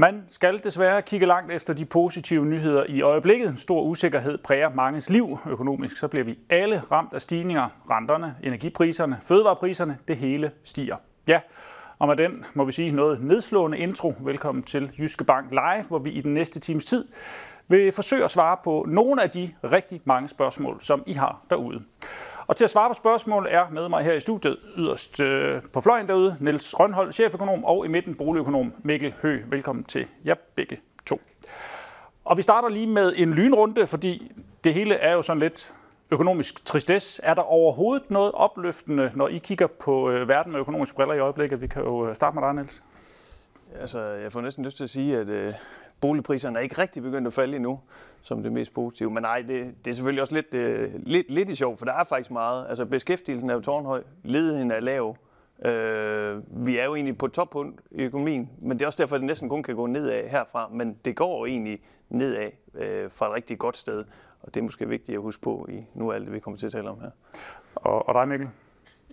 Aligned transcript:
Man 0.00 0.24
skal 0.28 0.64
desværre 0.64 1.02
kigge 1.02 1.26
langt 1.26 1.52
efter 1.52 1.72
de 1.74 1.84
positive 1.84 2.46
nyheder 2.46 2.84
i 2.88 3.00
øjeblikket. 3.00 3.58
Stor 3.58 3.82
usikkerhed 3.82 4.38
præger 4.38 4.74
manges 4.74 5.10
liv. 5.10 5.38
Økonomisk 5.50 5.96
så 5.96 6.08
bliver 6.08 6.24
vi 6.24 6.38
alle 6.50 6.82
ramt 6.92 7.12
af 7.12 7.22
stigninger. 7.22 7.68
Renterne, 7.90 8.36
energipriserne, 8.42 9.18
fødevarepriserne, 9.22 9.98
det 10.08 10.16
hele 10.16 10.50
stiger. 10.64 10.96
Ja, 11.28 11.40
og 11.98 12.08
med 12.08 12.16
den 12.16 12.44
må 12.54 12.64
vi 12.64 12.72
sige 12.72 12.92
noget 12.92 13.20
nedslående 13.24 13.78
intro. 13.78 14.14
Velkommen 14.20 14.62
til 14.62 14.90
Jyske 14.98 15.24
Bank 15.24 15.50
Live, 15.50 15.84
hvor 15.88 15.98
vi 15.98 16.10
i 16.10 16.20
den 16.20 16.34
næste 16.34 16.60
times 16.60 16.84
tid 16.84 17.04
vil 17.68 17.92
forsøge 17.92 18.24
at 18.24 18.30
svare 18.30 18.56
på 18.64 18.84
nogle 18.88 19.22
af 19.22 19.30
de 19.30 19.54
rigtig 19.64 20.00
mange 20.04 20.28
spørgsmål, 20.28 20.76
som 20.80 21.02
I 21.06 21.12
har 21.12 21.42
derude. 21.50 21.82
Og 22.48 22.56
til 22.56 22.64
at 22.64 22.70
svare 22.70 22.90
på 22.90 22.94
spørgsmål 22.94 23.46
er 23.50 23.70
med 23.70 23.88
mig 23.88 24.04
her 24.04 24.12
i 24.12 24.20
studiet 24.20 24.58
yderst 24.76 25.20
øh, 25.20 25.62
på 25.72 25.80
fløjen 25.80 26.08
derude, 26.08 26.36
Niels 26.40 26.80
Rønhold, 26.80 27.12
cheføkonom, 27.12 27.64
og 27.64 27.84
i 27.84 27.88
midten 27.88 28.14
boligøkonom 28.14 28.72
Mikkel 28.82 29.14
Hø. 29.22 29.42
Velkommen 29.46 29.84
til 29.84 30.06
jer 30.24 30.34
begge 30.54 30.78
to. 31.06 31.20
Og 32.24 32.36
vi 32.36 32.42
starter 32.42 32.68
lige 32.68 32.86
med 32.86 33.12
en 33.16 33.34
lynrunde, 33.34 33.86
fordi 33.86 34.32
det 34.64 34.74
hele 34.74 34.94
er 34.94 35.12
jo 35.12 35.22
sådan 35.22 35.40
lidt 35.40 35.74
økonomisk 36.10 36.64
tristesse. 36.64 37.22
Er 37.24 37.34
der 37.34 37.42
overhovedet 37.42 38.10
noget 38.10 38.32
opløftende, 38.32 39.12
når 39.14 39.28
I 39.28 39.38
kigger 39.38 39.66
på 39.66 40.10
øh, 40.10 40.28
verden 40.28 40.52
med 40.52 40.60
økonomiske 40.60 40.96
briller 40.96 41.14
i 41.14 41.18
øjeblikket? 41.18 41.60
Vi 41.60 41.66
kan 41.66 41.82
jo 41.82 42.08
øh, 42.08 42.16
starte 42.16 42.34
med 42.34 42.42
dig, 42.42 42.54
Niels. 42.54 42.82
Altså, 43.80 44.00
jeg 44.00 44.32
får 44.32 44.40
næsten 44.40 44.64
lyst 44.64 44.76
til 44.76 44.84
at 44.84 44.90
sige, 44.90 45.18
at 45.18 45.28
øh, 45.28 45.54
boligpriserne 46.00 46.58
er 46.58 46.62
ikke 46.62 46.78
rigtig 46.78 47.02
begyndt 47.02 47.26
at 47.26 47.32
falde 47.32 47.56
endnu, 47.56 47.80
som 48.22 48.42
det 48.42 48.52
mest 48.52 48.74
positive. 48.74 49.10
Men 49.10 49.22
nej, 49.22 49.42
det, 49.42 49.74
det 49.84 49.90
er 49.90 49.94
selvfølgelig 49.94 50.22
også 50.22 50.34
lidt, 50.34 50.54
øh, 50.54 50.90
lidt, 50.96 51.30
lidt 51.30 51.50
i 51.50 51.54
sjov, 51.54 51.76
for 51.76 51.84
der 51.84 51.92
er 51.92 52.04
faktisk 52.04 52.30
meget. 52.30 52.66
Altså, 52.68 52.84
beskæftigelsen 52.84 53.50
er 53.50 53.54
jo 53.54 53.60
tårnhøj, 53.60 54.02
ledigheden 54.22 54.70
er 54.70 54.80
lav. 54.80 55.16
Øh, 55.64 56.66
vi 56.66 56.78
er 56.78 56.84
jo 56.84 56.94
egentlig 56.94 57.18
på 57.18 57.28
toppunkt 57.28 57.80
i 57.90 58.02
økonomien, 58.02 58.50
men 58.58 58.78
det 58.78 58.82
er 58.82 58.86
også 58.86 59.02
derfor, 59.02 59.16
at 59.16 59.20
det 59.20 59.26
næsten 59.26 59.48
kun 59.48 59.62
kan 59.62 59.76
gå 59.76 59.86
nedad 59.86 60.28
herfra. 60.28 60.68
Men 60.72 60.96
det 61.04 61.16
går 61.16 61.46
egentlig 61.46 61.80
nedad 62.08 62.50
øh, 62.74 63.10
fra 63.10 63.26
et 63.26 63.34
rigtig 63.34 63.58
godt 63.58 63.76
sted, 63.76 64.04
og 64.42 64.54
det 64.54 64.60
er 64.60 64.64
måske 64.64 64.88
vigtigt 64.88 65.16
at 65.16 65.22
huske 65.22 65.42
på 65.42 65.66
i 65.70 65.86
nu 65.94 66.12
alt 66.12 66.24
det, 66.24 66.32
vi 66.32 66.40
kommer 66.40 66.58
til 66.58 66.66
at 66.66 66.72
tale 66.72 66.90
om 66.90 67.00
her. 67.00 67.10
Og, 67.74 68.08
og 68.08 68.14
dig, 68.14 68.28
Mikkel? 68.28 68.48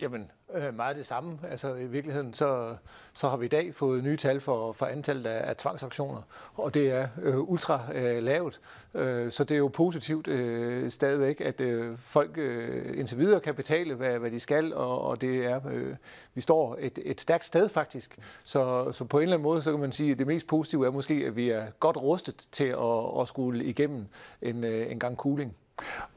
Jamen, 0.01 0.31
øh, 0.53 0.75
meget 0.75 0.95
det 0.95 1.05
samme. 1.05 1.39
Altså 1.49 1.73
i 1.75 1.85
virkeligheden, 1.85 2.33
så, 2.33 2.75
så 3.13 3.29
har 3.29 3.37
vi 3.37 3.45
i 3.45 3.49
dag 3.49 3.75
fået 3.75 4.03
nye 4.03 4.17
tal 4.17 4.41
for, 4.41 4.71
for 4.71 4.85
antallet 4.85 5.25
af, 5.25 5.49
af 5.49 5.55
tvangsaktioner, 5.55 6.21
og 6.53 6.73
det 6.73 6.91
er 6.91 7.07
øh, 7.21 7.39
ultra 7.39 7.81
øh, 7.93 8.23
lavt. 8.23 8.59
Øh, 8.93 9.31
så 9.31 9.43
det 9.43 9.55
er 9.55 9.59
jo 9.59 9.67
positivt 9.67 10.27
øh, 10.27 10.91
stadigvæk, 10.91 11.41
at 11.41 11.61
øh, 11.61 11.97
folk 11.97 12.37
øh, 12.37 12.99
indtil 12.99 13.17
videre 13.17 13.39
kan 13.39 13.55
betale, 13.55 13.95
hvad, 13.95 14.19
hvad 14.19 14.31
de 14.31 14.39
skal, 14.39 14.73
og, 14.73 15.01
og 15.01 15.21
det 15.21 15.45
er, 15.45 15.61
øh, 15.71 15.95
vi 16.33 16.41
står 16.41 16.77
et, 16.79 16.99
et 17.05 17.21
stærkt 17.21 17.45
sted 17.45 17.69
faktisk. 17.69 18.17
Så, 18.43 18.91
så 18.91 19.05
på 19.05 19.17
en 19.17 19.23
eller 19.23 19.35
anden 19.35 19.43
måde, 19.43 19.61
så 19.61 19.71
kan 19.71 19.79
man 19.79 19.91
sige, 19.91 20.11
at 20.11 20.19
det 20.19 20.27
mest 20.27 20.47
positive 20.47 20.85
er 20.85 20.91
måske, 20.91 21.13
at 21.13 21.35
vi 21.35 21.49
er 21.49 21.65
godt 21.79 21.97
rustet 21.97 22.47
til 22.51 22.67
at, 22.67 23.21
at 23.21 23.27
skulle 23.27 23.65
igennem 23.65 24.05
en, 24.41 24.63
øh, 24.63 24.91
en 24.91 24.99
gang 24.99 25.17
cooling. 25.17 25.55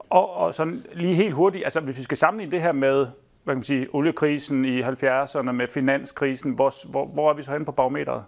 Og, 0.09 0.33
og 0.33 0.55
sådan 0.55 0.85
lige 0.93 1.15
helt 1.15 1.33
hurtigt, 1.33 1.63
altså 1.63 1.79
hvis 1.79 1.97
vi 1.97 2.03
skal 2.03 2.17
sammenligne 2.17 2.51
det 2.51 2.61
her 2.61 2.71
med 2.71 3.07
hvad 3.49 3.55
kan 3.55 3.57
man 3.57 3.63
sige, 3.63 3.87
oliekrisen 3.93 4.65
i 4.65 4.81
70'erne 4.81 5.51
med 5.51 5.67
finanskrisen. 5.67 6.51
Hvor, 6.51 6.89
hvor, 6.89 7.05
hvor 7.05 7.29
er 7.29 7.33
vi 7.33 7.43
så 7.43 7.51
henne 7.51 7.65
på 7.65 7.71
barometeret? 7.71 8.23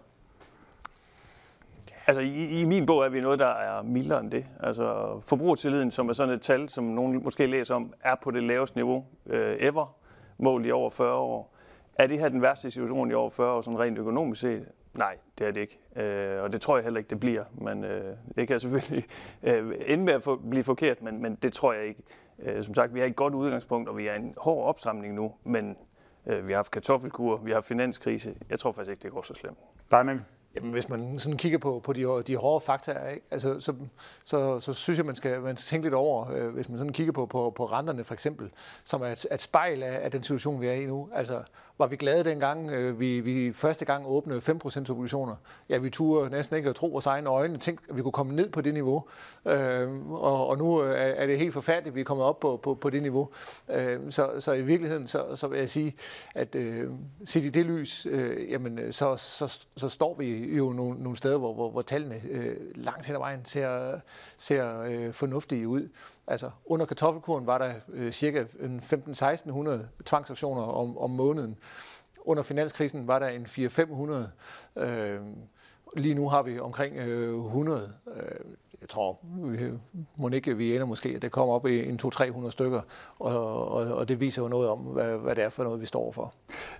Altså 2.07 2.21
i, 2.21 2.61
i 2.61 2.65
min 2.65 2.85
bog 2.85 3.05
er 3.05 3.09
vi 3.09 3.21
noget, 3.21 3.39
der 3.39 3.47
er 3.47 3.81
mildere 3.81 4.19
end 4.19 4.31
det. 4.31 4.45
Altså 4.59 5.19
forbrugertilliden, 5.25 5.91
som 5.91 6.09
er 6.09 6.13
sådan 6.13 6.33
et 6.33 6.41
tal, 6.41 6.69
som 6.69 6.83
nogen 6.83 7.23
måske 7.23 7.45
læser 7.45 7.75
om, 7.75 7.93
er 8.03 8.15
på 8.23 8.31
det 8.31 8.43
laveste 8.43 8.77
niveau 8.77 9.05
øh, 9.25 9.55
ever, 9.59 9.95
målt 10.37 10.65
i 10.65 10.71
over 10.71 10.89
40 10.89 11.13
år. 11.13 11.55
Er 11.95 12.07
det 12.07 12.19
her 12.19 12.29
den 12.29 12.41
værste 12.41 12.71
situation 12.71 13.11
i 13.11 13.13
over 13.13 13.29
40 13.29 13.51
år, 13.51 13.61
sådan 13.61 13.79
rent 13.79 13.97
økonomisk 13.97 14.41
set? 14.41 14.65
Nej, 14.97 15.17
det 15.39 15.47
er 15.47 15.51
det 15.51 15.61
ikke. 15.61 15.79
Øh, 15.95 16.43
og 16.43 16.53
det 16.53 16.61
tror 16.61 16.77
jeg 16.77 16.83
heller 16.83 16.97
ikke, 16.97 17.09
det 17.09 17.19
bliver. 17.19 17.43
Men 17.51 17.83
øh, 17.83 18.15
det 18.35 18.47
kan 18.47 18.59
selvfølgelig 18.59 19.05
øh, 19.43 19.73
ende 19.85 20.03
med 20.03 20.13
at 20.13 20.23
få, 20.23 20.35
blive 20.35 20.63
forkert, 20.63 21.01
men, 21.01 21.21
men 21.21 21.35
det 21.35 21.53
tror 21.53 21.73
jeg 21.73 21.85
ikke. 21.85 22.01
Øh, 22.39 22.63
som 22.63 22.73
sagt, 22.73 22.93
vi 22.93 22.99
har 22.99 23.07
et 23.07 23.15
godt 23.15 23.33
udgangspunkt, 23.33 23.89
og 23.89 23.97
vi 23.97 24.07
er 24.07 24.15
en 24.15 24.33
hård 24.37 24.67
opsamling 24.67 25.13
nu, 25.13 25.33
men 25.43 25.77
øh, 26.25 26.47
vi 26.47 26.51
har 26.51 26.57
haft 26.57 26.71
kartoffelkur, 26.71 27.37
vi 27.37 27.49
har 27.49 27.55
haft 27.55 27.65
finanskrise. 27.65 28.35
Jeg 28.49 28.59
tror 28.59 28.71
faktisk 28.71 28.91
ikke, 28.91 29.03
det 29.03 29.11
går 29.11 29.21
så 29.21 29.33
slemt. 29.33 29.57
Dig, 29.91 30.19
Jamen, 30.55 30.71
hvis 30.71 30.89
man 30.89 31.19
sådan 31.19 31.37
kigger 31.37 31.57
på, 31.57 31.81
på 31.83 31.93
de, 31.93 32.23
de 32.27 32.35
hårde 32.35 32.65
fakta, 32.65 33.07
ikke? 33.07 33.25
Altså, 33.31 33.59
så, 33.59 33.73
så, 34.23 34.59
så 34.59 34.73
synes 34.73 34.97
jeg, 34.97 35.05
man 35.05 35.15
skal, 35.15 35.41
man 35.41 35.57
skal 35.57 35.69
tænke 35.69 35.85
lidt 35.85 35.93
over, 35.93 36.31
øh, 36.31 36.47
hvis 36.47 36.69
man 36.69 36.77
sådan 36.77 36.93
kigger 36.93 37.13
på, 37.13 37.25
på, 37.25 37.53
på 37.55 37.65
renterne 37.65 38.03
for 38.03 38.13
eksempel, 38.13 38.49
som 38.83 39.01
er 39.01 39.07
et, 39.07 39.27
et 39.31 39.41
spejl 39.41 39.83
af, 39.83 39.99
af 40.03 40.11
den 40.11 40.23
situation, 40.23 40.61
vi 40.61 40.67
er 40.67 40.73
i 40.73 40.85
nu. 40.85 41.09
Altså, 41.13 41.43
var 41.77 41.87
vi 41.87 41.95
glade 41.95 42.23
dengang, 42.23 42.69
øh, 42.69 42.99
vi, 42.99 43.19
vi 43.19 43.53
første 43.53 43.85
gang 43.85 44.05
åbnede 44.07 44.39
5% 44.39 44.91
obligationer? 44.91 45.35
Ja, 45.69 45.77
vi 45.77 45.89
turde 45.89 46.29
næsten 46.29 46.57
ikke 46.57 46.69
at 46.69 46.75
tro 46.75 46.87
vores 46.87 47.05
egne 47.05 47.29
øjne, 47.29 47.57
Tænk, 47.57 47.79
at 47.89 47.95
vi 47.95 48.01
kunne 48.01 48.11
komme 48.11 48.35
ned 48.35 48.49
på 48.49 48.61
det 48.61 48.73
niveau. 48.73 49.03
Øh, 49.45 50.11
og, 50.11 50.47
og 50.47 50.57
nu 50.57 50.83
øh, 50.83 50.91
er, 50.91 50.95
er 50.95 51.27
det 51.27 51.37
helt 51.37 51.53
forfærdeligt, 51.53 51.87
at 51.87 51.95
vi 51.95 51.99
er 51.99 52.05
kommet 52.05 52.25
op 52.25 52.39
på, 52.39 52.59
på, 52.63 52.73
på 52.73 52.89
det 52.89 53.01
niveau. 53.01 53.29
Øh, 53.69 53.99
så, 54.09 54.29
så 54.39 54.51
i 54.51 54.61
virkeligheden, 54.61 55.07
så, 55.07 55.35
så 55.35 55.47
vil 55.47 55.59
jeg 55.59 55.69
sige, 55.69 55.95
at 56.35 56.55
øh, 56.55 56.89
set 57.25 57.43
i 57.43 57.49
det 57.49 57.65
lys, 57.65 58.07
øh, 58.09 58.51
jamen, 58.51 58.79
øh, 58.79 58.93
så, 58.93 59.15
så, 59.15 59.59
så 59.77 59.89
står 59.89 60.15
vi 60.19 60.40
jo 60.57 60.73
nogle, 60.73 61.03
nogle 61.03 61.17
steder, 61.17 61.37
hvor, 61.37 61.53
hvor, 61.53 61.69
hvor 61.69 61.81
tallene 61.81 62.21
øh, 62.29 62.55
langt 62.75 63.05
hen 63.05 63.15
ad 63.15 63.19
vejen 63.19 63.45
ser, 63.45 63.99
ser 64.37 64.81
øh, 64.81 65.13
fornuftige 65.13 65.67
ud. 65.67 65.89
Altså 66.27 66.51
under 66.65 66.85
kartoffelkuren 66.85 67.47
var 67.47 67.57
der 67.57 67.73
øh, 67.93 68.11
cirka 68.11 68.43
15-1600 68.43 70.03
tvangsaktioner 70.05 70.61
om, 70.61 70.97
om 70.97 71.09
måneden. 71.09 71.57
Under 72.25 72.43
finanskrisen 72.43 73.07
var 73.07 73.19
der 73.19 73.27
en 73.27 73.45
400-500. 73.45 74.81
Øh, 74.81 75.21
lige 75.97 76.15
nu 76.15 76.29
har 76.29 76.41
vi 76.41 76.59
omkring 76.59 76.97
øh, 76.97 77.45
100. 77.45 77.93
Øh, 78.15 78.21
jeg 78.81 78.89
tror, 78.89 79.19
vi, 79.23 79.57
må 80.15 80.29
ikke 80.29 80.57
vi 80.57 80.75
ender 80.75 80.85
måske, 80.85 81.09
at 81.09 81.21
det 81.21 81.31
kommer 81.31 81.55
op 81.55 81.67
i 81.67 81.89
en 81.89 81.99
200-300 82.05 82.49
stykker, 82.49 82.81
og, 83.19 83.71
og, 83.71 83.93
og 83.93 84.07
det 84.07 84.19
viser 84.19 84.41
jo 84.41 84.47
noget 84.47 84.69
om, 84.69 84.79
hvad, 84.79 85.17
hvad 85.17 85.35
det 85.35 85.43
er 85.43 85.49
for 85.49 85.63
noget, 85.63 85.81
vi 85.81 85.85
står 85.85 86.11
for. 86.11 86.33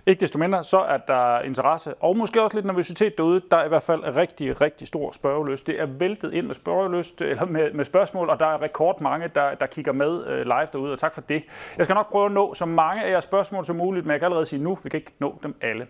Ikke 0.06 0.20
desto 0.20 0.38
mindre, 0.38 0.64
så 0.64 0.78
er 0.78 0.96
der 0.96 1.40
interesse, 1.40 1.94
og 1.94 2.16
måske 2.16 2.42
også 2.42 2.56
lidt 2.56 2.66
nervøsitet 2.66 3.18
derude. 3.18 3.42
Der 3.50 3.56
er 3.56 3.64
i 3.64 3.68
hvert 3.68 3.82
fald 3.82 4.16
rigtig, 4.16 4.60
rigtig 4.60 4.88
stor 4.88 5.12
spørgeløst. 5.12 5.66
Det 5.66 5.80
er 5.80 5.86
væltet 5.86 6.32
ind 6.32 6.46
med 6.46 6.54
spørgeløst, 6.54 7.20
eller 7.20 7.44
med, 7.44 7.72
med 7.72 7.84
spørgsmål, 7.84 8.30
og 8.30 8.40
der 8.40 8.46
er 8.46 8.62
rekordmange, 8.62 9.28
der, 9.34 9.54
der 9.54 9.66
kigger 9.66 9.92
med 9.92 10.26
øh, 10.26 10.42
live 10.44 10.68
derude, 10.72 10.92
og 10.92 10.98
tak 10.98 11.14
for 11.14 11.20
det. 11.20 11.44
Jeg 11.78 11.86
skal 11.86 11.94
nok 11.94 12.10
prøve 12.10 12.26
at 12.26 12.32
nå 12.32 12.54
så 12.54 12.64
mange 12.66 13.04
af 13.04 13.10
jeres 13.10 13.24
spørgsmål 13.24 13.66
som 13.66 13.76
muligt, 13.76 14.06
men 14.06 14.12
jeg 14.12 14.20
kan 14.20 14.26
allerede 14.26 14.46
sige 14.46 14.62
nu, 14.62 14.78
vi 14.82 14.88
kan 14.88 14.98
ikke 14.98 15.12
nå 15.18 15.38
dem 15.42 15.54
alle. 15.60 15.86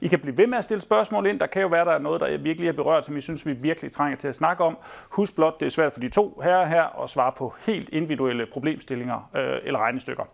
I 0.00 0.08
kan 0.08 0.20
blive 0.20 0.38
ved 0.38 0.46
med 0.46 0.58
at 0.58 0.64
stille 0.64 0.80
spørgsmål 0.80 1.26
ind. 1.26 1.40
Der 1.40 1.46
kan 1.46 1.62
jo 1.62 1.68
være, 1.68 1.84
der 1.84 1.92
er 1.92 1.98
noget, 1.98 2.20
der 2.20 2.38
virkelig 2.38 2.68
er 2.68 2.72
berørt, 2.72 3.06
som 3.06 3.16
I 3.16 3.20
synes, 3.20 3.46
vi 3.46 3.52
virkelig 3.52 3.92
trænger 3.92 4.16
til 4.16 4.28
at 4.28 4.34
snakke 4.34 4.64
om. 4.64 4.78
Husk 5.08 5.34
blot, 5.34 5.47
det 5.60 5.66
er 5.66 5.70
svært 5.70 5.92
for 5.92 6.00
de 6.00 6.08
to 6.08 6.40
her 6.44 6.64
her 6.64 7.02
at 7.02 7.10
svare 7.10 7.32
på 7.36 7.54
helt 7.66 7.88
individuelle 7.88 8.46
problemstillinger 8.52 9.30
øh, 9.36 9.56
eller 9.64 9.80
regnestykker. 9.80 10.24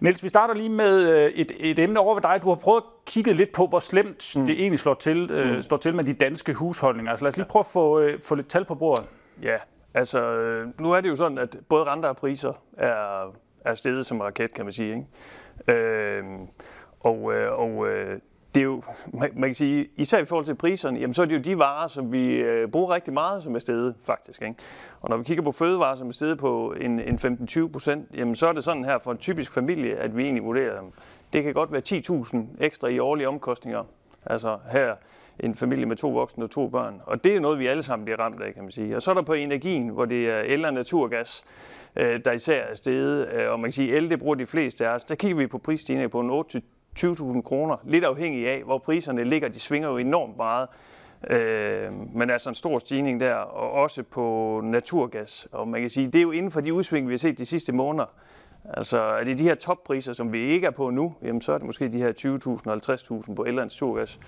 Niels, 0.00 0.24
vi 0.24 0.28
starter 0.28 0.54
lige 0.54 0.68
med 0.68 1.10
øh, 1.10 1.30
et, 1.30 1.52
et 1.56 1.78
emne 1.78 2.00
over 2.00 2.14
ved 2.14 2.22
dig. 2.22 2.40
Du 2.42 2.48
har 2.48 2.56
prøvet 2.56 2.80
at 2.80 3.04
kigge 3.06 3.32
lidt 3.32 3.52
på, 3.52 3.66
hvor 3.66 3.80
slemt 3.80 4.32
mm. 4.36 4.46
det 4.46 4.60
egentlig 4.60 4.78
slår 4.78 4.94
til, 4.94 5.30
øh, 5.30 5.54
mm. 5.54 5.62
står 5.62 5.76
til 5.76 5.94
med 5.94 6.04
de 6.04 6.12
danske 6.12 6.54
husholdninger. 6.54 7.10
Altså 7.10 7.24
lad 7.24 7.32
os 7.32 7.36
lige 7.36 7.46
prøve 7.46 7.60
at 7.60 7.66
få, 7.66 8.00
øh, 8.00 8.20
få 8.26 8.34
lidt 8.34 8.48
tal 8.48 8.64
på 8.64 8.74
bordet. 8.74 9.04
Ja, 9.42 9.56
altså 9.94 10.18
øh, 10.18 10.68
nu 10.80 10.92
er 10.92 11.00
det 11.00 11.08
jo 11.08 11.16
sådan, 11.16 11.38
at 11.38 11.56
både 11.68 11.84
renter 11.84 12.08
og 12.08 12.16
priser 12.16 12.52
er, 12.78 13.32
er 13.64 13.74
steget 13.74 14.06
som 14.06 14.20
raket, 14.20 14.54
kan 14.54 14.64
man 14.64 14.72
sige. 14.72 15.06
Ikke? 15.68 15.80
Øh, 15.80 16.24
og 17.00 17.34
øh, 17.34 17.52
og 17.52 17.88
øh, 17.88 18.18
det 18.56 18.62
er 18.62 18.64
jo, 18.64 18.82
man, 19.12 19.30
man 19.34 19.48
kan 19.48 19.54
sige, 19.54 19.88
især 19.96 20.18
i 20.18 20.24
forhold 20.24 20.46
til 20.46 20.54
priserne, 20.54 21.00
jamen 21.00 21.14
så 21.14 21.22
er 21.22 21.26
det 21.26 21.34
jo 21.34 21.40
de 21.40 21.58
varer, 21.58 21.88
som 21.88 22.12
vi 22.12 22.36
øh, 22.36 22.68
bruger 22.68 22.94
rigtig 22.94 23.12
meget, 23.14 23.42
som 23.42 23.54
er 23.54 23.58
steget 23.58 23.94
faktisk. 24.04 24.42
Ikke? 24.42 24.54
Og 25.00 25.10
når 25.10 25.16
vi 25.16 25.24
kigger 25.24 25.44
på 25.44 25.52
fødevarer, 25.52 25.94
som 25.94 26.08
er 26.08 26.12
steget 26.12 26.38
på 26.38 26.74
en, 26.80 27.00
en 27.00 27.14
15-20 27.50 27.68
procent, 27.68 28.08
jamen 28.14 28.34
så 28.34 28.46
er 28.46 28.52
det 28.52 28.64
sådan 28.64 28.84
her 28.84 28.98
for 28.98 29.12
en 29.12 29.18
typisk 29.18 29.52
familie, 29.52 29.96
at 29.96 30.16
vi 30.16 30.22
egentlig 30.22 30.44
vurderer 30.44 30.80
dem. 30.80 30.92
Det 31.32 31.42
kan 31.42 31.54
godt 31.54 31.72
være 31.72 31.82
10.000 31.88 32.36
ekstra 32.60 32.88
i 32.88 32.98
årlige 32.98 33.28
omkostninger. 33.28 33.84
Altså 34.26 34.58
her 34.70 34.94
en 35.40 35.54
familie 35.54 35.86
med 35.86 35.96
to 35.96 36.08
voksne 36.08 36.44
og 36.44 36.50
to 36.50 36.68
børn. 36.68 37.00
Og 37.06 37.24
det 37.24 37.36
er 37.36 37.40
noget, 37.40 37.58
vi 37.58 37.66
alle 37.66 37.82
sammen 37.82 38.04
bliver 38.04 38.20
ramt 38.20 38.42
af, 38.42 38.54
kan 38.54 38.62
man 38.62 38.72
sige. 38.72 38.96
Og 38.96 39.02
så 39.02 39.10
er 39.10 39.14
der 39.14 39.22
på 39.22 39.32
energien, 39.32 39.88
hvor 39.88 40.04
det 40.04 40.30
er 40.30 40.40
el 40.40 40.64
og 40.64 40.74
naturgas, 40.74 41.44
øh, 41.96 42.20
der 42.24 42.32
især 42.32 42.62
er 42.62 42.74
steget. 42.74 43.28
Øh, 43.32 43.52
og 43.52 43.60
man 43.60 43.68
kan 43.68 43.72
sige, 43.72 43.96
at 43.96 44.02
el 44.02 44.10
det 44.10 44.18
bruger 44.18 44.34
de 44.34 44.46
fleste 44.46 44.88
af 44.88 44.94
os. 44.94 45.04
Der 45.04 45.14
kigger 45.14 45.36
vi 45.36 45.46
på 45.46 45.58
prisstigninger 45.58 46.08
på 46.08 46.20
en 46.20 46.30
8 46.30 46.62
20.000 46.98 47.42
kroner, 47.42 47.76
lidt 47.84 48.04
afhængig 48.04 48.48
af, 48.48 48.62
hvor 48.64 48.78
priserne 48.78 49.24
ligger. 49.24 49.48
De 49.48 49.60
svinger 49.60 49.88
jo 49.88 49.96
enormt 49.96 50.36
meget. 50.36 50.68
Øh, 51.30 51.92
men 52.14 52.30
altså 52.30 52.48
en 52.48 52.54
stor 52.54 52.78
stigning 52.78 53.20
der, 53.20 53.34
og 53.34 53.72
også 53.72 54.02
på 54.02 54.60
naturgas. 54.64 55.48
Og 55.52 55.68
man 55.68 55.80
kan 55.80 55.90
sige, 55.90 56.06
det 56.06 56.18
er 56.18 56.22
jo 56.22 56.30
inden 56.30 56.50
for 56.50 56.60
de 56.60 56.74
udsving, 56.74 57.08
vi 57.08 57.12
har 57.12 57.18
set 57.18 57.38
de 57.38 57.46
sidste 57.46 57.72
måneder. 57.72 58.06
Altså 58.74 58.98
er 59.00 59.24
det 59.24 59.38
de 59.38 59.44
her 59.44 59.54
toppriser, 59.54 60.12
som 60.12 60.32
vi 60.32 60.46
ikke 60.46 60.66
er 60.66 60.70
på 60.70 60.90
nu, 60.90 61.14
jamen 61.22 61.40
så 61.40 61.52
er 61.52 61.58
det 61.58 61.66
måske 61.66 61.88
de 61.92 61.98
her 61.98 62.12
20.000 62.12 62.70
og 62.70 62.80
50.000 63.26 63.34
på 63.34 63.44
el 63.44 63.58
og 63.58 63.64
naturgas. 63.64 64.20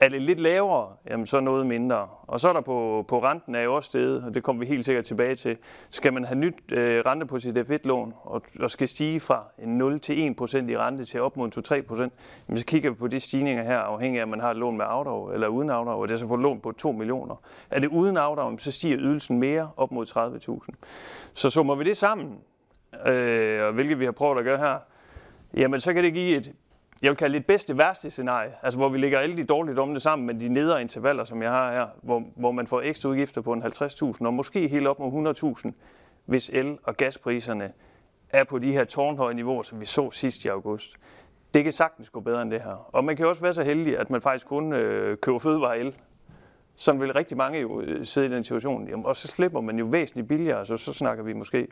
Er 0.00 0.08
det 0.08 0.22
lidt 0.22 0.40
lavere, 0.40 0.92
jamen 1.10 1.26
så 1.26 1.40
noget 1.40 1.66
mindre. 1.66 2.08
Og 2.22 2.40
så 2.40 2.48
er 2.48 2.52
der 2.52 2.60
på, 2.60 3.04
på 3.08 3.22
renten 3.22 3.54
er 3.54 3.60
jo 3.60 3.74
også 3.74 3.86
steget, 3.86 4.24
og 4.24 4.34
det 4.34 4.42
kommer 4.42 4.60
vi 4.60 4.66
helt 4.66 4.84
sikkert 4.84 5.04
tilbage 5.04 5.34
til. 5.36 5.56
Skal 5.90 6.12
man 6.12 6.24
have 6.24 6.38
nyt 6.38 6.72
øh, 6.72 7.02
rente 7.06 7.26
på 7.26 7.38
sit 7.38 7.58
F1-lån, 7.58 8.14
og, 8.22 8.42
og 8.60 8.70
skal 8.70 8.88
stige 8.88 9.20
fra 9.20 9.44
0 9.58 10.00
til 10.00 10.34
1% 10.40 10.56
i 10.70 10.76
rente 10.76 11.04
til 11.04 11.20
op 11.20 11.36
mod 11.36 11.78
2-3 11.82 11.86
procent, 11.86 12.12
så 12.54 12.66
kigger 12.66 12.90
vi 12.90 12.96
på 12.96 13.08
de 13.08 13.20
stigninger 13.20 13.62
her, 13.62 13.78
afhængig 13.78 14.18
af, 14.20 14.22
om 14.22 14.28
man 14.28 14.40
har 14.40 14.50
et 14.50 14.56
lån 14.56 14.76
med 14.76 14.84
afdrag 14.88 15.34
eller 15.34 15.48
uden 15.48 15.70
afdrag, 15.70 16.00
og 16.00 16.08
det 16.08 16.14
er 16.14 16.18
så 16.18 16.28
fået 16.28 16.40
lån 16.40 16.60
på 16.60 16.72
2 16.72 16.92
millioner. 16.92 17.36
Er 17.70 17.80
det 17.80 17.88
uden 17.88 18.16
afdrag, 18.16 18.60
så 18.60 18.72
stiger 18.72 18.98
ydelsen 18.98 19.38
mere 19.38 19.70
op 19.76 19.92
mod 19.92 20.06
30.000. 20.06 20.74
Så 21.34 21.50
summer 21.50 21.74
vi 21.74 21.84
det 21.84 21.96
sammen, 21.96 22.38
øh, 23.06 23.66
og 23.66 23.72
hvilket 23.72 24.00
vi 24.00 24.04
har 24.04 24.12
prøvet 24.12 24.38
at 24.38 24.44
gøre 24.44 24.58
her, 24.58 24.78
jamen 25.54 25.80
så 25.80 25.92
kan 25.92 26.04
det 26.04 26.12
give 26.12 26.36
et 26.36 26.52
jeg 27.02 27.10
vil 27.10 27.16
kalde 27.16 27.34
det 27.34 27.40
et 27.40 27.46
bedste 27.46 27.78
værste 27.78 28.10
scenarie, 28.10 28.52
altså 28.62 28.78
hvor 28.78 28.88
vi 28.88 28.98
lægger 28.98 29.18
alle 29.18 29.36
de 29.36 29.44
dårlige 29.44 29.76
domme 29.76 30.00
sammen 30.00 30.26
med 30.26 30.34
de 30.34 30.48
nedre 30.48 30.80
intervaller, 30.80 31.24
som 31.24 31.42
jeg 31.42 31.50
har 31.50 31.72
her, 31.72 31.86
hvor, 32.02 32.22
hvor 32.36 32.52
man 32.52 32.66
får 32.66 32.80
ekstra 32.80 33.08
udgifter 33.08 33.40
på 33.40 33.52
en 33.52 33.62
50.000 33.62 34.26
og 34.26 34.34
måske 34.34 34.68
helt 34.68 34.86
op 34.86 34.98
mod 34.98 35.34
100.000, 35.64 35.72
hvis 36.26 36.50
el- 36.50 36.78
og 36.82 36.96
gaspriserne 36.96 37.72
er 38.30 38.44
på 38.44 38.58
de 38.58 38.72
her 38.72 38.84
tårnhøje 38.84 39.34
niveauer, 39.34 39.62
som 39.62 39.80
vi 39.80 39.86
så 39.86 40.10
sidst 40.10 40.44
i 40.44 40.48
august. 40.48 40.96
Det 41.54 41.64
kan 41.64 41.72
sagtens 41.72 42.10
gå 42.10 42.20
bedre 42.20 42.42
end 42.42 42.50
det 42.50 42.62
her. 42.62 42.88
Og 42.94 43.04
man 43.04 43.16
kan 43.16 43.26
også 43.26 43.42
være 43.42 43.52
så 43.52 43.62
heldig, 43.62 43.98
at 43.98 44.10
man 44.10 44.20
faktisk 44.20 44.46
kun 44.46 44.72
øh, 44.72 45.18
køber 45.18 45.38
fødevare 45.38 45.78
el. 45.78 45.94
Sådan 46.76 47.00
vil 47.00 47.12
rigtig 47.12 47.36
mange 47.36 47.60
jo 47.60 47.80
øh, 47.80 48.06
sidde 48.06 48.26
i 48.26 48.30
den 48.30 48.44
situation. 48.44 48.88
Jamen, 48.88 49.06
og 49.06 49.16
så 49.16 49.28
slipper 49.28 49.60
man 49.60 49.78
jo 49.78 49.84
væsentligt 49.84 50.28
billigere, 50.28 50.66
så, 50.66 50.76
så 50.76 50.92
snakker 50.92 51.24
vi 51.24 51.32
måske 51.32 51.68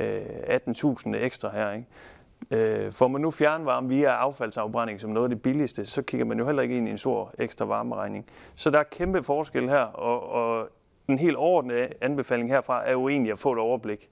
øh, 0.00 0.26
18.000 0.68 1.16
ekstra 1.16 1.50
her. 1.50 1.72
Ikke? 1.72 1.86
Øh, 2.50 2.92
får 2.92 3.08
man 3.08 3.20
nu 3.20 3.30
fjernvarme 3.30 3.88
via 3.88 4.08
affaldsafbrænding 4.08 5.00
som 5.00 5.10
noget 5.10 5.24
af 5.24 5.30
det 5.30 5.42
billigste, 5.42 5.86
så 5.86 6.02
kigger 6.02 6.26
man 6.26 6.38
jo 6.38 6.46
heller 6.46 6.62
ikke 6.62 6.76
ind 6.76 6.88
i 6.88 6.90
en 6.90 6.98
stor 6.98 7.34
ekstra 7.38 7.64
varmeregning. 7.64 8.26
Så 8.54 8.70
der 8.70 8.78
er 8.78 8.82
kæmpe 8.82 9.22
forskel 9.22 9.68
her, 9.68 9.80
og, 9.80 10.30
og 10.30 10.68
en 11.08 11.18
helt 11.18 11.36
overordnet 11.36 11.92
anbefaling 12.00 12.50
herfra 12.50 12.88
er 12.88 12.92
jo 12.92 13.08
egentlig 13.08 13.32
at 13.32 13.38
få 13.38 13.52
et 13.52 13.58
overblik. 13.58 14.10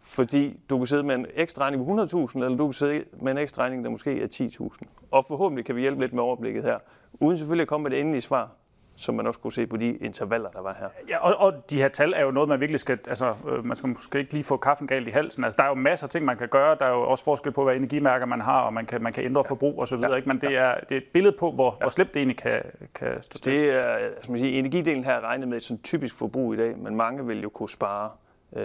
Fordi 0.00 0.60
du 0.70 0.78
kan 0.78 0.86
sidde 0.86 1.02
med 1.02 1.14
en 1.14 1.26
ekstra 1.34 1.62
regning 1.62 1.86
på 1.86 1.92
100.000, 1.92 2.34
eller 2.34 2.56
du 2.56 2.66
kan 2.66 2.72
sidde 2.72 3.04
med 3.22 3.32
en 3.32 3.38
ekstra 3.38 3.62
regning, 3.62 3.84
der 3.84 3.90
måske 3.90 4.22
er 4.22 4.26
10.000. 4.26 4.88
Og 5.10 5.24
forhåbentlig 5.24 5.64
kan 5.64 5.76
vi 5.76 5.80
hjælpe 5.80 6.00
lidt 6.00 6.12
med 6.12 6.22
overblikket 6.22 6.62
her, 6.62 6.78
uden 7.12 7.38
selvfølgelig 7.38 7.62
at 7.62 7.68
komme 7.68 7.82
med 7.82 7.90
det 7.90 8.00
endelige 8.00 8.22
svar 8.22 8.50
som 8.96 9.14
man 9.14 9.26
også 9.26 9.40
kunne 9.40 9.52
se 9.52 9.66
på 9.66 9.76
de 9.76 9.96
intervaller, 9.96 10.50
der 10.50 10.62
var 10.62 10.76
her. 10.80 10.88
Ja, 11.08 11.18
og, 11.18 11.34
og 11.36 11.70
de 11.70 11.76
her 11.76 11.88
tal 11.88 12.12
er 12.12 12.22
jo 12.22 12.30
noget, 12.30 12.48
man 12.48 12.60
virkelig 12.60 12.80
skal, 12.80 12.98
altså 13.08 13.34
øh, 13.48 13.64
man 13.64 13.76
skal 13.76 13.88
måske 13.88 14.18
ikke 14.18 14.32
lige 14.32 14.44
få 14.44 14.56
kaffen 14.56 14.86
galt 14.86 15.08
i 15.08 15.10
halsen. 15.10 15.44
Altså 15.44 15.56
der 15.56 15.64
er 15.64 15.68
jo 15.68 15.74
masser 15.74 16.06
af 16.06 16.10
ting, 16.10 16.24
man 16.24 16.36
kan 16.36 16.48
gøre. 16.48 16.76
Der 16.78 16.84
er 16.84 16.90
jo 16.90 17.02
også 17.02 17.24
forskel 17.24 17.52
på, 17.52 17.64
hvad 17.64 17.76
energimærker 17.76 18.26
man 18.26 18.40
har, 18.40 18.60
og 18.60 18.72
man 18.72 18.86
kan, 18.86 19.02
man 19.02 19.12
kan 19.12 19.24
ændre 19.24 19.44
forbrug 19.44 19.78
og 19.78 19.88
så 19.88 19.96
videre. 19.96 20.10
Ja. 20.10 20.16
Ikke? 20.16 20.28
Men 20.28 20.40
det 20.40 20.56
er, 20.56 20.74
det 20.88 20.92
er 20.92 20.96
et 20.96 21.06
billede 21.12 21.36
på, 21.38 21.50
hvor, 21.50 21.76
ja. 21.80 21.84
hvor 21.84 21.90
slemt 21.90 22.14
det 22.14 22.20
egentlig 22.20 22.36
kan, 22.36 22.62
kan 22.94 23.22
stå 23.22 23.38
til. 23.38 23.52
Det 23.52 23.70
er, 23.70 23.82
altså 23.82 24.30
man 24.30 24.40
siger, 24.40 24.58
energidelen 24.58 25.04
her 25.04 25.12
er 25.12 25.20
regnet 25.20 25.48
med 25.48 25.56
et 25.56 25.62
sådan 25.62 25.82
typisk 25.82 26.18
forbrug 26.18 26.54
i 26.54 26.56
dag, 26.56 26.78
men 26.78 26.96
mange 26.96 27.26
vil 27.26 27.42
jo 27.42 27.48
kunne 27.48 27.70
spare 27.70 28.10
øh, 28.56 28.64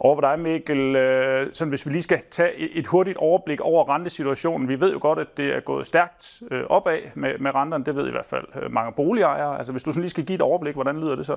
over 0.00 0.14
for 0.14 0.20
dig, 0.20 0.38
Mikkel. 0.38 0.96
Øh, 0.96 1.48
sådan, 1.52 1.68
hvis 1.68 1.86
vi 1.86 1.92
lige 1.92 2.02
skal 2.02 2.22
tage 2.30 2.56
et 2.56 2.86
hurtigt 2.86 3.16
overblik 3.16 3.60
over 3.60 3.90
rentesituationen. 3.94 4.68
Vi 4.68 4.80
ved 4.80 4.92
jo 4.92 4.98
godt, 5.00 5.18
at 5.18 5.36
det 5.36 5.56
er 5.56 5.60
gået 5.60 5.86
stærkt 5.86 6.42
øh, 6.50 6.64
opad 6.68 6.98
med, 7.14 7.38
med 7.38 7.54
renterne. 7.54 7.84
Det 7.84 7.96
ved 7.96 8.08
i 8.08 8.10
hvert 8.10 8.26
fald 8.26 8.44
øh, 8.62 8.72
mange 8.72 8.92
boligejere. 8.92 9.58
Altså, 9.58 9.72
hvis 9.72 9.82
du 9.82 9.92
sådan 9.92 10.02
lige 10.02 10.10
skal 10.10 10.24
give 10.24 10.34
et 10.34 10.42
overblik, 10.42 10.74
hvordan 10.74 11.00
lyder 11.00 11.16
det 11.16 11.26
så? 11.26 11.36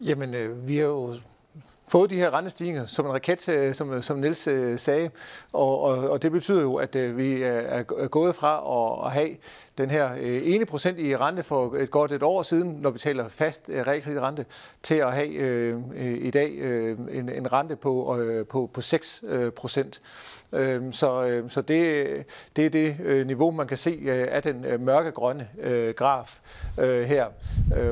Jamen, 0.00 0.34
vi 0.66 0.76
har 0.76 0.84
jo 0.84 1.14
fået 1.88 2.10
de 2.10 2.16
her 2.16 2.34
rentestigninger 2.34 2.86
som 2.86 3.06
en 3.06 3.12
raket, 3.12 3.76
som, 3.76 4.02
som 4.02 4.18
Niels 4.18 4.48
sagde, 4.80 5.10
og, 5.52 5.80
og, 5.80 6.10
og 6.10 6.22
det 6.22 6.32
betyder 6.32 6.60
jo, 6.60 6.74
at 6.74 7.16
vi 7.16 7.42
er 7.42 8.08
gået 8.08 8.34
fra 8.34 8.62
at 9.06 9.12
have 9.12 9.36
den 9.80 9.90
her 9.90 10.10
øh, 10.20 10.40
ene 10.44 10.66
procent 10.66 10.98
i 10.98 11.16
rente 11.16 11.42
for 11.42 11.74
et 11.74 11.90
godt 11.90 12.12
et 12.12 12.22
år 12.22 12.42
siden, 12.42 12.78
når 12.80 12.90
vi 12.90 12.98
taler 12.98 13.28
fast 13.28 13.62
øh, 13.68 13.86
realkreditrente, 13.86 14.46
til 14.82 14.94
at 14.94 15.12
have 15.12 15.28
øh, 15.28 15.76
øh, 15.96 16.18
i 16.26 16.30
dag 16.30 16.50
øh, 16.58 16.98
en, 17.10 17.28
en 17.28 17.52
rente 17.52 17.76
på, 17.76 18.18
øh, 18.18 18.46
på, 18.46 18.70
på 18.74 18.80
6 18.80 19.24
procent. 19.56 20.00
Øh, 20.52 20.82
så 20.92 21.24
øh, 21.24 21.50
så 21.50 21.60
det, 21.60 22.06
det 22.56 22.66
er 22.66 22.70
det 22.70 23.26
niveau, 23.26 23.50
man 23.50 23.66
kan 23.66 23.76
se 23.76 24.00
af 24.30 24.42
den 24.42 24.66
mørkegrønne 24.78 25.48
øh, 25.62 25.94
graf 25.94 26.40
øh, 26.78 27.02
her. 27.02 27.26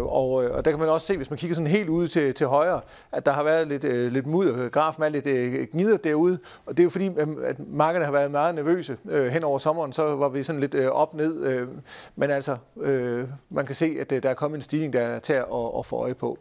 Og, 0.00 0.30
og 0.32 0.64
der 0.64 0.70
kan 0.70 0.80
man 0.80 0.88
også 0.88 1.06
se, 1.06 1.16
hvis 1.16 1.30
man 1.30 1.38
kigger 1.38 1.54
sådan 1.54 1.66
helt 1.66 1.88
ud 1.88 2.08
til, 2.08 2.34
til 2.34 2.46
højre, 2.46 2.80
at 3.12 3.26
der 3.26 3.32
har 3.32 3.42
været 3.42 3.68
lidt, 3.68 3.84
øh, 3.84 4.12
lidt 4.12 4.26
mudder. 4.26 4.68
Grafen 4.68 5.02
er 5.02 5.08
lidt 5.08 5.26
øh, 5.26 5.66
gnider 5.72 5.96
derude, 5.96 6.38
og 6.66 6.76
det 6.76 6.80
er 6.80 6.84
jo 6.84 6.90
fordi, 6.90 7.10
at 7.44 7.56
markederne 7.68 8.04
har 8.04 8.12
været 8.12 8.30
meget 8.30 8.54
nervøse 8.54 8.96
øh, 9.10 9.26
hen 9.26 9.44
over 9.44 9.58
sommeren, 9.58 9.92
så 9.92 10.16
var 10.16 10.28
vi 10.28 10.42
sådan 10.42 10.60
lidt 10.60 10.74
øh, 10.74 10.88
op-ned. 10.88 11.46
Øh, 11.46 11.68
men 12.16 12.30
altså, 12.30 12.56
øh, 12.80 13.28
man 13.50 13.66
kan 13.66 13.74
se, 13.74 13.96
at 14.00 14.12
øh, 14.12 14.22
der 14.22 14.30
er 14.30 14.34
kommet 14.34 14.58
en 14.58 14.62
stigning, 14.62 14.92
der 14.92 15.00
er 15.00 15.18
til 15.18 15.32
at, 15.32 15.46
at 15.78 15.86
få 15.86 15.96
øje 15.96 16.14
på. 16.14 16.38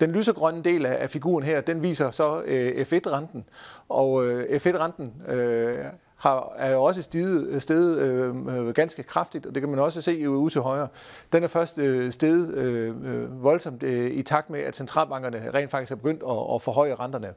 Den 0.00 0.10
lysegrønne 0.12 0.62
del 0.62 0.86
af, 0.86 1.10
figuren 1.10 1.44
her, 1.44 1.60
den 1.60 1.82
viser 1.82 2.10
så 2.10 2.42
øh, 2.44 2.86
F1-renten. 2.86 3.44
Og 3.88 4.26
øh, 4.26 4.60
F1-renten 4.60 5.30
øh, 5.32 5.84
har, 6.16 6.52
er 6.56 6.72
jo 6.72 6.82
også 6.82 7.00
øh, 7.00 7.04
steget, 7.04 7.62
steget 7.62 7.98
øh, 7.98 8.74
ganske 8.74 9.02
kraftigt, 9.02 9.46
og 9.46 9.54
det 9.54 9.62
kan 9.62 9.70
man 9.70 9.78
også 9.78 10.02
se 10.02 10.30
ude 10.30 10.52
til 10.52 10.60
højre. 10.60 10.88
Den 11.32 11.44
er 11.44 11.48
først 11.48 11.78
øh, 11.78 12.12
steget 12.12 12.54
øh, 12.54 13.42
voldsomt 13.42 13.82
øh, 13.82 14.10
i 14.10 14.22
takt 14.22 14.50
med, 14.50 14.60
at 14.60 14.76
centralbankerne 14.76 15.50
rent 15.54 15.70
faktisk 15.70 15.92
er 15.92 15.96
begyndt 15.96 16.22
at, 16.22 16.54
at 16.54 16.62
forhøje 16.62 16.94
renterne. 16.94 17.34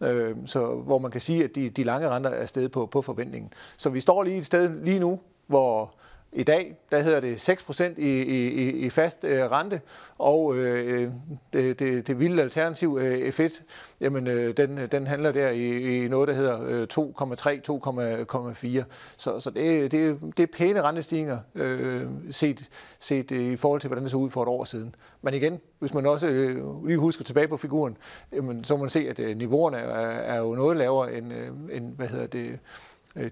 Øh, 0.00 0.36
så 0.46 0.66
hvor 0.66 0.98
man 0.98 1.10
kan 1.10 1.20
sige, 1.20 1.44
at 1.44 1.54
de, 1.54 1.70
de 1.70 1.84
lange 1.84 2.08
renter 2.08 2.30
er 2.30 2.46
steget 2.46 2.72
på, 2.72 2.86
på 2.86 3.02
forventningen. 3.02 3.52
Så 3.76 3.90
vi 3.90 4.00
står 4.00 4.22
lige 4.22 4.38
et 4.38 4.46
sted 4.46 4.84
lige 4.84 4.98
nu, 4.98 5.20
hvor 5.46 5.94
i 6.34 6.42
dag, 6.42 6.76
der 6.90 7.00
hedder 7.00 7.20
det 7.20 7.48
6% 7.48 7.82
i, 7.96 8.22
i, 8.22 8.70
i 8.70 8.90
fast 8.90 9.24
øh, 9.24 9.50
rente, 9.50 9.80
og 10.18 10.56
øh, 10.56 11.12
det, 11.52 11.78
det, 11.78 12.06
det 12.06 12.18
vilde 12.18 12.42
alternativ 12.42 12.98
øh, 13.00 13.28
F1, 13.28 13.62
jamen 14.00 14.26
øh, 14.26 14.56
den, 14.56 14.78
øh, 14.78 14.92
den 14.92 15.06
handler 15.06 15.32
der 15.32 15.48
i, 15.48 16.04
i 16.04 16.08
noget, 16.08 16.28
der 16.28 16.34
hedder 16.34 16.62
øh, 16.62 16.86
2,3, 16.92 18.80
2,4. 18.80 18.84
Så, 19.16 19.40
så 19.40 19.50
det, 19.50 19.92
det, 19.92 20.20
det 20.36 20.42
er 20.42 20.46
pæne 20.56 20.82
rentestigninger 20.82 21.38
øh, 21.54 22.06
set, 22.30 22.68
set 22.98 23.32
øh, 23.32 23.52
i 23.52 23.56
forhold 23.56 23.80
til, 23.80 23.88
hvordan 23.88 24.02
det 24.02 24.10
så 24.10 24.16
ud 24.16 24.30
for 24.30 24.42
et 24.42 24.48
år 24.48 24.64
siden. 24.64 24.94
Men 25.22 25.34
igen, 25.34 25.60
hvis 25.78 25.94
man 25.94 26.06
også 26.06 26.26
øh, 26.26 26.86
lige 26.86 26.98
husker 26.98 27.24
tilbage 27.24 27.48
på 27.48 27.56
figuren, 27.56 27.96
jamen, 28.32 28.64
så 28.64 28.76
må 28.76 28.80
man 28.80 28.90
se, 28.90 29.08
at 29.08 29.18
øh, 29.18 29.36
niveauerne 29.36 29.76
er, 29.76 30.08
er 30.08 30.38
jo 30.38 30.54
noget 30.54 30.76
lavere 30.76 31.14
end, 31.14 31.32
øh, 31.32 31.48
end 31.72 31.96
hvad 31.96 32.08
hedder 32.08 32.26
det, 32.26 32.44
Øh, 32.50 32.58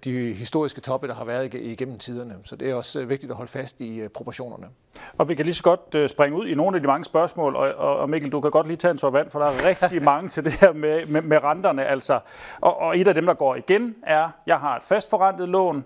de 0.04 0.32
historiske 0.32 0.80
toppe, 0.80 1.08
der 1.08 1.14
har 1.14 1.24
været 1.24 1.54
igennem 1.54 1.98
tiderne. 1.98 2.34
Så 2.44 2.56
det 2.56 2.70
er 2.70 2.74
også 2.74 3.00
øh, 3.00 3.08
vigtigt 3.08 3.30
at 3.30 3.36
holde 3.36 3.50
fast 3.50 3.80
i 3.80 4.00
øh, 4.00 4.08
proportionerne. 4.08 4.66
Og 5.18 5.28
vi 5.28 5.34
kan 5.34 5.44
lige 5.44 5.54
så 5.54 5.62
godt 5.62 6.10
springe 6.10 6.38
ud 6.38 6.46
i 6.46 6.54
nogle 6.54 6.76
af 6.76 6.80
de 6.80 6.86
mange 6.86 7.04
spørgsmål, 7.04 7.56
og, 7.56 7.74
og 7.74 8.10
Mikkel, 8.10 8.32
du 8.32 8.40
kan 8.40 8.50
godt 8.50 8.66
lige 8.66 8.76
tage 8.76 8.90
en 8.90 8.98
tår 8.98 9.10
vand, 9.10 9.30
for 9.30 9.38
der 9.38 9.46
er 9.46 9.64
rigtig 9.64 10.02
mange 10.12 10.28
til 10.28 10.44
det 10.44 10.52
her 10.52 10.72
med, 10.72 11.06
med, 11.06 11.22
med 11.22 11.42
renterne. 11.44 11.84
Altså. 11.84 12.20
Og, 12.60 12.80
og 12.80 12.98
et 12.98 13.08
af 13.08 13.14
dem, 13.14 13.26
der 13.26 13.34
går 13.34 13.54
igen, 13.54 13.94
er, 14.02 14.28
jeg 14.46 14.58
har 14.58 14.76
et 14.76 14.82
fastforrentet 14.82 15.48
lån. 15.48 15.84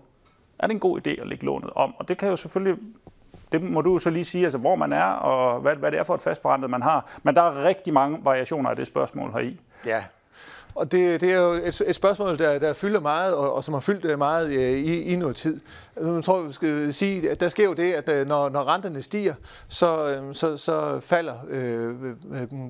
Er 0.59 0.67
det 0.67 0.75
en 0.75 0.81
god 0.81 1.07
idé 1.07 1.21
at 1.21 1.27
lægge 1.27 1.45
lånet 1.45 1.71
om? 1.75 1.95
Og 1.99 2.09
det 2.09 2.19
kan 2.19 2.29
jo 2.29 2.37
selvfølgelig 2.37 2.77
det 3.53 3.63
må 3.63 3.81
du 3.81 3.99
så 3.99 4.11
lige 4.11 4.25
sige, 4.25 4.45
altså 4.45 4.59
hvor 4.59 4.77
man 4.77 4.93
er, 4.93 5.05
og 5.05 5.61
hvad, 5.61 5.77
hvad 5.77 5.91
det 5.91 5.99
er 5.99 6.05
for 6.05 6.15
et 6.15 6.21
fastforrentet, 6.21 6.71
man 6.71 6.83
har. 6.83 7.11
Men 7.23 7.35
der 7.35 7.43
er 7.43 7.65
rigtig 7.65 7.93
mange 7.93 8.19
variationer 8.23 8.71
af 8.71 8.77
det 8.77 8.87
spørgsmål 8.87 9.33
her 9.33 9.39
i. 9.39 9.61
Ja, 9.87 10.05
og 10.77 10.93
det, 10.93 11.21
det 11.21 11.33
er 11.33 11.39
jo 11.39 11.53
et, 11.53 11.83
et 11.87 11.95
spørgsmål, 11.95 12.39
der, 12.39 12.59
der 12.59 12.73
fylder 12.73 13.01
meget, 13.01 13.35
og, 13.35 13.55
og 13.55 13.65
som 13.65 13.75
har 13.75 13.81
fyldt 13.81 14.05
øh, 14.05 14.19
meget 14.19 14.53
øh, 14.53 14.73
i, 14.73 15.03
i 15.03 15.17
noget 15.17 15.37
tid. 15.37 15.61
Jeg 16.01 16.25
tror, 16.25 16.43
vi 16.43 16.53
skal 16.53 16.95
sige, 16.95 17.31
at 17.31 17.41
der 17.41 17.49
sker 17.49 17.65
jo 17.65 17.73
det, 17.73 17.93
at 17.93 18.09
øh, 18.09 18.27
når, 18.27 18.49
når 18.49 18.65
renterne 18.65 19.03
stiger, 19.03 19.35
så, 19.69 20.09
øh, 20.09 20.35
så, 20.35 20.57
så 20.57 21.01
falder 21.01 21.35
øh, 21.49 21.95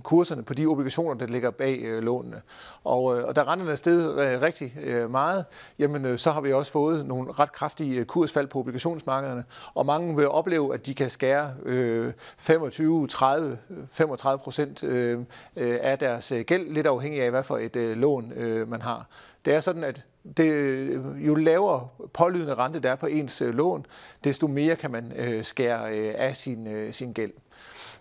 kurserne 0.02 0.42
på 0.42 0.54
de 0.54 0.66
obligationer, 0.66 1.14
der 1.14 1.26
ligger 1.26 1.50
bag 1.50 1.78
øh, 1.82 2.02
lånene. 2.02 2.42
Og, 2.84 3.02
og 3.04 3.36
da 3.36 3.42
renterne 3.42 3.72
er 3.72 3.76
steget 3.76 4.20
øh, 4.20 4.42
rigtig 4.42 4.74
øh, 4.82 5.10
meget, 5.10 5.44
jamen, 5.78 6.04
øh, 6.04 6.18
så 6.18 6.30
har 6.30 6.40
vi 6.40 6.52
også 6.52 6.72
fået 6.72 7.06
nogle 7.06 7.32
ret 7.32 7.52
kraftige 7.52 8.04
kursfald 8.04 8.46
på 8.46 8.58
obligationsmarkederne, 8.58 9.44
og 9.74 9.86
mange 9.86 10.16
vil 10.16 10.28
opleve, 10.28 10.74
at 10.74 10.86
de 10.86 10.94
kan 10.94 11.10
skære 11.10 11.50
øh, 11.64 12.12
25, 12.38 13.06
30, 13.06 13.58
35 13.92 14.38
procent 14.38 14.84
øh, 14.84 15.18
af 15.56 15.98
deres 15.98 16.32
gæld, 16.46 16.72
lidt 16.72 16.86
afhængig 16.86 17.22
af, 17.22 17.30
hvad 17.30 17.42
for 17.42 17.58
et 17.58 17.76
øh, 17.76 17.95
Øh, 17.96 18.00
lån 18.00 18.32
øh, 18.32 18.68
man 18.68 18.82
har. 18.82 19.06
Det 19.44 19.54
er 19.54 19.60
sådan, 19.60 19.84
at 19.84 20.02
det, 20.36 20.44
øh, 20.44 21.26
jo 21.26 21.34
lavere 21.34 21.88
pålydende 22.12 22.54
rente 22.54 22.80
der 22.80 22.90
er 22.90 22.96
på 22.96 23.06
ens 23.06 23.42
øh, 23.42 23.54
lån, 23.54 23.86
desto 24.24 24.46
mere 24.46 24.76
kan 24.76 24.90
man 24.90 25.12
øh, 25.16 25.44
skære 25.44 25.98
øh, 25.98 26.14
af 26.18 26.36
sin, 26.36 26.66
øh, 26.66 26.92
sin 26.92 27.12
gæld. 27.12 27.32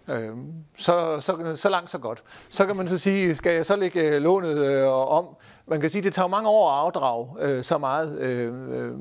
Øh, 0.08 0.36
så, 0.78 1.20
så, 1.20 1.56
så 1.56 1.70
langt, 1.70 1.90
så 1.90 1.98
godt. 1.98 2.24
Så 2.50 2.66
kan 2.66 2.76
man 2.76 2.88
så 2.88 2.98
sige, 2.98 3.36
skal 3.36 3.54
jeg 3.54 3.66
så 3.66 3.76
lægge 3.76 4.02
øh, 4.02 4.22
lånet 4.22 4.58
øh, 4.58 4.88
om? 4.88 5.26
man 5.68 5.82
kan 5.82 5.90
sige, 5.90 6.02
det 6.02 6.14
tager 6.14 6.28
mange 6.28 6.50
år 6.50 6.72
at 6.72 6.78
afdrage 6.78 7.28
øh, 7.40 7.64
så 7.64 7.78
meget, 7.78 8.18
øh, 8.20 8.54
øh, 8.72 8.92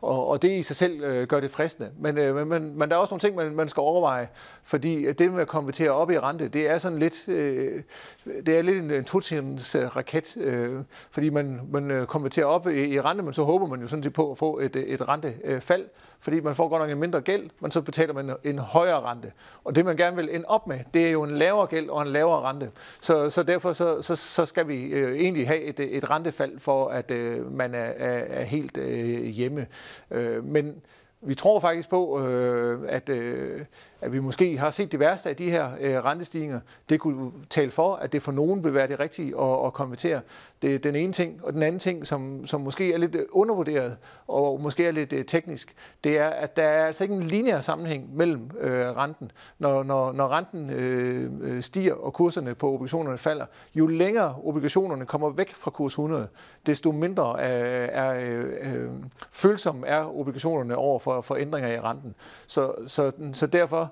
og, 0.00 0.28
og 0.28 0.42
det 0.42 0.50
i 0.50 0.62
sig 0.62 0.76
selv 0.76 1.02
øh, 1.02 1.26
gør 1.26 1.40
det 1.40 1.50
fristende. 1.50 1.90
Men, 1.98 2.18
øh, 2.18 2.46
men, 2.46 2.78
men 2.78 2.90
der 2.90 2.96
er 2.96 3.00
også 3.00 3.12
nogle 3.12 3.20
ting, 3.20 3.36
man, 3.36 3.54
man 3.54 3.68
skal 3.68 3.80
overveje, 3.80 4.28
fordi 4.62 5.12
det 5.12 5.32
med 5.32 5.40
at 5.40 5.48
konvertere 5.48 5.90
op 5.90 6.10
i 6.10 6.18
rente, 6.18 6.48
det 6.48 6.70
er 6.70 6.78
sådan 6.78 6.98
lidt, 6.98 7.28
øh, 7.28 7.82
det 8.24 8.58
er 8.58 8.62
lidt 8.62 8.82
en, 8.82 8.90
en 8.90 9.04
totidens 9.04 9.74
øh, 9.74 9.96
raket, 9.96 10.36
øh, 10.36 10.80
fordi 11.10 11.30
man, 11.30 11.60
man 11.72 11.90
øh, 11.90 12.06
konverterer 12.06 12.46
op 12.46 12.68
i, 12.68 12.84
i 12.84 13.00
rente, 13.00 13.22
men 13.22 13.32
så 13.32 13.42
håber 13.42 13.66
man 13.66 13.80
jo 13.80 13.86
sådan 13.86 14.02
set 14.02 14.12
på 14.12 14.30
at 14.30 14.38
få 14.38 14.58
et, 14.58 14.76
øh, 14.76 14.82
et 14.82 15.08
rentefald, 15.08 15.88
fordi 16.20 16.40
man 16.40 16.54
får 16.54 16.68
godt 16.68 16.82
nok 16.82 16.90
en 16.90 16.98
mindre 16.98 17.20
gæld, 17.20 17.50
men 17.60 17.70
så 17.70 17.80
betaler 17.80 18.14
man 18.14 18.36
en 18.44 18.58
højere 18.58 19.00
rente. 19.00 19.32
Og 19.64 19.74
det 19.74 19.84
man 19.84 19.96
gerne 19.96 20.16
vil 20.16 20.34
ende 20.34 20.44
op 20.48 20.66
med, 20.66 20.78
det 20.94 21.06
er 21.06 21.10
jo 21.10 21.22
en 21.22 21.30
lavere 21.30 21.66
gæld 21.66 21.88
og 21.88 22.02
en 22.02 22.08
lavere 22.08 22.40
rente. 22.40 22.70
Så, 23.00 23.30
så 23.30 23.42
derfor 23.42 23.72
så, 23.72 24.02
så, 24.02 24.16
så 24.16 24.46
skal 24.46 24.68
vi 24.68 24.82
øh, 24.82 25.16
egentlig 25.16 25.46
have 25.46 25.60
et, 25.60 25.80
et 25.80 26.10
rentefald 26.10 26.58
for, 26.58 26.88
at 26.88 27.10
øh, 27.10 27.52
man 27.52 27.74
er, 27.74 27.78
er, 27.78 28.24
er 28.40 28.44
helt 28.44 28.76
øh, 28.76 29.24
hjemme. 29.24 29.66
Øh, 30.10 30.44
men 30.44 30.82
vi 31.20 31.34
tror 31.34 31.60
faktisk 31.60 31.90
på, 31.90 32.26
øh, 32.26 32.80
at, 32.88 33.08
øh, 33.08 33.60
at 34.02 34.12
vi 34.12 34.20
måske 34.20 34.58
har 34.58 34.70
set 34.70 34.92
det 34.92 35.00
værste 35.00 35.28
af 35.28 35.36
de 35.36 35.50
her 35.50 35.70
øh, 35.80 36.04
rentestigninger. 36.04 36.60
Det 36.88 37.00
kunne 37.00 37.32
tale 37.50 37.70
for, 37.70 37.94
at 37.94 38.12
det 38.12 38.22
for 38.22 38.32
nogen 38.32 38.64
vil 38.64 38.74
være 38.74 38.88
det 38.88 39.00
rigtige 39.00 39.40
at, 39.40 39.66
at 39.66 39.72
konvertere. 39.72 40.20
Det 40.62 40.74
er 40.74 40.78
den 40.78 40.96
ene 40.96 41.12
ting. 41.12 41.40
Og 41.44 41.52
den 41.52 41.62
anden 41.62 41.78
ting, 41.78 42.06
som, 42.06 42.46
som 42.46 42.60
måske 42.60 42.92
er 42.92 42.98
lidt 42.98 43.14
øh, 43.14 43.26
undervurderet 43.32 43.96
og 44.28 44.60
måske 44.60 44.86
er 44.86 44.90
lidt 44.90 45.12
øh, 45.12 45.24
teknisk, 45.24 45.74
det 46.04 46.18
er, 46.18 46.28
at 46.28 46.56
der 46.56 46.62
er 46.62 46.86
altså 46.86 47.04
ikke 47.04 47.14
en 47.14 47.22
lineær 47.22 47.60
sammenhæng 47.60 48.16
mellem 48.16 48.50
øh, 48.60 48.86
renten. 48.86 49.32
Når, 49.58 49.82
når, 49.82 50.12
når 50.12 50.28
renten 50.28 50.70
øh, 50.70 51.30
øh 51.40 51.62
stiger 51.62 51.94
og 51.94 52.12
kurserne 52.12 52.54
på 52.54 52.72
obligationerne 52.72 53.18
falder, 53.18 53.46
jo 53.74 53.86
længere 53.86 54.34
obligationerne 54.44 55.06
kommer 55.06 55.30
væk 55.30 55.54
fra 55.54 55.70
kurs 55.70 55.92
100, 55.92 56.28
desto 56.66 56.92
mindre 56.92 57.40
er, 57.40 57.86
er 57.86 58.20
øh, 58.64 58.90
følsomme 59.30 59.86
er 59.86 60.18
obligationerne 60.18 60.76
over 60.76 60.98
for, 60.98 61.20
for 61.20 61.36
ændringer 61.36 61.70
i 61.70 61.80
renten. 61.80 62.14
Så, 62.46 62.74
så, 62.86 63.12
så 63.32 63.46
derfor 63.46 63.91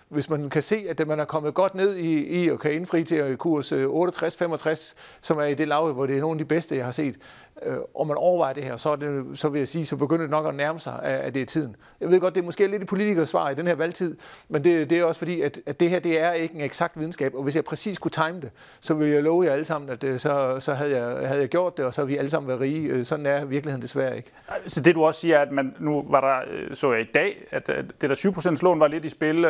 hvis 0.11 0.29
man 0.29 0.49
kan 0.49 0.61
se, 0.61 0.85
at 0.89 1.07
man 1.07 1.19
er 1.19 1.25
kommet 1.25 1.53
godt 1.53 1.75
ned 1.75 1.95
i, 1.95 2.43
i 2.43 2.51
og 2.51 2.59
kan 2.59 2.73
indfri 2.73 3.03
til 3.03 3.17
øh, 3.17 3.37
kurs 3.37 3.71
øh, 3.71 3.85
68-65, 3.85 4.95
som 5.21 5.37
er 5.37 5.43
i 5.43 5.53
det 5.53 5.67
lav, 5.67 5.93
hvor 5.93 6.05
det 6.05 6.17
er 6.17 6.21
nogle 6.21 6.35
af 6.35 6.37
de 6.37 6.45
bedste, 6.45 6.75
jeg 6.75 6.85
har 6.85 6.91
set, 6.91 7.15
øh, 7.63 7.77
og 7.95 8.07
man 8.07 8.17
overvejer 8.17 8.53
det 8.53 8.63
her, 8.63 8.77
så, 8.77 8.95
det, 8.95 9.39
så 9.39 9.49
vil 9.49 9.59
jeg 9.59 9.67
sige, 9.67 9.85
så 9.85 9.95
begynder 9.95 10.21
det 10.21 10.29
nok 10.29 10.47
at 10.47 10.55
nærme 10.55 10.79
sig, 10.79 10.99
at, 11.03 11.19
at 11.19 11.33
det 11.33 11.41
er 11.41 11.45
tiden. 11.45 11.75
Jeg 12.01 12.09
ved 12.09 12.19
godt, 12.19 12.35
det 12.35 12.41
er 12.41 12.45
måske 12.45 12.67
lidt 12.67 12.81
et 12.81 12.87
politikers 12.87 13.29
svar 13.29 13.49
i 13.49 13.55
den 13.55 13.67
her 13.67 13.75
valgtid, 13.75 14.17
men 14.49 14.63
det, 14.63 14.89
det 14.89 14.99
er 14.99 15.03
også 15.03 15.19
fordi, 15.19 15.41
at, 15.41 15.59
at 15.65 15.79
det 15.79 15.89
her 15.89 15.99
det 15.99 16.21
er 16.21 16.31
ikke 16.31 16.55
en 16.55 16.61
eksakt 16.61 16.99
videnskab, 16.99 17.35
og 17.35 17.43
hvis 17.43 17.55
jeg 17.55 17.63
præcis 17.63 17.97
kunne 17.97 18.11
time 18.11 18.41
det, 18.41 18.51
så 18.79 18.93
ville 18.93 19.13
jeg 19.13 19.23
love 19.23 19.45
jer 19.45 19.53
alle 19.53 19.65
sammen, 19.65 19.89
at 19.89 20.01
det, 20.01 20.21
så, 20.21 20.59
så 20.59 20.73
havde, 20.73 20.97
jeg, 20.97 21.27
havde 21.27 21.41
jeg 21.41 21.49
gjort 21.49 21.77
det, 21.77 21.85
og 21.85 21.93
så 21.93 22.01
ville 22.01 22.13
vi 22.13 22.17
alle 22.17 22.29
sammen 22.29 22.47
være 22.47 22.59
rige. 22.59 23.05
Sådan 23.05 23.25
er 23.25 23.45
virkeligheden 23.45 23.81
desværre 23.81 24.17
ikke. 24.17 24.31
Så 24.67 24.81
det 24.81 24.95
du 24.95 25.03
også 25.03 25.19
siger, 25.19 25.39
at 25.39 25.51
man, 25.51 25.75
nu 25.79 26.05
var 26.09 26.21
der, 26.21 26.75
så 26.75 26.93
jeg 26.93 27.01
i 27.01 27.11
dag, 27.13 27.47
at 27.51 27.67
det 28.01 28.09
der 28.09 28.55
7% 28.55 28.63
lån 28.63 28.79
var 28.79 28.87
lidt 28.87 29.05
i 29.05 29.09
spil. 29.09 29.45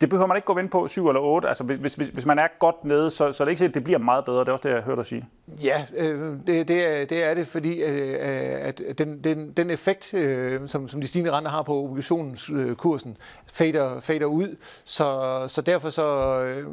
Det 0.00 0.08
behøver 0.08 0.26
man 0.26 0.36
ikke 0.36 0.46
gå 0.46 0.58
ind 0.58 0.70
på 0.70 0.88
7 0.88 1.08
eller 1.08 1.20
8. 1.20 1.48
Altså 1.48 1.64
hvis, 1.64 1.94
hvis, 1.94 2.08
hvis 2.08 2.26
man 2.26 2.38
er 2.38 2.46
godt 2.58 2.84
nede, 2.84 3.10
så, 3.10 3.32
så 3.32 3.42
er 3.42 3.44
det 3.44 3.50
ikke 3.52 3.58
sikkert, 3.58 3.70
at 3.70 3.74
det 3.74 3.84
bliver 3.84 3.98
meget 3.98 4.24
bedre. 4.24 4.40
Det 4.40 4.48
er 4.48 4.52
også 4.52 4.68
det, 4.68 4.74
jeg 4.74 4.82
hørte 4.82 4.98
dig 4.98 5.06
sige. 5.06 5.28
Ja, 5.62 5.86
øh, 5.96 6.32
det, 6.46 6.68
det, 6.68 6.86
er, 6.86 7.04
det 7.04 7.24
er 7.24 7.34
det, 7.34 7.48
fordi 7.48 7.82
øh, 7.82 8.66
at 8.66 8.80
den, 8.98 9.24
den, 9.24 9.52
den 9.52 9.70
effekt, 9.70 10.14
øh, 10.14 10.68
som, 10.68 10.88
som 10.88 11.00
de 11.00 11.06
stigende 11.06 11.30
renter 11.32 11.50
har 11.50 11.62
på 11.62 11.84
obligationskursen, 11.84 13.16
fader, 13.52 14.00
fader 14.00 14.26
ud. 14.26 14.56
Så, 14.84 15.44
så 15.48 15.62
derfor 15.62 15.90
så, 15.90 16.40
øh, 16.40 16.64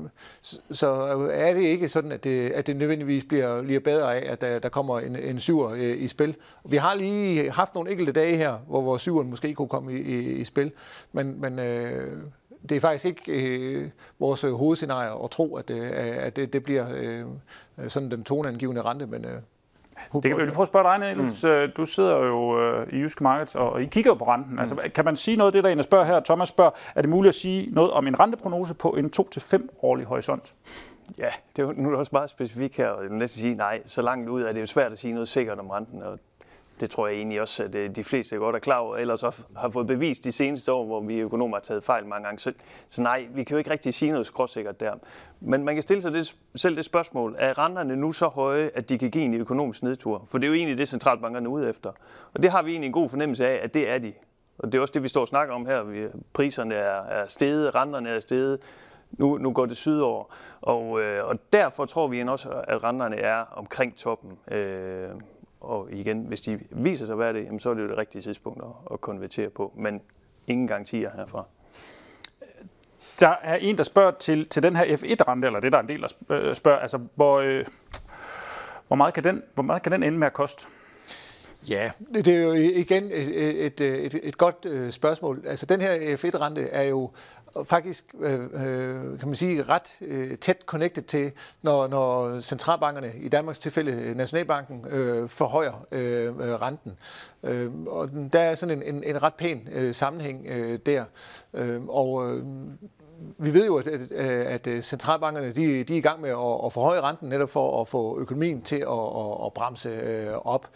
så 0.72 0.92
er 1.32 1.54
det 1.54 1.62
ikke 1.62 1.90
sådan, 1.90 2.12
at 2.12 2.24
det, 2.24 2.50
at 2.50 2.68
det 2.68 2.76
nødvendigvis 2.76 3.24
bliver, 3.24 3.62
bliver 3.62 3.80
bedre 3.80 4.16
af, 4.16 4.32
at 4.32 4.42
der, 4.42 4.60
der 4.60 4.70
kommer 4.70 5.00
en, 5.00 5.16
en 5.16 5.40
syver 5.40 5.72
øh, 5.72 6.02
i 6.04 6.08
spil. 6.08 6.36
Vi 6.66 6.78
har 6.78 6.96
lige 6.96 7.52
haft 7.52 7.76
nogle 7.76 7.92
enkelte 7.92 8.12
dage 8.12 8.38
her, 8.38 8.58
hvor, 8.68 8.82
hvor 8.82 8.98
syveren 8.98 9.30
måske 9.30 9.54
kunne 9.54 9.68
komme 9.68 9.94
i, 9.94 10.02
i, 10.02 10.34
i 10.34 10.44
spil, 10.44 10.72
men, 11.12 11.42
men 11.42 11.60
øh, 11.60 12.18
det 12.70 12.78
er 12.78 12.82
faktisk 12.82 13.06
ikke 13.06 13.32
øh, 13.32 13.90
vores 14.20 14.42
hovedscenarie 14.42 15.24
at 15.24 15.32
tro, 15.32 15.56
at, 15.56 15.70
øh, 15.70 15.92
at 16.26 16.36
det, 16.36 16.54
det 16.54 16.64
bliver 16.64 16.88
øh, 16.92 17.26
sådan 17.88 18.12
den 18.12 18.24
toneangivende 18.24 18.82
rente, 18.82 19.06
men 19.06 19.26
øh, 19.26 19.42
det 20.14 20.24
kan 20.24 20.48
vi 20.48 20.52
prøve 20.52 20.62
at 20.62 20.68
spørge 20.68 21.00
dig, 21.00 21.16
Niels. 21.16 21.44
Mm. 21.44 21.72
Du 21.78 21.86
sidder 21.86 22.26
jo 22.26 22.62
øh, 22.62 22.88
i 22.94 22.96
Jyske 22.96 23.24
Markets, 23.24 23.56
og 23.56 23.82
I 23.82 23.86
kigger 23.86 24.12
jo 24.12 24.16
på 24.16 24.26
renten. 24.26 24.60
Altså, 24.60 24.76
mm. 24.76 24.80
Altså, 24.80 24.94
kan 24.96 25.06
man 25.06 25.16
sige 25.16 25.38
noget 25.38 25.48
af 25.48 25.54
det, 25.54 25.64
der 25.64 25.70
en 25.70 25.84
spørger 25.84 26.06
her? 26.06 26.20
Thomas 26.20 26.50
spørger, 26.50 26.72
er 26.96 27.02
det 27.02 27.10
muligt 27.10 27.30
at 27.30 27.36
sige 27.36 27.72
noget 27.72 27.92
om 27.92 28.08
en 28.08 28.20
renteprognose 28.20 28.74
på 28.74 28.90
en 28.90 29.12
2-5 29.20 29.68
årlig 29.82 30.06
horisont? 30.06 30.56
Ja, 31.18 31.28
det 31.56 31.62
er 31.62 31.68
jo, 31.68 31.74
nu 31.78 31.88
er 31.88 31.90
det 31.90 32.00
også 32.00 32.10
meget 32.14 32.30
specifikt 32.30 32.78
her, 32.78 32.88
og 32.88 33.04
jeg 33.04 33.10
vil 33.12 33.20
næsten 33.20 33.42
sige, 33.42 33.56
nej, 33.56 33.82
så 33.86 34.02
langt 34.02 34.30
ud 34.30 34.42
er 34.42 34.52
det 34.52 34.62
jo 34.62 34.66
svært 34.66 34.92
at 34.92 35.00
sige 35.00 35.14
noget 35.14 35.28
sikkert 35.28 35.60
om 35.60 35.70
renten, 35.70 36.04
og 36.04 36.20
det 36.80 36.90
tror 36.90 37.08
jeg 37.08 37.16
egentlig 37.16 37.42
også, 37.42 37.64
at 37.64 37.76
øh, 37.76 37.96
de 37.96 38.04
fleste 38.04 38.38
godt 38.38 38.56
er 38.56 38.60
klar 38.60 38.78
over, 38.78 38.98
ellers 38.98 39.24
også 39.24 39.42
har 39.58 39.70
fået 39.70 39.88
bevist 39.88 40.24
de 40.24 40.32
seneste 40.32 40.72
år, 40.72 40.86
hvor 40.86 41.02
vi 41.02 41.18
økonomer 41.18 41.58
har 41.58 41.62
taget 41.62 41.84
fejl 41.84 42.06
mange 42.06 42.26
gange. 42.26 42.40
Så, 42.40 42.54
så 42.90 43.02
nej, 43.02 43.28
vi 43.34 43.44
kan 43.44 43.56
jo 43.56 43.58
ikke 43.58 43.72
rigtig 43.72 43.94
sige 43.94 44.12
noget 44.12 44.28
skråsikkert 44.28 44.80
der. 44.80 44.94
Men 45.40 45.64
man 45.64 45.76
kan 45.76 45.82
stille 45.82 46.02
sig 46.02 46.14
det, 46.14 46.36
selv 46.56 46.76
det 46.76 46.86
spørgsmål, 46.86 47.36
er 47.40 47.58
renterne 47.58 47.96
nu 47.96 48.12
så 48.12 48.28
høje, 48.28 48.72
at 48.76 48.90
de 48.90 48.98
kan 48.98 49.12
give 49.12 49.24
en 49.24 49.34
økonomisk 49.34 49.84
nedtur? 49.84 50.24
For 50.28 50.38
det 50.38 50.46
er 50.46 50.50
jo 50.50 50.54
egentlig 50.54 50.78
det, 50.78 50.88
centralbankerne 50.88 51.46
er 51.46 51.52
ude 51.52 51.70
efter. 51.70 51.92
Og 52.34 52.44
det 52.44 52.52
har 52.52 52.62
vi 52.62 52.72
egentlig 52.72 52.88
en 52.88 52.94
god 52.94 53.10
fornemmelse 53.10 53.48
af, 53.48 53.60
at 53.64 53.74
det 53.74 53.90
er 53.90 53.98
de. 53.98 54.14
Og 54.58 54.72
det 54.72 54.78
er 54.78 54.82
også 54.82 54.92
det, 54.92 55.04
vi 55.04 55.08
står 55.08 55.22
og 55.22 55.28
snakker 55.28 55.56
om 55.56 55.66
her. 55.66 55.84
Vi, 55.84 56.08
priserne 56.34 56.76
er, 56.76 57.04
er 57.04 57.28
steget, 57.28 57.76
renterne 57.76 58.10
er 58.10 58.20
steget. 58.20 58.60
Nu, 59.12 59.38
nu 59.38 59.52
går 59.52 59.66
det 59.66 59.78
sydover. 59.78 60.24
Og, 60.62 61.02
øh, 61.02 61.28
og 61.28 61.40
derfor 61.54 61.86
tror 61.86 62.08
vi 62.08 62.24
også, 62.24 62.50
at 62.68 62.84
renterne 62.84 63.16
er 63.16 63.46
omkring 63.52 63.96
toppen. 63.98 64.32
Øh, 64.52 65.10
og 65.64 65.88
igen, 65.92 66.22
hvis 66.22 66.42
de 66.42 66.60
viser 66.70 67.06
sig 67.06 67.14
at 67.14 67.20
være 67.20 67.34
det, 67.34 67.46
jamen, 67.46 67.60
så 67.60 67.70
er 67.70 67.74
det 67.74 67.84
jo 67.84 67.88
det 67.88 67.98
rigtige 67.98 68.22
tidspunkt 68.22 68.64
at, 68.64 68.94
at 68.94 69.02
konvertere 69.02 69.50
på. 69.50 69.74
Men 69.76 70.02
ingen 70.48 70.68
garantier 70.68 71.12
herfra. 71.16 71.46
Der 73.20 73.36
er 73.42 73.56
en, 73.56 73.78
der 73.78 73.84
spørger 73.84 74.12
til, 74.12 74.50
til 74.50 74.64
den 74.64 74.76
her 74.76 74.84
F1-rente, 74.86 75.46
eller 75.46 75.60
det 75.60 75.72
der 75.72 75.78
er 75.78 75.82
en 75.82 75.90
del, 75.90 76.02
der 76.02 76.08
øh, 76.30 76.56
spørger, 76.56 76.80
altså 76.80 77.00
hvor, 77.16 77.40
øh, 77.40 77.66
hvor, 78.88 78.96
meget 78.96 79.14
kan 79.14 79.24
den, 79.24 79.44
hvor 79.54 79.64
meget 79.64 79.84
kan 79.84 79.92
den 79.92 80.04
ende 80.04 80.18
med 80.18 80.28
at 80.28 80.34
koste? 80.34 80.68
Ja, 81.68 81.92
det 82.14 82.28
er 82.28 82.42
jo 82.42 82.54
igen 82.54 83.04
et, 83.12 83.66
et, 83.66 83.82
et, 83.82 84.20
et 84.24 84.38
godt 84.38 84.66
øh, 84.66 84.92
spørgsmål. 84.92 85.44
Altså 85.46 85.66
den 85.66 85.82
her 85.82 86.16
F1-rente 86.18 86.62
er 86.62 86.84
jo 86.84 87.12
faktisk, 87.66 88.16
øh, 88.20 88.40
øh, 88.54 89.20
kan 89.20 89.28
man 89.28 89.36
sige, 89.36 89.64
ret 89.64 89.98
øh, 90.02 90.38
tæt 90.38 90.58
connected 90.66 91.04
til, 91.04 91.32
når, 91.62 91.88
når 91.88 92.40
centralbankerne, 92.40 93.12
i 93.16 93.30
Danmarks 93.30 93.60
tilfælde 93.60 93.92
øh, 93.92 94.16
Nationalbanken, 94.16 94.86
øh, 94.90 95.30
forhøjer 95.30 95.86
øh, 95.92 96.26
øh, 96.26 96.62
renten. 96.62 96.98
Øh, 97.44 97.72
og 97.88 98.10
der 98.34 98.40
er 98.40 98.56
sådan 98.56 98.82
en, 98.82 98.96
en, 98.96 99.04
en 99.04 99.24
ret 99.24 99.34
pæn 99.34 99.68
øh, 99.72 99.96
sammenhæng 99.96 100.48
øh, 100.48 100.80
der. 100.86 101.06
Øh, 101.54 101.82
og 101.88 102.30
øh, 102.30 102.46
vi 103.38 103.54
ved 103.54 103.66
jo, 103.66 103.78
at, 103.78 103.88
at, 103.88 104.68
at 104.68 104.86
centralbankerne 104.86 105.52
de, 105.52 105.84
de 105.84 105.94
er 105.94 105.98
i 105.98 106.02
gang 106.02 106.22
med 106.22 106.30
at, 106.30 106.66
at 106.66 106.74
forhøje 106.74 107.02
renten 107.02 107.30
netop 107.30 107.50
for 107.50 107.82
at 107.82 107.88
få 107.88 108.20
økonomien 108.20 108.62
til 108.62 108.76
at, 108.76 108.88
at, 108.88 109.46
at 109.46 109.54
bremse 109.54 109.90
øh, 109.90 110.34
op 110.34 110.70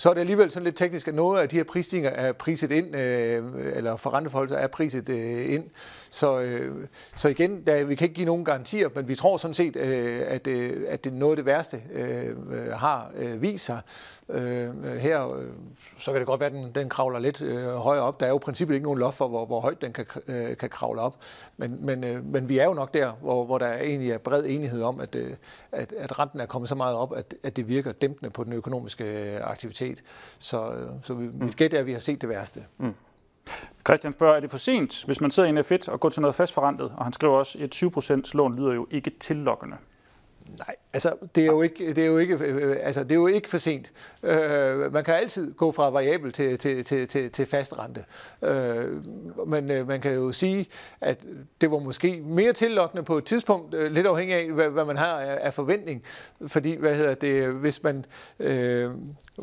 så 0.00 0.10
er 0.10 0.14
det 0.14 0.20
alligevel 0.20 0.50
sådan 0.50 0.64
lidt 0.64 0.76
teknisk, 0.76 1.08
at 1.08 1.14
noget 1.14 1.40
af 1.40 1.48
de 1.48 1.56
her 1.56 1.64
prisstigninger 1.64 2.10
er 2.10 2.32
priset 2.32 2.70
ind, 2.70 2.96
øh, 2.96 3.44
eller 3.76 3.96
forrenteforholdelser 3.96 4.56
er 4.56 4.66
priset 4.66 5.08
øh, 5.08 5.54
ind. 5.54 5.64
Så, 6.10 6.40
øh, 6.40 6.86
så 7.16 7.28
igen, 7.28 7.66
der, 7.66 7.84
vi 7.84 7.94
kan 7.94 8.04
ikke 8.04 8.14
give 8.14 8.26
nogen 8.26 8.44
garantier, 8.44 8.88
men 8.94 9.08
vi 9.08 9.14
tror 9.14 9.36
sådan 9.36 9.54
set, 9.54 9.76
øh, 9.76 10.22
at, 10.26 10.46
øh, 10.46 10.84
at 10.88 11.04
det 11.04 11.12
noget 11.12 11.32
af 11.32 11.36
det 11.36 11.46
værste 11.46 11.82
øh, 11.92 12.36
øh, 12.50 12.72
har 12.72 13.10
øh, 13.16 13.42
vist 13.42 13.64
sig. 13.64 13.80
Øh, 14.28 14.96
her, 14.96 15.36
øh, 15.36 15.46
så 16.00 16.12
kan 16.12 16.20
det 16.20 16.26
godt 16.26 16.40
være, 16.40 16.46
at 16.46 16.52
den, 16.52 16.72
den 16.74 16.88
kravler 16.88 17.18
lidt 17.18 17.42
øh, 17.42 17.74
højere 17.74 18.02
op. 18.02 18.20
Der 18.20 18.26
er 18.26 18.30
jo 18.30 18.36
i 18.36 18.40
princippet 18.44 18.74
ikke 18.74 18.84
nogen 18.84 18.98
loft 18.98 19.16
for, 19.16 19.28
hvor, 19.28 19.46
hvor 19.46 19.60
højt 19.60 19.82
den 19.82 19.92
kan, 19.92 20.06
øh, 20.26 20.56
kan 20.56 20.70
kravle 20.70 21.00
op. 21.00 21.16
Men, 21.56 21.86
men, 21.86 22.04
øh, 22.04 22.24
men 22.24 22.48
vi 22.48 22.58
er 22.58 22.64
jo 22.64 22.74
nok 22.74 22.94
der, 22.94 23.12
hvor, 23.12 23.44
hvor 23.44 23.58
der 23.58 23.72
egentlig 23.72 24.10
er 24.10 24.18
bred 24.18 24.44
enighed 24.46 24.82
om, 24.82 25.00
at, 25.00 25.14
øh, 25.14 25.36
at, 25.72 25.92
at 25.92 26.18
renten 26.18 26.40
er 26.40 26.46
kommet 26.46 26.68
så 26.68 26.74
meget 26.74 26.96
op, 26.96 27.12
at, 27.16 27.34
at 27.42 27.56
det 27.56 27.68
virker 27.68 27.92
dæmpende 27.92 28.30
på 28.30 28.44
den 28.44 28.52
økonomiske 28.52 29.04
øh, 29.04 29.40
aktivitet. 29.42 30.02
Så, 30.38 30.70
øh, 30.72 30.88
så 31.02 31.14
vi, 31.14 31.26
mm. 31.26 31.44
mit 31.44 31.56
gæt 31.56 31.74
er, 31.74 31.78
at 31.78 31.86
vi 31.86 31.92
har 31.92 32.00
set 32.00 32.20
det 32.20 32.28
værste. 32.28 32.64
Mm. 32.78 32.94
Christian 33.86 34.12
spørger, 34.12 34.36
er 34.36 34.40
det 34.40 34.50
for 34.50 34.58
sent, 34.58 35.04
hvis 35.06 35.20
man 35.20 35.30
sidder 35.30 35.48
i 35.48 35.50
en 35.50 35.58
F1 35.58 35.92
og 35.92 36.00
går 36.00 36.08
til 36.08 36.22
noget 36.22 36.34
fastforrentet? 36.34 36.92
Og 36.96 37.04
han 37.04 37.12
skriver 37.12 37.34
også, 37.34 37.58
at 37.58 37.82
et 37.82 38.24
7% 38.24 38.30
lån 38.34 38.56
lyder 38.56 38.72
jo 38.72 38.86
ikke 38.90 39.10
tillokkende. 39.20 39.76
Nej, 40.58 40.74
altså 40.92 41.14
det 41.34 41.42
er 41.42 41.46
jo 41.46 41.62
ikke, 41.62 41.94
det 41.94 41.98
er 41.98 42.06
jo 42.06 42.18
ikke, 42.18 42.34
øh, 42.34 42.76
altså, 42.82 43.02
det 43.02 43.12
er 43.12 43.16
jo 43.16 43.26
ikke 43.26 43.48
for 43.48 43.58
sent. 43.58 43.92
Øh, 44.22 44.92
man 44.92 45.04
kan 45.04 45.14
altid 45.14 45.54
gå 45.54 45.72
fra 45.72 45.90
variabel 45.90 46.32
til, 46.32 46.58
til, 46.58 46.84
til, 46.84 47.08
til, 47.08 47.30
til 47.30 47.46
fast 47.46 47.78
rente. 47.78 48.04
Øh, 48.42 48.88
men 49.46 49.70
øh, 49.70 49.88
man 49.88 50.00
kan 50.00 50.14
jo 50.14 50.32
sige, 50.32 50.66
at 51.00 51.18
det 51.60 51.70
var 51.70 51.78
måske 51.78 52.20
mere 52.24 52.52
tillokkende 52.52 53.02
på 53.02 53.18
et 53.18 53.24
tidspunkt, 53.24 53.74
øh, 53.74 53.92
lidt 53.92 54.06
afhængig 54.06 54.36
af, 54.36 54.50
hvad, 54.50 54.68
hvad 54.68 54.84
man 54.84 54.96
har 54.96 55.20
af, 55.20 55.38
af 55.40 55.54
forventning. 55.54 56.02
Fordi, 56.46 56.76
hvad 56.76 56.96
hedder 56.96 57.14
det, 57.14 57.48
hvis 57.48 57.82
man 57.82 58.04
øh, 58.40 58.90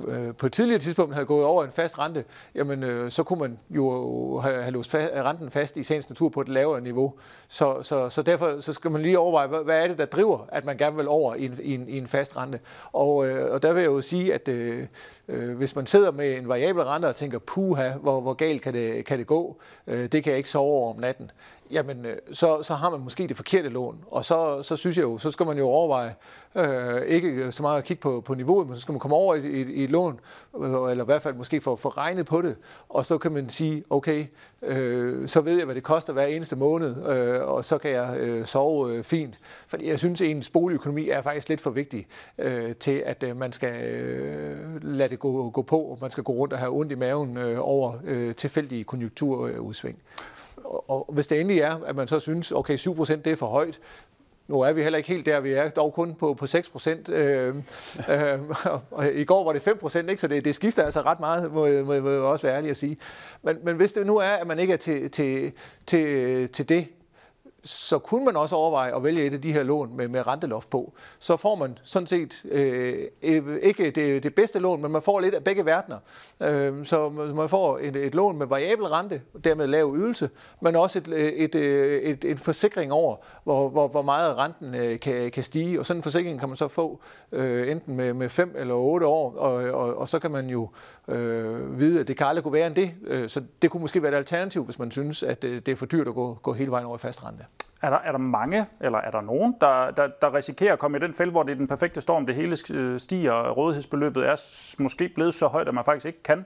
øh, 0.07 0.33
på 0.37 0.45
et 0.45 0.53
tidligere 0.53 0.79
tidspunkt 0.79 1.13
havde 1.13 1.25
gået 1.25 1.45
over 1.45 1.63
en 1.63 1.71
fast 1.71 1.99
rente, 1.99 2.23
jamen 2.55 2.83
øh, 2.83 3.11
så 3.11 3.23
kunne 3.23 3.39
man 3.39 3.59
jo 3.69 4.39
have, 4.39 4.61
have 4.61 4.71
låst 4.71 4.95
fa- 4.95 5.21
renten 5.21 5.51
fast 5.51 5.77
i 5.77 5.83
sagens 5.83 6.09
natur 6.09 6.29
på 6.29 6.41
et 6.41 6.49
lavere 6.49 6.81
niveau. 6.81 7.13
Så, 7.47 7.83
så, 7.83 8.09
så 8.09 8.21
derfor 8.21 8.59
så 8.59 8.73
skal 8.73 8.91
man 8.91 9.01
lige 9.01 9.19
overveje, 9.19 9.47
hvad, 9.47 9.59
hvad 9.63 9.83
er 9.83 9.87
det, 9.87 9.97
der 9.97 10.05
driver, 10.05 10.47
at 10.51 10.65
man 10.65 10.77
gerne 10.77 10.86
gerne 10.87 10.97
vil 10.97 11.07
over 11.07 11.35
i 11.35 11.45
en, 11.45 11.59
i 11.61 11.73
en, 11.73 11.89
i 11.89 11.97
en 11.97 12.07
fast 12.07 12.37
rente. 12.37 12.59
Og, 12.91 13.27
øh, 13.27 13.53
og 13.53 13.63
der 13.63 13.73
vil 13.73 13.81
jeg 13.81 13.89
jo 13.89 14.01
sige, 14.01 14.33
at 14.33 14.47
øh, 14.47 14.87
øh, 15.27 15.57
hvis 15.57 15.75
man 15.75 15.85
sidder 15.85 16.11
med 16.11 16.37
en 16.37 16.47
variabel 16.47 16.83
rente 16.83 17.05
og 17.05 17.15
tænker, 17.15 17.39
puha, 17.39 17.91
hvor, 17.91 18.21
hvor 18.21 18.33
galt 18.33 18.61
kan 18.61 18.73
det, 18.73 19.05
kan 19.05 19.19
det 19.19 19.27
gå, 19.27 19.57
øh, 19.87 20.11
det 20.11 20.23
kan 20.23 20.31
jeg 20.31 20.37
ikke 20.37 20.49
sove 20.49 20.71
over 20.71 20.93
om 20.93 20.99
natten, 20.99 21.31
jamen 21.71 22.05
øh, 22.05 22.17
så, 22.31 22.63
så 22.63 22.73
har 22.73 22.89
man 22.89 22.99
måske 22.99 23.27
det 23.27 23.35
forkerte 23.35 23.69
lån. 23.69 24.05
Og 24.11 24.25
så, 24.25 24.61
så 24.63 24.75
synes 24.75 24.97
jeg 24.97 25.03
jo, 25.03 25.17
så 25.17 25.31
skal 25.31 25.45
man 25.45 25.57
jo 25.57 25.67
overveje, 25.67 26.15
øh, 26.55 27.01
ikke 27.01 27.51
så 27.51 27.61
meget 27.61 27.77
at 27.77 27.83
kigge 27.83 28.01
på, 28.01 28.21
på 28.21 28.33
niveauet, 28.33 28.67
men 28.67 28.75
så 28.75 28.81
skal 28.81 28.91
man 28.91 28.99
komme 28.99 29.15
over 29.15 29.35
i, 29.35 29.39
i, 29.39 29.73
i 29.73 29.83
et 29.83 29.89
lån, 29.89 30.19
øh, 30.57 30.91
eller 30.91 31.03
i 31.03 31.05
hvert 31.05 31.21
fald 31.21 31.35
måske 31.35 31.61
få, 31.61 31.75
få 31.75 31.89
regnet 31.89 32.25
på 32.25 32.41
det, 32.41 32.55
og 32.89 33.05
så 33.05 33.17
kan 33.17 33.31
man 33.31 33.49
sige, 33.49 33.83
okay, 33.89 34.25
øh, 34.61 35.27
så 35.27 35.41
ved 35.41 35.57
jeg, 35.57 35.65
hvad 35.65 35.75
det 35.75 35.83
koster 35.83 36.13
hver 36.13 36.25
eneste 36.25 36.55
måned, 36.55 37.07
øh, 37.07 37.41
og 37.41 37.65
så 37.65 37.77
kan 37.77 37.91
jeg 37.91 38.17
øh, 38.17 38.45
sove 38.45 38.93
øh, 38.93 39.03
fint. 39.03 39.39
Fordi 39.67 39.89
jeg 39.89 39.99
synes, 39.99 40.21
at 40.21 40.27
ens 40.27 40.49
boligøkonomi 40.49 41.09
er 41.09 41.21
faktisk 41.21 41.49
lidt 41.49 41.61
for 41.61 41.69
vigtig 41.69 42.07
øh, 42.37 42.75
til, 42.75 43.03
at 43.05 43.23
øh, 43.23 43.37
man 43.37 43.51
skal 43.51 43.83
øh, 43.83 44.83
lade 44.83 45.09
det 45.09 45.19
gå, 45.19 45.49
gå 45.49 45.61
på, 45.61 45.79
og 45.79 45.97
man 46.01 46.11
skal 46.11 46.23
gå 46.23 46.33
rundt 46.33 46.53
og 46.53 46.59
have 46.59 46.71
ondt 46.71 46.91
i 46.91 46.95
maven 46.95 47.37
øh, 47.37 47.57
over 47.59 47.93
øh, 48.03 48.35
tilfældige 48.35 48.83
konjunkturudsving 48.83 49.97
og 50.67 51.09
hvis 51.13 51.27
det 51.27 51.39
endelig 51.39 51.61
er, 51.61 51.79
at 51.85 51.95
man 51.95 52.07
så 52.07 52.19
synes, 52.19 52.51
okay, 52.51 52.77
7% 52.77 53.15
det 53.15 53.27
er 53.27 53.35
for 53.35 53.47
højt, 53.47 53.79
nu 54.47 54.61
er 54.61 54.73
vi 54.73 54.83
heller 54.83 54.97
ikke 54.97 55.09
helt 55.09 55.25
der, 55.25 55.39
vi 55.39 55.51
er 55.51 55.69
dog 55.69 55.93
kun 55.93 56.13
på, 56.13 56.33
på 56.33 56.47
6 56.47 56.69
procent. 56.69 57.09
Øh, 57.09 57.55
øh, 58.09 58.39
og 58.91 59.13
i 59.13 59.23
går 59.23 59.45
var 59.45 59.53
det 59.53 59.61
5 59.61 59.77
procent, 59.77 60.09
ikke? 60.09 60.21
så 60.21 60.27
det, 60.27 60.45
det 60.45 60.55
skifter 60.55 60.83
altså 60.83 61.01
ret 61.01 61.19
meget, 61.19 61.53
må, 61.53 61.67
må, 61.67 62.01
må 62.01 62.09
jeg 62.09 62.19
også 62.19 62.47
være 62.47 62.57
ærlig 62.57 62.69
at 62.69 62.77
sige. 62.77 62.97
Men, 63.43 63.57
men 63.63 63.75
hvis 63.75 63.93
det 63.93 64.05
nu 64.07 64.17
er, 64.17 64.29
at 64.29 64.47
man 64.47 64.59
ikke 64.59 64.73
er 64.73 64.77
til, 64.77 65.11
til, 65.11 65.51
til, 65.87 66.49
til 66.49 66.69
det, 66.69 66.87
så 67.67 67.99
kunne 67.99 68.25
man 68.25 68.35
også 68.35 68.55
overveje 68.55 68.95
at 68.95 69.03
vælge 69.03 69.25
et 69.25 69.33
af 69.33 69.41
de 69.41 69.53
her 69.53 69.63
lån 69.63 69.97
med, 69.97 70.07
med 70.07 70.27
renteloft 70.27 70.69
på. 70.69 70.93
Så 71.19 71.37
får 71.37 71.55
man 71.55 71.77
sådan 71.83 72.07
set 72.07 72.43
øh, 72.51 73.07
øh, 73.23 73.57
ikke 73.61 73.91
det, 73.91 74.23
det 74.23 74.35
bedste 74.35 74.59
lån, 74.59 74.81
men 74.81 74.91
man 74.91 75.01
får 75.01 75.19
lidt 75.19 75.35
af 75.35 75.43
begge 75.43 75.65
verdener. 75.65 75.97
Øh, 76.39 76.85
så 76.85 77.09
man 77.09 77.49
får 77.49 77.79
et, 77.81 77.95
et 77.95 78.15
lån 78.15 78.37
med 78.37 78.47
variabel 78.47 78.85
rente, 78.85 79.21
dermed 79.43 79.67
lav 79.67 79.93
ydelse, 79.97 80.29
men 80.61 80.75
også 80.75 80.99
et, 80.99 81.07
et, 81.43 81.55
et, 81.55 82.09
et, 82.09 82.25
en 82.25 82.37
forsikring 82.37 82.91
over, 82.91 83.15
hvor, 83.43 83.69
hvor, 83.69 83.87
hvor 83.87 84.01
meget 84.01 84.37
renten 84.37 84.75
øh, 84.75 84.99
kan, 84.99 85.31
kan 85.31 85.43
stige. 85.43 85.79
Og 85.79 85.85
sådan 85.85 85.99
en 85.99 86.03
forsikring 86.03 86.39
kan 86.39 86.49
man 86.49 86.57
så 86.57 86.67
få 86.67 86.99
øh, 87.31 87.71
enten 87.71 87.95
med, 87.95 88.13
med 88.13 88.29
5 88.29 88.55
eller 88.57 88.73
8 88.73 89.05
år, 89.07 89.35
og, 89.35 89.53
og, 89.53 89.97
og 89.97 90.09
så 90.09 90.19
kan 90.19 90.31
man 90.31 90.49
jo 90.49 90.69
øh, 91.07 91.79
vide, 91.79 91.99
at 91.99 92.07
det 92.07 92.17
kan 92.17 92.27
aldrig 92.27 92.43
kunne 92.43 92.53
være 92.53 92.67
end 92.67 92.75
det. 92.75 92.93
Øh, 93.07 93.29
så 93.29 93.43
det 93.61 93.71
kunne 93.71 93.81
måske 93.81 94.01
være 94.03 94.11
et 94.11 94.17
alternativ, 94.17 94.65
hvis 94.65 94.79
man 94.79 94.91
synes, 94.91 95.23
at 95.23 95.41
det, 95.41 95.65
det 95.65 95.71
er 95.71 95.75
for 95.75 95.85
dyrt 95.85 96.07
at 96.07 96.13
gå, 96.13 96.33
gå 96.33 96.53
hele 96.53 96.71
vejen 96.71 96.85
over 96.85 96.95
i 96.95 96.99
fast 96.99 97.25
rente. 97.25 97.45
Er 97.81 97.89
der, 97.89 97.97
er 97.97 98.11
der 98.11 98.19
mange, 98.19 98.65
eller 98.81 98.99
er 98.99 99.11
der 99.11 99.21
nogen, 99.21 99.55
der, 99.61 99.91
der, 99.91 100.07
der 100.21 100.33
risikerer 100.33 100.73
at 100.73 100.79
komme 100.79 100.97
i 100.97 101.01
den 101.01 101.13
fælde, 101.13 101.31
hvor 101.31 101.43
det 101.43 101.51
er 101.51 101.55
den 101.55 101.67
perfekte 101.67 102.01
storm, 102.01 102.25
det 102.25 102.35
hele 102.35 102.57
øh, 102.71 102.99
stiger, 102.99 103.31
og 103.31 103.57
rådighedsbeløbet 103.57 104.27
er 104.27 104.35
måske 104.79 105.09
blevet 105.09 105.33
så 105.33 105.47
højt, 105.47 105.67
at 105.67 105.73
man 105.73 105.85
faktisk 105.85 106.05
ikke 106.05 106.23
kan 106.23 106.45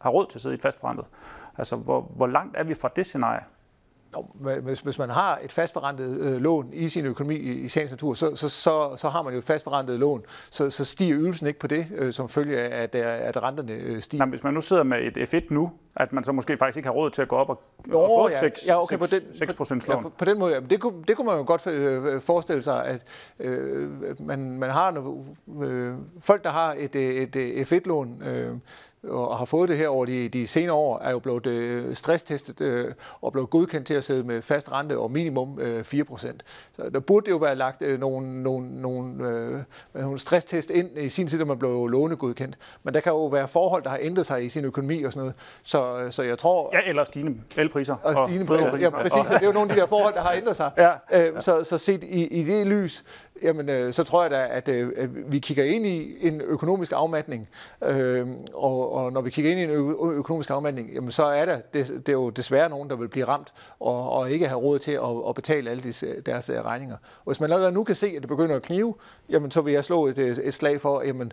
have 0.00 0.12
råd 0.12 0.26
til 0.26 0.38
at 0.38 0.42
sidde 0.42 0.54
i 0.54 0.56
et 0.56 0.62
fastforrentet? 0.62 1.06
Altså, 1.58 1.76
hvor, 1.76 2.00
hvor 2.00 2.26
langt 2.26 2.56
er 2.56 2.64
vi 2.64 2.74
fra 2.74 2.90
det 2.96 3.06
scenarie? 3.06 3.42
Hvis, 4.62 4.80
hvis 4.80 4.98
man 4.98 5.10
har 5.10 5.38
et 5.42 5.52
fastforrentet 5.52 6.20
øh, 6.20 6.40
lån 6.40 6.72
i 6.72 6.88
sin 6.88 7.06
økonomi 7.06 7.36
i, 7.36 7.52
i 7.52 7.68
sagens 7.68 7.90
natur, 7.90 8.14
så, 8.14 8.36
så, 8.36 8.48
så, 8.48 8.96
så 8.96 9.08
har 9.08 9.22
man 9.22 9.32
jo 9.32 9.38
et 9.38 9.44
fastforrentet 9.44 9.98
lån, 9.98 10.22
så, 10.50 10.70
så 10.70 10.84
stiger 10.84 11.18
ydelsen 11.18 11.46
ikke 11.46 11.58
på 11.58 11.66
det, 11.66 11.86
øh, 11.94 12.12
som 12.12 12.28
følge 12.28 12.60
af, 12.60 12.82
at, 12.82 12.94
at 12.94 13.42
renterne 13.42 13.72
øh, 13.72 14.02
stiger. 14.02 14.24
Nej, 14.24 14.30
hvis 14.30 14.44
man 14.44 14.54
nu 14.54 14.60
sidder 14.60 14.82
med 14.82 15.16
et 15.16 15.34
F1 15.34 15.46
nu, 15.50 15.70
at 15.96 16.12
man 16.12 16.24
så 16.24 16.32
måske 16.32 16.56
faktisk 16.56 16.76
ikke 16.76 16.86
har 16.86 16.94
råd 16.94 17.10
til 17.10 17.22
at 17.22 17.28
gå 17.28 17.36
op 17.36 17.48
og, 17.48 17.62
jo, 17.90 18.00
og 18.00 18.08
få 18.20 18.28
et 18.28 18.36
6, 18.36 18.68
ja, 18.68 18.82
okay, 18.82 18.98
6, 18.98 19.54
på 19.54 19.64
den, 19.64 19.80
6 19.80 19.88
lån. 19.88 19.96
Ja, 19.96 20.02
på, 20.02 20.08
på 20.08 20.24
den 20.24 20.38
måde, 20.38 20.54
ja. 20.54 20.60
det, 20.60 20.80
kunne, 20.80 21.04
det 21.08 21.16
kunne 21.16 21.26
man 21.26 21.36
jo 21.36 21.44
godt 21.46 21.66
øh, 21.66 22.20
forestille 22.20 22.62
sig, 22.62 22.84
at 22.84 23.02
øh, 23.38 24.20
man, 24.20 24.58
man 24.58 24.70
har 24.70 24.90
nogle, 24.90 25.24
øh, 25.62 25.94
folk, 26.20 26.44
der 26.44 26.50
har 26.50 26.74
et, 26.78 26.96
et, 26.96 27.36
et 27.36 27.72
F1-lån, 27.72 28.22
øh, 28.22 28.56
og 29.02 29.38
har 29.38 29.44
fået 29.44 29.68
det 29.68 29.76
her 29.76 29.88
over 29.88 30.04
de, 30.06 30.28
de 30.28 30.46
senere 30.46 30.76
år, 30.76 30.98
er 30.98 31.10
jo 31.10 31.18
blevet 31.18 31.46
øh, 31.46 31.94
stresstestet 31.94 32.60
øh, 32.60 32.94
og 33.20 33.32
blevet 33.32 33.50
godkendt 33.50 33.86
til 33.86 33.94
at 33.94 34.04
sidde 34.04 34.24
med 34.24 34.42
fast 34.42 34.72
rente 34.72 34.98
og 34.98 35.10
minimum 35.10 35.58
øh, 35.60 35.80
4%. 35.80 36.38
Så 36.72 36.90
der 36.94 37.00
burde 37.00 37.26
det 37.26 37.32
jo 37.32 37.36
være 37.36 37.56
lagt 37.56 37.82
øh, 37.82 38.00
nogle, 38.00 38.42
nogle, 38.42 38.80
nogle, 38.80 39.28
øh, 39.28 39.60
nogle 39.94 40.18
stresstest 40.18 40.70
ind 40.70 40.98
i 40.98 41.08
sin 41.08 41.26
tid, 41.26 41.38
da 41.38 41.44
man 41.44 41.58
blev 41.58 41.86
lånegodkendt. 41.86 42.58
Men 42.82 42.94
der 42.94 43.00
kan 43.00 43.12
jo 43.12 43.26
være 43.26 43.48
forhold, 43.48 43.82
der 43.82 43.90
har 43.90 43.98
ændret 44.00 44.26
sig 44.26 44.44
i 44.44 44.48
sin 44.48 44.64
økonomi 44.64 45.02
og 45.02 45.12
sådan 45.12 45.20
noget. 45.20 45.34
Så, 45.62 45.98
øh, 45.98 46.12
så 46.12 46.22
jeg 46.22 46.38
tror... 46.38 46.70
Ja, 46.72 46.88
eller 46.88 47.04
stigende 47.04 47.40
elpriser. 47.56 47.94
Og 48.02 48.26
stigende 48.26 48.46
priser. 48.46 48.78
Ja, 48.78 48.90
præcis. 48.90 49.12
Og... 49.12 49.26
Det 49.28 49.42
er 49.42 49.46
jo 49.46 49.52
nogle 49.52 49.70
af 49.70 49.74
de 49.74 49.80
der 49.80 49.86
forhold, 49.86 50.14
der 50.14 50.20
har 50.20 50.32
ændret 50.32 50.56
sig. 50.56 50.70
Ja. 50.78 50.92
Øh, 51.12 51.42
så, 51.42 51.64
så 51.64 51.78
set 51.78 52.04
i, 52.04 52.26
i 52.26 52.44
det 52.44 52.66
lys, 52.66 53.04
jamen, 53.42 53.68
øh, 53.68 53.92
så 53.92 54.04
tror 54.04 54.22
jeg 54.22 54.30
da, 54.30 54.46
at, 54.50 54.68
øh, 54.68 55.32
vi 55.32 55.38
kigger 55.38 55.64
ind 55.64 55.86
i 55.86 56.26
en 56.26 56.40
økonomisk 56.40 56.92
afmatning. 56.94 57.48
Øh, 57.84 58.26
og, 58.54 58.92
og 58.92 59.12
når 59.12 59.20
vi 59.20 59.30
kigger 59.30 59.50
ind 59.50 59.60
i 59.60 59.64
en 59.64 59.70
ø- 59.70 60.18
økonomisk 60.18 60.50
afmatning, 60.50 60.90
jamen, 60.94 61.10
så 61.10 61.24
er 61.24 61.44
der 61.44 61.60
det, 61.74 61.88
det 61.88 62.08
er 62.08 62.12
jo 62.12 62.30
desværre 62.30 62.68
nogen, 62.68 62.90
der 62.90 62.96
vil 62.96 63.08
blive 63.08 63.28
ramt 63.28 63.52
og, 63.80 64.10
og 64.10 64.30
ikke 64.30 64.48
have 64.48 64.60
råd 64.60 64.78
til 64.78 64.92
at, 64.92 65.28
at 65.28 65.34
betale 65.34 65.70
alle 65.70 65.82
disse, 65.82 66.20
deres 66.20 66.50
øh, 66.50 66.64
regninger. 66.64 66.96
Og 66.96 67.32
hvis 67.32 67.40
man 67.40 67.52
allerede 67.52 67.72
nu 67.74 67.84
kan 67.84 67.94
se, 67.94 68.06
at 68.06 68.22
det 68.22 68.28
begynder 68.28 68.56
at 68.56 68.62
knive, 68.62 68.94
jamen, 69.28 69.50
så 69.50 69.60
vil 69.60 69.72
jeg 69.72 69.84
slå 69.84 70.06
et, 70.06 70.18
øh, 70.18 70.36
et 70.36 70.54
slag 70.54 70.80
for, 70.80 71.02
jamen, 71.02 71.32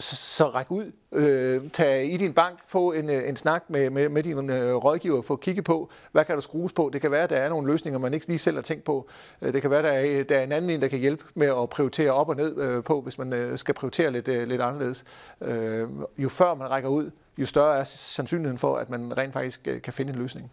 så 0.00 0.48
ræk 0.48 0.70
ud. 0.70 0.92
Øh, 1.12 1.70
tag 1.70 2.12
i 2.12 2.16
din 2.16 2.32
bank, 2.32 2.58
få 2.66 2.92
en, 2.92 3.10
øh, 3.10 3.28
en 3.28 3.36
snak 3.36 3.64
med, 3.68 3.90
med, 3.90 4.08
med 4.08 4.22
din 4.22 4.50
øh, 4.50 4.74
rådgiver, 4.74 5.22
få 5.22 5.36
kigge 5.36 5.62
på, 5.62 5.90
hvad 6.12 6.24
kan 6.24 6.34
der 6.34 6.40
skrues 6.40 6.72
på. 6.72 6.90
Det 6.92 7.00
kan 7.00 7.10
være, 7.10 7.22
at 7.22 7.30
der 7.30 7.36
er 7.36 7.48
nogle 7.48 7.72
løsninger, 7.72 7.98
man 7.98 8.14
ikke 8.14 8.26
lige 8.26 8.38
selv 8.38 8.56
har 8.56 8.62
tænkt 8.62 8.84
på. 8.84 9.08
Øh, 9.42 9.52
det 9.52 9.62
kan 9.62 9.70
være, 9.70 9.78
at 9.78 9.84
der 9.84 10.20
er, 10.20 10.24
der 10.24 10.38
er 10.38 10.44
en 10.44 10.52
anden 10.52 10.70
en, 10.70 10.82
der 10.82 10.88
kan 10.88 10.98
hjælpe 10.98 11.24
med 11.34 11.46
at 11.46 11.68
prioritere 11.68 12.10
op 12.10 12.28
og 12.28 12.36
ned 12.36 12.58
øh, 12.58 12.84
på, 12.84 13.00
hvis 13.00 13.18
man 13.18 13.32
øh, 13.32 13.58
skal 13.58 13.74
prioritere 13.74 14.10
lidt, 14.10 14.28
øh, 14.28 14.48
lidt 14.48 14.60
anderledes. 14.60 15.04
Øh, 15.40 15.88
jo 16.18 16.28
før 16.28 16.54
man 16.54 16.70
rækker 16.70 16.88
ud, 16.88 17.10
jo 17.38 17.46
større 17.46 17.78
er 17.78 17.84
sandsynligheden 17.84 18.58
for, 18.58 18.76
at 18.76 18.90
man 18.90 19.18
rent 19.18 19.32
faktisk 19.32 19.68
øh, 19.68 19.82
kan 19.82 19.92
finde 19.92 20.12
en 20.12 20.18
løsning. 20.18 20.50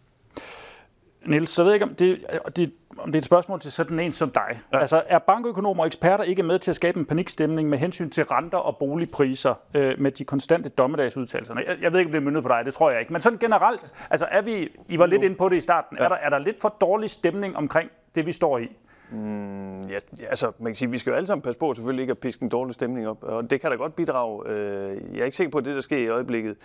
Niels, 1.27 1.49
så 1.49 1.63
ved 1.63 1.71
jeg 1.71 1.75
ikke, 1.75 1.85
om 1.85 1.95
det, 1.95 2.25
det, 2.55 2.73
om 2.97 3.11
det 3.11 3.15
er 3.15 3.21
et 3.21 3.25
spørgsmål 3.25 3.59
til 3.59 3.71
sådan 3.71 3.99
en 3.99 4.11
som 4.11 4.29
dig. 4.29 4.59
Ja. 4.73 4.79
Altså, 4.79 5.03
er 5.07 5.19
bankøkonomer 5.19 5.83
og 5.83 5.87
eksperter 5.87 6.23
ikke 6.23 6.43
med 6.43 6.59
til 6.59 6.71
at 6.71 6.75
skabe 6.75 6.99
en 6.99 7.05
panikstemning 7.05 7.69
med 7.69 7.77
hensyn 7.77 8.09
til 8.09 8.23
renter 8.23 8.57
og 8.57 8.77
boligpriser 8.77 9.53
øh, 9.73 9.99
med 9.99 10.11
de 10.11 10.25
konstante 10.25 10.69
dommedagsudtalelser? 10.69 11.55
Jeg, 11.67 11.77
jeg 11.81 11.91
ved 11.91 11.99
ikke, 11.99 12.09
om 12.09 12.11
det 12.11 12.19
er 12.19 12.25
myndet 12.25 12.43
på 12.43 12.49
dig, 12.49 12.61
det 12.65 12.73
tror 12.73 12.91
jeg 12.91 12.99
ikke. 12.99 13.13
Men 13.13 13.21
sådan 13.21 13.39
generelt, 13.39 13.93
altså 14.09 14.27
er 14.31 14.41
vi, 14.41 14.69
I 14.89 14.99
var 14.99 15.05
lidt 15.05 15.23
inde 15.23 15.35
på 15.35 15.49
det 15.49 15.57
i 15.57 15.61
starten, 15.61 15.97
ja. 15.97 16.03
er, 16.03 16.09
der, 16.09 16.15
er 16.15 16.29
der 16.29 16.39
lidt 16.39 16.61
for 16.61 16.75
dårlig 16.81 17.09
stemning 17.09 17.57
omkring 17.57 17.91
det, 18.15 18.25
vi 18.25 18.31
står 18.31 18.57
i? 18.57 18.67
Mm, 19.11 19.81
ja, 19.81 19.97
altså, 20.29 20.51
man 20.59 20.71
kan 20.71 20.75
sige, 20.75 20.91
vi 20.91 20.97
skal 20.97 21.11
jo 21.11 21.15
alle 21.15 21.27
sammen 21.27 21.41
passe 21.41 21.59
på 21.59 21.73
selvfølgelig 21.73 22.03
ikke 22.03 22.11
at 22.11 22.17
piske 22.17 22.43
en 22.43 22.49
dårlig 22.49 22.73
stemning 22.73 23.07
op, 23.07 23.23
og 23.23 23.49
det 23.49 23.61
kan 23.61 23.71
da 23.71 23.77
godt 23.77 23.95
bidrage. 23.95 24.47
Øh, 24.47 24.97
jeg 25.13 25.21
er 25.21 25.25
ikke 25.25 25.37
sikker 25.37 25.51
på, 25.51 25.57
at 25.57 25.65
det, 25.65 25.75
der 25.75 25.81
sker 25.81 25.97
i 25.97 26.07
øjeblikket, 26.07 26.55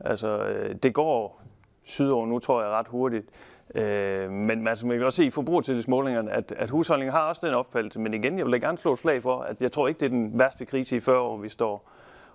altså, 0.00 0.38
øh, 0.38 0.74
det 0.82 0.94
går 0.94 1.42
sydover 1.84 2.26
nu, 2.26 2.38
tror 2.38 2.62
jeg, 2.62 2.70
ret 2.70 2.88
hurtigt. 2.88 3.26
Øh, 3.74 4.30
men 4.30 4.68
altså, 4.68 4.86
man 4.86 4.96
kan 4.96 5.06
også 5.06 5.16
se 5.16 5.24
i 5.24 5.30
forbrugertillidsmålingerne, 5.30 6.32
at, 6.32 6.52
at 6.56 6.70
husholdningen 6.70 7.12
har 7.12 7.28
også 7.28 7.46
den 7.46 7.54
opfattelse. 7.54 8.00
Men 8.00 8.14
igen, 8.14 8.38
jeg 8.38 8.46
vil 8.46 8.52
da 8.52 8.58
gerne 8.66 8.78
slå 8.78 8.96
slag 8.96 9.22
for, 9.22 9.40
at 9.40 9.60
jeg 9.60 9.72
tror 9.72 9.88
ikke, 9.88 10.00
det 10.00 10.06
er 10.06 10.10
den 10.10 10.38
værste 10.38 10.64
krise 10.64 10.96
i 10.96 11.00
40 11.00 11.20
år, 11.20 11.36
vi 11.36 11.48
står 11.48 11.90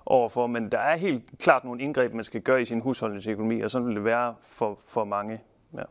overfor. 0.06 0.48
Men 0.48 0.72
der 0.72 0.80
er 0.80 0.98
helt 0.98 1.24
klart 1.40 1.64
nogle 1.64 1.82
indgreb, 1.82 2.14
man 2.14 2.24
skal 2.24 2.42
gøre 2.42 2.62
i 2.62 2.66
sin 2.66 2.82
husholdningsøkonomi, 2.82 3.62
og 3.62 3.72
sådan 3.72 3.88
vil 3.88 3.96
det 3.96 4.04
være 4.06 4.36
for, 4.42 4.80
for 4.88 5.04
mange. 5.04 5.42
Ja. 5.74 5.84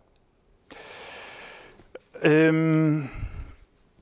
Øhm, 2.22 3.02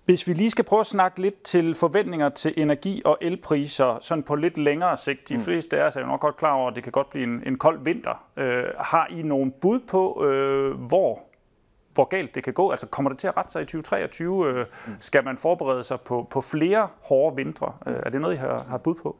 hvis 0.04 0.28
vi 0.28 0.32
lige 0.32 0.50
skal 0.50 0.64
prøve 0.64 0.80
at 0.80 0.86
snakke 0.86 1.22
lidt 1.22 1.42
til 1.42 1.74
forventninger 1.74 2.28
til 2.28 2.54
energi- 2.56 3.02
og 3.04 3.18
elpriser, 3.20 3.98
sådan 4.00 4.24
på 4.24 4.34
lidt 4.34 4.58
længere 4.58 4.96
sigt. 4.96 5.28
De 5.28 5.34
mm. 5.36 5.40
fleste 5.40 5.80
af 5.80 5.86
os 5.86 5.96
er 5.96 6.00
jo 6.00 6.06
nok 6.06 6.20
godt 6.20 6.36
klar 6.36 6.52
over, 6.52 6.68
at 6.68 6.74
det 6.74 6.82
kan 6.82 6.92
godt 6.92 7.10
blive 7.10 7.24
en, 7.24 7.42
en 7.46 7.58
kold 7.58 7.84
vinter. 7.84 8.24
Øh, 8.36 8.64
har 8.78 9.06
I 9.10 9.22
nogen 9.22 9.50
bud 9.50 9.80
på, 9.80 10.24
øh, 10.24 10.74
hvor 10.74 11.22
hvor 11.94 12.04
galt 12.04 12.34
det 12.34 12.44
kan 12.44 12.52
gå? 12.52 12.70
Altså 12.70 12.86
kommer 12.86 13.10
det 13.10 13.18
til 13.18 13.26
at 13.26 13.36
rette 13.36 13.52
sig 13.52 13.62
i 13.62 13.64
2023? 13.64 14.46
Øh, 14.46 14.66
mm. 14.86 14.92
Skal 15.00 15.24
man 15.24 15.38
forberede 15.38 15.84
sig 15.84 16.00
på, 16.00 16.26
på 16.30 16.40
flere 16.40 16.88
hårde 17.02 17.36
vintre? 17.36 17.72
Øh, 17.86 17.96
er 18.02 18.10
det 18.10 18.20
noget, 18.20 18.34
I 18.34 18.36
har, 18.36 18.64
har 18.68 18.78
bud 18.78 18.94
på? 18.94 19.16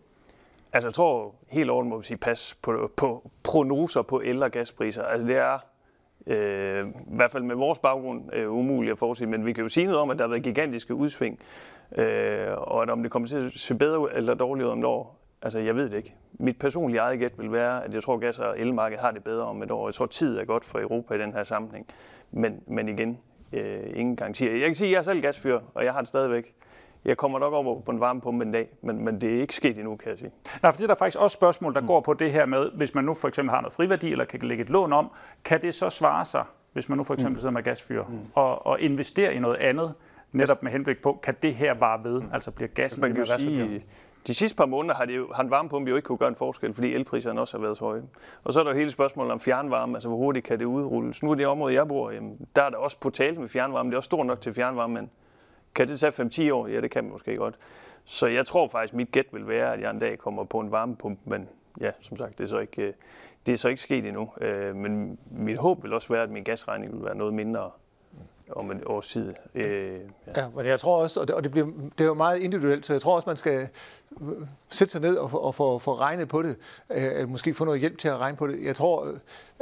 Altså 0.73 0.89
jeg 0.89 0.95
tror 0.95 1.35
helt 1.49 1.71
overordnet 1.71 1.91
må 1.91 1.99
vi 1.99 2.05
sige 2.05 2.17
pas 2.17 2.55
på, 2.63 2.91
på 2.97 3.31
prognoser 3.43 4.03
på 4.03 4.21
el- 4.25 4.43
og 4.43 4.51
gaspriser. 4.51 5.03
Altså 5.03 5.27
det 5.27 5.37
er 5.37 5.59
øh, 6.27 6.89
i 6.89 7.17
hvert 7.17 7.31
fald 7.31 7.43
med 7.43 7.55
vores 7.55 7.79
baggrund 7.79 8.23
øh, 8.33 8.53
umuligt 8.53 8.93
at 8.93 8.99
forudsige, 8.99 9.29
men 9.29 9.47
vi 9.47 9.53
kan 9.53 9.63
jo 9.63 9.69
sige 9.69 9.87
noget 9.87 10.01
om, 10.01 10.11
at 10.11 10.19
der 10.19 10.25
har 10.25 10.29
været 10.29 10.43
gigantiske 10.43 10.95
udsving, 10.95 11.39
øh, 11.97 12.49
og 12.57 12.83
at 12.83 12.91
om 12.91 13.03
det 13.03 13.13
kommer 13.13 13.29
til 13.29 13.47
at 13.47 13.53
se 13.53 13.75
bedre 13.75 14.15
eller 14.15 14.35
dårligere 14.35 14.71
om 14.71 14.79
et 14.79 14.85
år, 14.85 15.24
altså 15.45 15.59
jeg 15.59 15.77
ved 15.77 15.91
det 15.91 15.97
ikke. 15.97 16.15
Mit 16.33 16.59
personlige 16.59 17.01
eget 17.01 17.19
gæt 17.19 17.33
vil 17.39 17.53
være, 17.53 17.85
at 17.85 17.95
jeg 17.95 18.03
tror, 18.03 18.15
at 18.15 18.21
gas- 18.21 18.39
og 18.39 18.59
elmarkedet 18.59 19.01
har 19.01 19.11
det 19.11 19.25
bedre 19.25 19.47
om 19.47 19.63
et 19.63 19.71
år. 19.71 19.89
Jeg 19.89 19.95
tror, 19.95 20.07
tid 20.07 20.39
er 20.39 20.45
godt 20.45 20.65
for 20.65 20.81
Europa 20.81 21.15
i 21.15 21.19
den 21.19 21.33
her 21.33 21.45
sammenhæng. 21.45 21.87
Men, 22.31 22.61
men 22.67 22.89
igen, 22.89 23.19
øh, 23.53 23.83
ingen 23.95 24.17
garantier. 24.17 24.53
Jeg 24.53 24.61
kan 24.61 24.75
sige, 24.75 24.89
at 24.89 24.93
jeg 24.93 24.99
er 24.99 25.03
selv 25.03 25.23
gasfyr, 25.23 25.61
og 25.75 25.85
jeg 25.85 25.93
har 25.93 26.01
det 26.01 26.09
stadigvæk. 26.09 26.55
Jeg 27.05 27.17
kommer 27.17 27.39
nok 27.39 27.53
over 27.53 27.81
på 27.81 27.91
en 27.91 28.01
varmepumpe 28.01 28.45
en 28.45 28.53
dag, 28.53 28.69
men, 28.83 29.05
men 29.05 29.21
det 29.21 29.37
er 29.37 29.41
ikke 29.41 29.55
sket 29.55 29.79
endnu, 29.79 29.97
kan 29.97 30.11
jeg 30.11 30.19
sige. 30.19 30.31
Nej, 30.63 30.73
for 30.73 30.77
det 30.77 30.83
er 30.83 30.87
der 30.87 30.95
faktisk 30.95 31.19
også 31.19 31.35
spørgsmål, 31.35 31.75
der 31.75 31.81
mm. 31.81 31.87
går 31.87 32.01
på 32.01 32.15
det 32.15 32.33
her 32.33 32.47
med, 32.47 32.71
hvis 32.77 32.95
man 32.95 33.05
nu 33.05 33.15
for 33.15 33.29
eksempel 33.29 33.51
har 33.51 33.61
noget 33.61 33.73
friværdi, 33.73 34.13
eller 34.13 34.25
kan 34.25 34.41
lægge 34.41 34.65
et 34.65 34.71
lån 34.71 34.93
om, 34.93 35.11
kan 35.45 35.63
det 35.63 35.75
så 35.75 35.91
svare 35.91 36.25
sig, 36.25 36.45
hvis 36.73 36.89
man 36.89 36.99
nu 36.99 37.05
for 37.05 37.15
eksempel 37.15 37.35
mm. 37.35 37.41
sidder 37.41 37.53
med 37.53 37.63
gasfyr, 37.63 38.05
mm. 38.05 38.19
og, 38.35 38.67
og 38.67 38.81
investere 38.81 39.35
i 39.35 39.39
noget 39.39 39.57
andet, 39.57 39.95
netop 40.33 40.63
med 40.63 40.73
henblik 40.73 41.03
på, 41.03 41.21
kan 41.23 41.35
det 41.43 41.55
her 41.55 41.75
bare 41.75 42.05
ved, 42.05 42.23
altså 42.33 42.51
bliver 42.51 42.69
gassen 42.69 43.01
Man 43.01 43.15
kan 43.15 43.25
jo 43.25 43.39
sige, 43.39 43.85
de 44.27 44.35
sidste 44.35 44.57
par 44.57 44.67
måneder 44.67 44.95
har, 44.95 45.05
det 45.05 45.17
jo, 45.17 45.33
har 45.33 45.43
en 45.43 45.51
varmepumpe 45.51 45.91
jo 45.91 45.97
ikke 45.97 46.07
kunne 46.07 46.19
gøre 46.19 46.29
en 46.29 46.37
forskel, 46.37 46.75
fordi 46.75 46.95
elpriserne 46.95 47.41
også 47.41 47.57
har 47.57 47.63
været 47.63 47.79
så 47.79 47.85
høje. 47.85 48.03
Og 48.45 48.53
så 48.53 48.61
er 48.61 48.65
der 48.65 48.71
jo 48.71 48.77
hele 48.77 48.91
spørgsmålet 48.91 49.33
om 49.33 49.41
fjernvarme, 49.41 49.97
altså 49.97 50.09
hvor 50.09 50.19
hurtigt 50.19 50.47
kan 50.47 50.59
det 50.59 50.65
udrulles. 50.65 51.23
Nu 51.23 51.35
i 51.35 51.37
det 51.37 51.47
område, 51.47 51.75
jeg 51.75 51.89
bor, 51.89 52.11
jamen, 52.11 52.49
der 52.57 52.63
er 52.63 52.71
der 52.71 52.77
også 52.77 52.99
potentiale 53.01 53.41
med 53.41 53.49
fjernvarme. 53.49 53.91
Det 53.91 53.95
er 53.95 53.99
også 53.99 54.07
stort 54.07 54.27
nok 54.27 54.41
til 54.41 54.53
fjernvarme, 54.53 54.95
men 54.95 55.11
kan 55.75 55.89
det 55.89 56.01
tage 56.01 56.49
5-10 56.51 56.53
år? 56.53 56.67
Ja, 56.67 56.81
det 56.81 56.91
kan 56.91 57.05
man 57.05 57.13
måske 57.13 57.37
godt. 57.37 57.55
Så 58.05 58.27
jeg 58.27 58.47
tror 58.47 58.69
faktisk, 58.69 58.95
mit 58.95 59.13
gæt 59.13 59.27
vil 59.33 59.49
være, 59.49 59.73
at 59.73 59.81
jeg 59.81 59.91
en 59.91 59.99
dag 59.99 60.19
kommer 60.19 60.45
på 60.45 60.61
en 60.61 60.73
varmepumpe, 60.73 61.31
men 61.31 61.49
ja, 61.81 61.91
som 62.01 62.17
sagt, 62.17 62.39
det 62.39 62.45
er 62.45 62.49
så 62.49 62.59
ikke, 62.59 62.83
øh, 62.83 62.93
det 63.47 63.53
er 63.53 63.57
så 63.57 63.69
ikke 63.69 63.83
sket 63.83 64.07
endnu. 64.07 64.31
Øh, 64.41 64.77
men 64.77 65.19
mit 65.31 65.59
håb 65.59 65.83
vil 65.83 65.93
også 65.93 66.09
være, 66.13 66.23
at 66.23 66.31
min 66.31 66.45
gasregning 66.45 66.93
vil 66.93 67.05
være 67.05 67.15
noget 67.15 67.35
mindre 67.35 67.71
om 68.51 68.71
et 68.71 68.83
års 68.87 69.09
tid. 69.09 69.35
Øh, 69.55 69.65
ja. 70.27 70.41
Ja, 70.41 70.49
men 70.57 70.67
jeg 70.67 70.81
tror 70.81 71.03
også, 71.03 71.21
og 71.21 71.29
det, 71.29 71.35
og 71.37 71.45
det, 71.45 71.51
bliver, 71.51 71.67
det 71.67 72.01
er 72.01 72.05
jo 72.05 72.15
meget 72.15 72.39
individuelt, 72.39 72.87
så 72.87 72.93
jeg 72.93 73.03
tror 73.03 73.17
også, 73.17 73.29
man 73.29 73.37
skal 73.37 73.69
sætte 74.71 74.93
sig 74.93 75.01
ned 75.01 75.17
og, 75.17 75.31
få- 75.31 75.39
og 75.39 75.55
få, 75.55 75.79
få 75.79 75.95
regnet 75.95 76.29
på 76.29 76.43
det, 76.43 76.57
øh, 76.91 77.29
måske 77.29 77.55
få 77.55 77.65
noget 77.65 77.81
hjælp 77.81 77.99
til 77.99 78.09
at 78.09 78.19
regne 78.19 78.37
på 78.37 78.47
det. 78.47 78.65
Jeg 78.65 78.77
tror, 78.77 79.09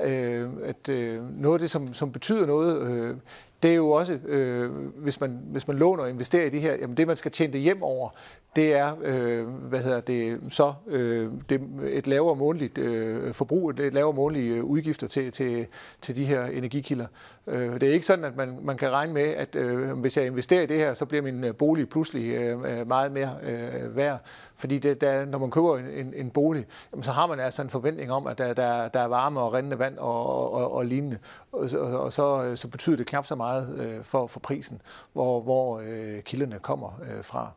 øh, 0.03 0.49
at 0.65 0.89
øh, 0.89 1.41
noget 1.41 1.55
af 1.55 1.61
det, 1.61 1.71
som, 1.71 1.95
som 1.95 2.13
betyder 2.13 2.47
noget, 2.47 2.91
øh, 2.91 3.17
det 3.63 3.71
er 3.71 3.75
jo 3.75 3.91
også, 3.91 4.15
øh, 4.15 4.71
hvis, 4.97 5.21
man, 5.21 5.41
hvis 5.45 5.69
man 5.69 5.77
låner 5.77 6.03
og 6.03 6.11
investerer 6.11 6.47
i 6.47 6.51
det 6.51 6.61
her, 6.61 6.75
jamen 6.75 6.97
det, 6.97 7.07
man 7.07 7.17
skal 7.17 7.31
tjene 7.31 7.53
det 7.53 7.61
hjem 7.61 7.83
over, 7.83 8.09
det 8.57 8.73
er, 8.73 8.95
øh, 9.03 9.47
hvad 9.47 9.81
hedder 9.83 10.01
det, 10.01 10.41
så 10.51 10.75
øh, 10.87 11.31
det, 11.49 11.61
et 11.85 12.07
lavere 12.07 12.37
månedligt 12.37 12.79
øh, 12.79 13.35
forbrug, 13.35 13.71
et 13.71 13.93
lavere 13.93 14.15
månedlige 14.15 14.65
udgifter 14.65 15.07
til, 15.07 15.33
til, 15.33 15.67
til 16.01 16.17
de 16.17 16.25
her 16.25 16.45
energikilder. 16.45 17.07
Øh, 17.47 17.81
det 17.81 17.83
er 17.89 17.93
ikke 17.93 18.07
sådan, 18.07 18.25
at 18.25 18.37
man, 18.37 18.59
man 18.63 18.77
kan 18.77 18.91
regne 18.91 19.13
med, 19.13 19.23
at 19.23 19.55
øh, 19.55 19.93
hvis 20.01 20.17
jeg 20.17 20.27
investerer 20.27 20.63
i 20.63 20.67
det 20.67 20.77
her, 20.79 20.95
så 20.95 21.07
bliver 21.07 21.23
min 21.23 21.45
øh, 21.45 21.55
bolig 21.57 21.89
pludselig 21.89 22.31
øh, 22.35 22.81
øh, 22.81 22.89
meget 22.89 23.13
mere 23.13 23.37
øh, 23.43 23.97
værd. 23.97 24.19
Fordi 24.57 24.79
det, 24.79 25.01
der, 25.01 25.25
når 25.25 25.39
man 25.39 25.51
køber 25.51 25.79
en, 25.79 26.15
en, 26.17 26.31
bolig, 26.31 26.67
jamen, 26.93 27.03
så 27.05 27.11
har 27.11 27.27
man 27.27 27.41
altså 27.41 27.63
en 27.63 27.71
forventning 27.71 28.13
om, 28.13 28.27
at 28.27 28.39
der, 28.39 28.53
der, 28.55 28.89
der 28.89 29.01
er 29.01 29.07
varme 29.09 29.41
og 29.41 29.53
rindende 29.53 29.79
vand 29.79 29.99
og, 29.99 30.53
og, 30.53 30.73
og 30.75 30.85
lignende. 30.87 31.19
Og, 31.53 31.71
så- 31.71 31.79
og, 31.79 32.01
og 32.01 32.13
så, 32.13 32.43
øh, 32.43 32.57
så 32.57 32.69
betyder 32.69 32.97
det 32.97 33.07
knap 33.07 33.27
så 33.27 33.35
meget 33.35 33.79
øh, 33.79 34.05
for, 34.05 34.27
for 34.27 34.41
prisen, 34.41 34.83
hvor, 35.13 35.41
hvor 35.41 35.81
øh, 35.85 36.23
kilderne 36.23 36.59
kommer 36.59 37.01
øh, 37.17 37.25
fra. 37.25 37.51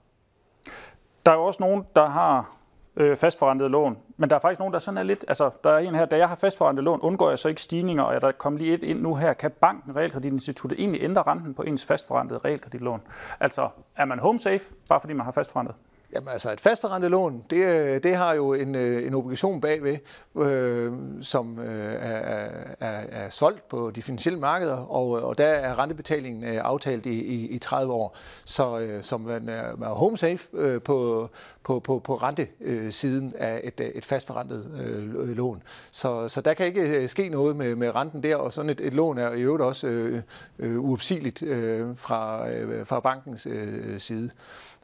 Der 1.26 1.32
er 1.32 1.36
jo 1.36 1.44
også 1.44 1.64
nogen, 1.64 1.86
der 1.96 2.06
har 2.06 2.56
øh, 2.98 3.18
fastforrentede 3.18 3.70
lån, 3.70 3.98
men 4.18 4.30
der 4.30 4.36
er 4.36 4.40
faktisk 4.40 4.60
nogen, 4.60 4.74
der 4.74 4.80
sådan 4.80 4.98
er 4.98 5.04
lidt, 5.04 5.26
altså 5.28 5.50
der 5.64 5.70
er 5.70 5.78
en 5.78 5.96
her, 5.96 6.06
da 6.06 6.18
jeg 6.18 6.30
har 6.30 6.36
fastforrentet 6.36 6.84
lån, 6.84 7.00
undgår 7.02 7.30
jeg 7.30 7.40
så 7.40 7.48
ikke 7.48 7.62
stigninger, 7.62 8.04
og 8.04 8.22
der 8.22 8.32
kom 8.32 8.58
lige 8.58 8.74
et 8.74 8.84
ind 8.84 9.02
nu 9.02 9.16
her, 9.16 9.34
kan 9.34 9.52
banken, 9.52 9.96
realkreditinstituttet, 9.96 10.80
egentlig 10.80 11.02
ændre 11.04 11.22
renten 11.22 11.54
på 11.54 11.62
ens 11.62 11.86
fastforrentede 11.86 12.40
realkreditlån? 12.46 13.02
Altså, 13.40 13.70
er 13.96 14.06
man 14.06 14.20
home 14.20 14.40
safe, 14.40 14.64
bare 14.90 15.00
fordi 15.00 15.14
man 15.14 15.26
har 15.26 15.32
fastforrentet? 15.32 15.76
Jamen 16.16 16.30
altså 16.30 16.52
et 16.52 16.62
fastforrentet 16.62 17.12
lån, 17.12 17.44
det, 17.50 17.66
øh, 17.66 18.04
det 18.04 18.16
har 18.16 18.34
jo 18.34 18.54
en, 18.54 18.76
øh, 18.76 19.08
en 19.08 19.14
obligation 19.14 19.62
bagved, 19.62 19.98
øh, 20.38 20.92
som 21.22 21.60
øh, 21.60 21.94
er, 21.94 22.48
er, 22.80 23.04
er 23.12 23.30
solgt 23.30 23.70
på 23.70 23.92
de 23.92 24.02
finansielle 24.02 24.40
markeder, 24.40 24.78
og, 24.78 25.18
øh, 25.18 25.24
og 25.24 25.38
der 25.38 25.46
er 25.46 25.80
rentebetalingen 25.80 26.44
øh, 26.44 26.62
aftalt 26.64 27.06
i, 27.06 27.24
i, 27.24 27.48
i 27.48 27.60
30 27.60 27.94
år. 27.94 28.18
Så, 28.46 28.80
øh, 28.80 29.04
som 29.04 29.22
man 29.22 29.50
er, 29.50 29.76
man 29.76 29.90
er 29.90 29.94
home 29.94 30.18
safe 30.18 30.48
øh, 30.54 30.82
på, 30.82 31.30
på, 31.64 31.80
på, 31.80 32.00
på 32.00 32.16
rentesiden 32.16 33.34
af 33.38 33.62
et, 33.64 33.92
et 33.96 34.06
fastforrentet 34.06 34.72
øh, 34.86 35.38
lån. 35.38 35.64
Så, 35.92 36.30
så 36.30 36.42
der 36.42 36.54
kan 36.54 36.66
ikke 36.66 37.08
ske 37.08 37.30
noget 37.30 37.56
med, 37.56 37.76
med 37.76 37.96
renten 37.96 38.24
der, 38.24 38.36
og 38.36 38.54
sådan 38.54 38.70
et, 38.70 38.82
et 38.82 38.94
lån 38.94 39.18
er 39.18 39.32
i 39.32 39.42
øvrigt 39.42 39.64
også 39.64 39.88
øh, 39.88 40.22
øh, 40.60 40.80
uopsigeligt 40.80 41.44
øh, 41.44 41.96
fra, 41.96 42.50
øh, 42.50 42.86
fra 42.86 43.00
bankens 43.00 43.48
øh, 43.48 44.00
side. 44.00 44.30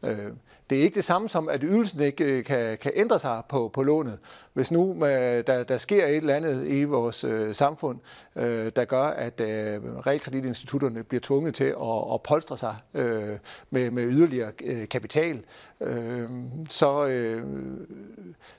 Øh, 0.03 0.31
det 0.71 0.79
er 0.79 0.83
ikke 0.83 0.95
det 0.95 1.03
samme 1.03 1.29
som, 1.29 1.49
at 1.49 1.61
ydelsen 1.63 2.01
ikke 2.01 2.23
øh, 2.23 2.43
kan, 2.43 2.77
kan 2.77 2.91
ændre 2.95 3.19
sig 3.19 3.41
på, 3.49 3.71
på 3.73 3.83
lånet. 3.83 4.19
Hvis 4.53 4.71
nu 4.71 5.05
øh, 5.05 5.47
der, 5.47 5.63
der 5.63 5.77
sker 5.77 6.05
et 6.05 6.15
eller 6.15 6.35
andet 6.35 6.67
i 6.67 6.83
vores 6.83 7.23
øh, 7.23 7.55
samfund, 7.55 7.99
øh, 8.35 8.71
der 8.75 8.85
gør, 8.85 9.03
at 9.03 9.41
øh, 9.41 9.83
realkreditinstitutterne 10.05 11.03
bliver 11.03 11.21
tvunget 11.21 11.55
til 11.55 11.63
at, 11.63 12.13
at 12.13 12.21
polstre 12.23 12.57
sig 12.57 12.75
øh, 12.93 13.37
med, 13.69 13.91
med 13.91 14.03
yderligere 14.03 14.51
øh, 14.63 14.87
kapital, 14.87 15.43
øh, 15.81 16.29
så, 16.69 17.05
øh, 17.05 17.43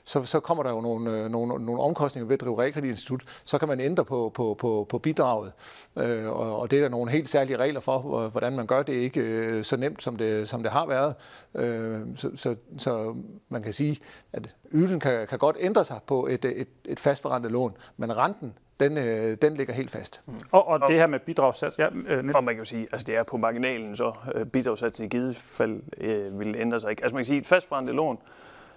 så, 0.03 0.23
så 0.23 0.39
kommer 0.39 0.63
der 0.63 0.69
jo 0.69 0.81
nogle, 0.81 1.11
øh, 1.11 1.31
nogle, 1.31 1.65
nogle 1.65 1.81
omkostninger 1.81 2.27
ved 2.27 2.33
at 2.33 2.41
drive 2.41 2.61
realkreditinstitut. 2.61 3.23
Så 3.43 3.57
kan 3.57 3.67
man 3.67 3.79
ændre 3.79 4.05
på, 4.05 4.31
på, 4.33 4.55
på, 4.59 4.85
på 4.89 4.97
bidraget, 4.97 5.51
øh, 5.97 6.25
og, 6.25 6.59
og 6.59 6.71
det 6.71 6.77
er 6.77 6.81
der 6.81 6.89
nogle 6.89 7.11
helt 7.11 7.29
særlige 7.29 7.57
regler 7.57 7.79
for, 7.79 8.27
hvordan 8.29 8.55
man 8.55 8.67
gør 8.67 8.83
det. 8.83 8.93
ikke 8.93 9.21
øh, 9.21 9.63
så 9.63 9.77
nemt, 9.77 10.03
som 10.03 10.15
det, 10.15 10.49
som 10.49 10.63
det 10.63 10.71
har 10.71 10.85
været. 10.85 11.15
Øh, 11.55 12.01
så, 12.15 12.31
så, 12.35 12.55
så 12.77 13.15
man 13.49 13.63
kan 13.63 13.73
sige, 13.73 13.99
at 14.33 14.55
ydelsen 14.71 14.99
kan, 14.99 15.27
kan 15.27 15.39
godt 15.39 15.55
ændre 15.59 15.85
sig 15.85 15.99
på 16.07 16.27
et, 16.27 16.45
et, 16.45 16.67
et 16.85 16.99
fastforrentet 16.99 17.51
lån, 17.51 17.77
men 17.97 18.17
renten, 18.17 18.53
den, 18.79 18.97
øh, 18.97 19.37
den 19.41 19.53
ligger 19.53 19.73
helt 19.73 19.91
fast. 19.91 20.21
Og, 20.51 20.67
og 20.67 20.87
det 20.87 20.95
her 20.95 21.07
med 21.07 21.19
bidragssats, 21.19 21.79
ja, 21.79 21.87
øh, 22.07 22.23
Niels. 22.23 22.35
Og 22.35 22.43
man 22.43 22.55
kan 22.55 22.61
jo 22.61 22.65
sige, 22.65 22.87
altså 22.91 23.05
det 23.05 23.15
er 23.15 23.23
på 23.23 23.37
marginalen, 23.37 23.97
så 23.97 24.13
øh, 24.35 24.45
bidragssatsen 24.45 25.05
i 25.05 25.07
givet 25.07 25.35
fald 25.35 25.81
øh, 25.97 26.39
vil 26.39 26.55
ændre 26.55 26.79
sig 26.79 26.89
ikke. 26.89 27.03
Altså 27.03 27.15
man 27.15 27.19
kan 27.21 27.25
sige, 27.25 27.39
et 27.39 27.47
fastforrentet 27.47 27.95
lån, 27.95 28.17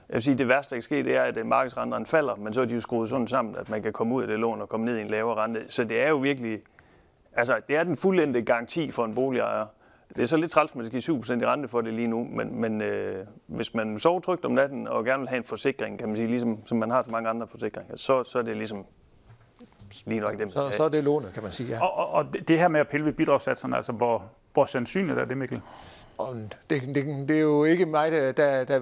jeg 0.09 0.14
vil 0.14 0.23
sige, 0.23 0.38
det 0.38 0.49
værste, 0.49 0.71
der 0.71 0.77
kan 0.77 0.83
ske, 0.83 1.03
det 1.05 1.16
er, 1.16 1.23
at 1.23 1.37
øh, 1.37 1.47
markedsrenterne 1.47 2.07
falder, 2.07 2.35
men 2.35 2.55
så 2.55 2.61
er 2.61 2.64
de 2.64 2.75
jo 2.75 2.81
skruet 2.81 3.11
sådan 3.11 3.29
sammen, 3.29 3.57
at 3.57 3.69
man 3.69 3.83
kan 3.83 3.92
komme 3.92 4.14
ud 4.14 4.23
af 4.23 4.29
det 4.29 4.38
lån 4.38 4.61
og 4.61 4.69
komme 4.69 4.87
ned 4.87 4.99
i 4.99 5.01
en 5.01 5.09
lavere 5.09 5.45
rente. 5.45 5.64
Så 5.69 5.85
det 5.85 6.03
er 6.03 6.09
jo 6.09 6.16
virkelig, 6.16 6.61
altså 7.33 7.61
det 7.69 7.77
er 7.77 7.85
den 7.85 7.97
fuldendte 7.97 8.42
garanti 8.42 8.90
for 8.90 9.05
en 9.05 9.14
boligejer. 9.14 9.66
Det 10.16 10.22
er 10.22 10.26
så 10.26 10.37
lidt 10.37 10.50
træls, 10.50 10.70
at 10.70 10.76
man 10.76 10.87
skal 10.87 11.00
give 11.00 11.18
7% 11.20 11.33
i 11.42 11.46
rente 11.46 11.68
for 11.68 11.81
det 11.81 11.94
lige 11.94 12.09
nu, 12.09 12.24
men, 12.31 12.61
men 12.61 12.81
øh, 12.81 13.26
hvis 13.46 13.74
man 13.74 13.98
sover 13.98 14.20
trygt 14.20 14.44
om 14.44 14.52
natten 14.52 14.88
og 14.88 15.05
gerne 15.05 15.20
vil 15.20 15.29
have 15.29 15.37
en 15.38 15.44
forsikring, 15.44 15.98
kan 15.98 16.09
man 16.09 16.16
sige, 16.16 16.29
ligesom 16.29 16.66
som 16.66 16.79
man 16.79 16.90
har 16.90 17.02
til 17.02 17.12
mange 17.12 17.29
andre 17.29 17.46
forsikringer, 17.46 17.96
så, 17.96 18.24
så 18.24 18.38
er 18.38 18.42
det 18.42 18.57
ligesom 18.57 18.85
lige 20.07 20.20
nok 20.20 20.38
dem. 20.38 20.50
Så, 20.50 20.70
så 20.76 20.85
er 20.85 20.88
det 20.88 21.05
lånet, 21.05 21.33
kan 21.35 21.42
man 21.42 21.52
sige. 21.52 21.68
Ja. 21.68 21.83
Og, 21.85 21.94
og, 21.96 22.11
og 22.11 22.33
det- 22.33 22.48
det 22.48 22.59
her 22.59 22.68
med 22.68 22.81
at 22.81 22.88
pille 22.88 23.07
ved 23.07 23.12
bidragssatserne, 23.12 23.76
altså 23.76 23.92
hvor, 23.92 24.24
hvor 24.52 24.64
sandsynligt 24.64 25.18
er 25.18 25.24
det, 25.24 25.37
Mikkel? 25.38 25.61
Og 26.18 26.37
det, 26.70 26.83
det, 26.94 27.29
det 27.29 27.37
er 27.37 27.40
jo 27.40 27.64
ikke 27.64 27.87
mig, 27.87 28.12
der, 28.12 28.33
der, 28.33 28.64
der 28.64 28.81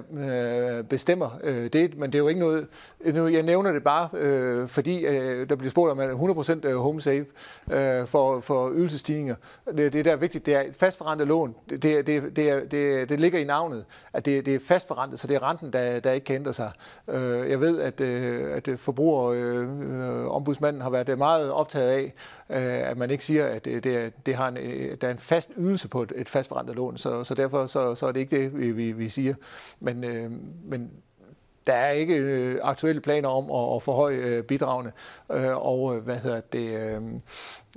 øh, 0.79 0.83
bestemmer 0.83 1.39
øh, 1.43 1.67
det, 1.73 1.97
men 1.97 2.09
det 2.11 2.15
er 2.15 2.19
jo 2.19 2.27
ikke 2.27 2.39
noget... 2.39 2.67
Nu, 3.13 3.27
jeg 3.27 3.43
nævner 3.43 3.71
det 3.73 3.83
bare, 3.83 4.09
øh, 4.13 4.67
fordi 4.67 5.05
øh, 5.05 5.49
der 5.49 5.55
bliver 5.55 5.71
spurgt 5.71 5.91
om, 5.91 5.99
at 5.99 6.09
100% 6.09 6.67
øh, 6.67 6.75
home 6.77 7.01
safe 7.01 7.25
øh, 7.71 8.07
for, 8.07 8.39
for 8.39 8.71
ydelsestigninger. 8.75 9.35
Det, 9.77 9.93
det 9.93 10.05
der 10.05 10.11
er 10.11 10.15
vigtigt, 10.15 10.45
det 10.45 10.55
er 10.55 10.61
et 10.61 10.75
fastforrentet 10.75 11.27
lån. 11.27 11.55
Det, 11.69 11.83
det, 11.83 12.07
det, 12.07 12.35
det, 12.35 12.49
er- 12.49 12.65
det, 12.65 13.09
det 13.09 13.19
ligger 13.19 13.39
i 13.39 13.43
navnet, 13.43 13.85
at 14.13 14.25
det, 14.25 14.45
det 14.45 14.55
er 14.55 14.59
fastforrentet, 14.67 15.19
så 15.19 15.27
det 15.27 15.35
er 15.35 15.49
renten, 15.49 15.73
der, 15.73 15.99
der 15.99 16.11
ikke 16.11 16.25
kan 16.25 16.35
ændre 16.35 16.53
sig. 16.53 16.71
Øh, 17.07 17.49
jeg 17.49 17.61
ved, 17.61 17.79
at, 17.81 18.01
øh, 18.01 18.55
at 18.55 18.69
forbrugerombudsmanden 18.79 20.81
øh, 20.81 20.87
øh, 20.87 20.93
har 20.93 21.03
været 21.03 21.17
meget 21.17 21.51
optaget 21.51 21.89
af, 21.89 22.13
Øh, 22.49 22.89
at 22.89 22.97
man 22.97 23.11
ikke 23.11 23.25
siger, 23.25 23.45
at 23.45 23.65
det, 23.65 23.83
det, 23.83 24.25
det 24.25 24.35
har 24.35 24.47
en, 24.47 24.57
øh, 24.57 24.97
der 25.01 25.07
er 25.07 25.11
en 25.11 25.17
fast 25.17 25.51
ydelse 25.57 25.87
på 25.87 26.01
et, 26.01 26.13
et 26.15 26.29
fastforrentet 26.29 26.75
lån, 26.75 26.97
så, 26.97 27.23
så 27.23 27.33
derfor 27.33 27.65
så, 27.65 27.95
så 27.95 28.07
er 28.07 28.11
det 28.11 28.19
ikke 28.19 28.37
det, 28.37 28.59
vi, 28.59 28.71
vi, 28.71 28.91
vi 28.91 29.09
siger. 29.09 29.35
Men, 29.79 30.03
øh, 30.03 30.31
men 30.63 30.91
der 31.67 31.73
er 31.73 31.91
ikke 31.91 32.15
øh, 32.15 32.59
aktuelle 32.63 33.01
planer 33.01 33.29
om 33.29 33.51
at, 33.51 33.75
at 33.75 33.83
forhøje 33.83 34.15
øh, 34.15 34.43
bidragene, 34.43 34.91
øh, 35.31 35.65
og 35.65 35.95
øh, 35.95 36.03
hvad 36.03 36.17
hedder 36.17 36.41
det, 36.41 36.79
øh, 36.79 37.01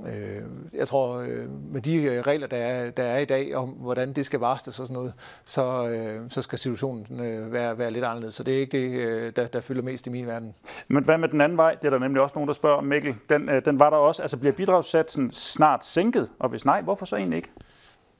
øh, 0.07 0.43
jeg 0.75 0.89
tror 0.89 1.17
øh, 1.19 1.73
med 1.73 1.81
de 1.81 1.97
øh, 1.97 2.21
regler, 2.21 2.47
der 2.47 2.57
er, 2.57 2.91
der 2.91 3.03
er 3.03 3.19
i 3.19 3.25
dag 3.25 3.55
om, 3.57 3.69
hvordan 3.69 4.13
det 4.13 4.27
skal 4.27 4.41
varsles 4.41 4.81
og 4.81 4.87
sådan 4.87 4.95
noget, 4.95 5.13
så, 5.45 5.89
øh, 5.89 6.31
så 6.31 6.43
skal 6.43 6.59
situationen 6.59 7.21
øh, 7.21 7.53
være, 7.53 7.79
være 7.79 7.91
lidt 7.91 8.05
anderledes. 8.05 8.35
Så 8.35 8.43
det 8.43 8.55
er 8.55 8.59
ikke 8.59 8.79
det, 8.79 8.91
øh, 8.93 9.33
der, 9.37 9.47
der 9.47 9.61
fylder 9.61 9.83
mest 9.83 10.07
i 10.07 10.11
min 10.11 10.27
verden. 10.27 10.55
Men 10.89 11.05
hvad 11.05 11.19
med 11.19 11.29
den 11.29 11.41
anden 11.41 11.59
vej? 11.59 11.75
Det 11.75 11.85
er 11.85 11.91
der 11.91 11.99
nemlig 11.99 12.23
også 12.23 12.35
nogen, 12.35 12.49
der 12.49 12.55
spørger 12.55 12.77
om, 12.77 12.85
Mikkel. 12.85 13.15
Den, 13.29 13.49
øh, 13.49 13.65
den 13.65 13.79
var 13.79 13.91
der 13.91 13.97
også. 13.97 14.23
Altså 14.23 14.37
bliver 14.37 14.53
bidragssatsen 14.53 15.33
snart 15.33 15.85
sænket? 15.85 16.31
Og 16.39 16.49
hvis 16.49 16.65
nej, 16.65 16.81
hvorfor 16.81 17.07
så 17.07 17.17
egentlig 17.17 17.37
ikke? 17.37 17.51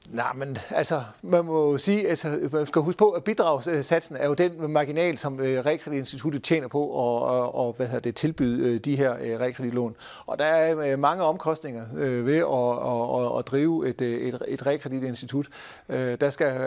Nej, 0.07 0.33
men 0.35 0.57
altså, 0.69 1.01
man 1.21 1.45
må 1.45 1.71
jo 1.71 1.77
sige, 1.77 2.07
altså, 2.07 2.49
man 2.51 2.65
skal 2.65 2.81
huske 2.81 2.97
på, 2.97 3.09
at 3.09 3.23
bidragssatsen 3.23 4.17
er 4.17 4.27
jo 4.27 4.33
den 4.33 4.71
marginal, 4.71 5.17
som 5.17 5.39
øh, 5.39 5.65
Realkreditinstituttet 5.65 6.43
tjener 6.43 6.67
på 6.67 6.81
og, 6.81 7.21
og, 7.21 7.55
og 7.55 7.73
hvad 7.77 7.87
hedder 7.87 7.99
det, 7.99 8.15
tilbyde 8.15 8.73
øh, 8.73 8.79
de 8.79 8.95
her 8.95 9.15
øh, 9.21 9.39
realkreditlån. 9.39 9.95
Og 10.25 10.39
der 10.39 10.45
er 10.45 10.91
øh, 10.91 10.99
mange 10.99 11.23
omkostninger 11.23 11.85
øh, 11.97 12.25
ved 12.25 12.37
at, 12.37 12.43
og, 12.43 13.09
og, 13.09 13.31
og 13.31 13.47
drive 13.47 13.89
et, 13.89 14.01
øh, 14.01 14.21
et, 14.21 14.41
et 14.47 14.65
realkreditinstitut. 14.65 15.47
Øh, 15.89 16.17
der 16.21 16.29
skal 16.29 16.61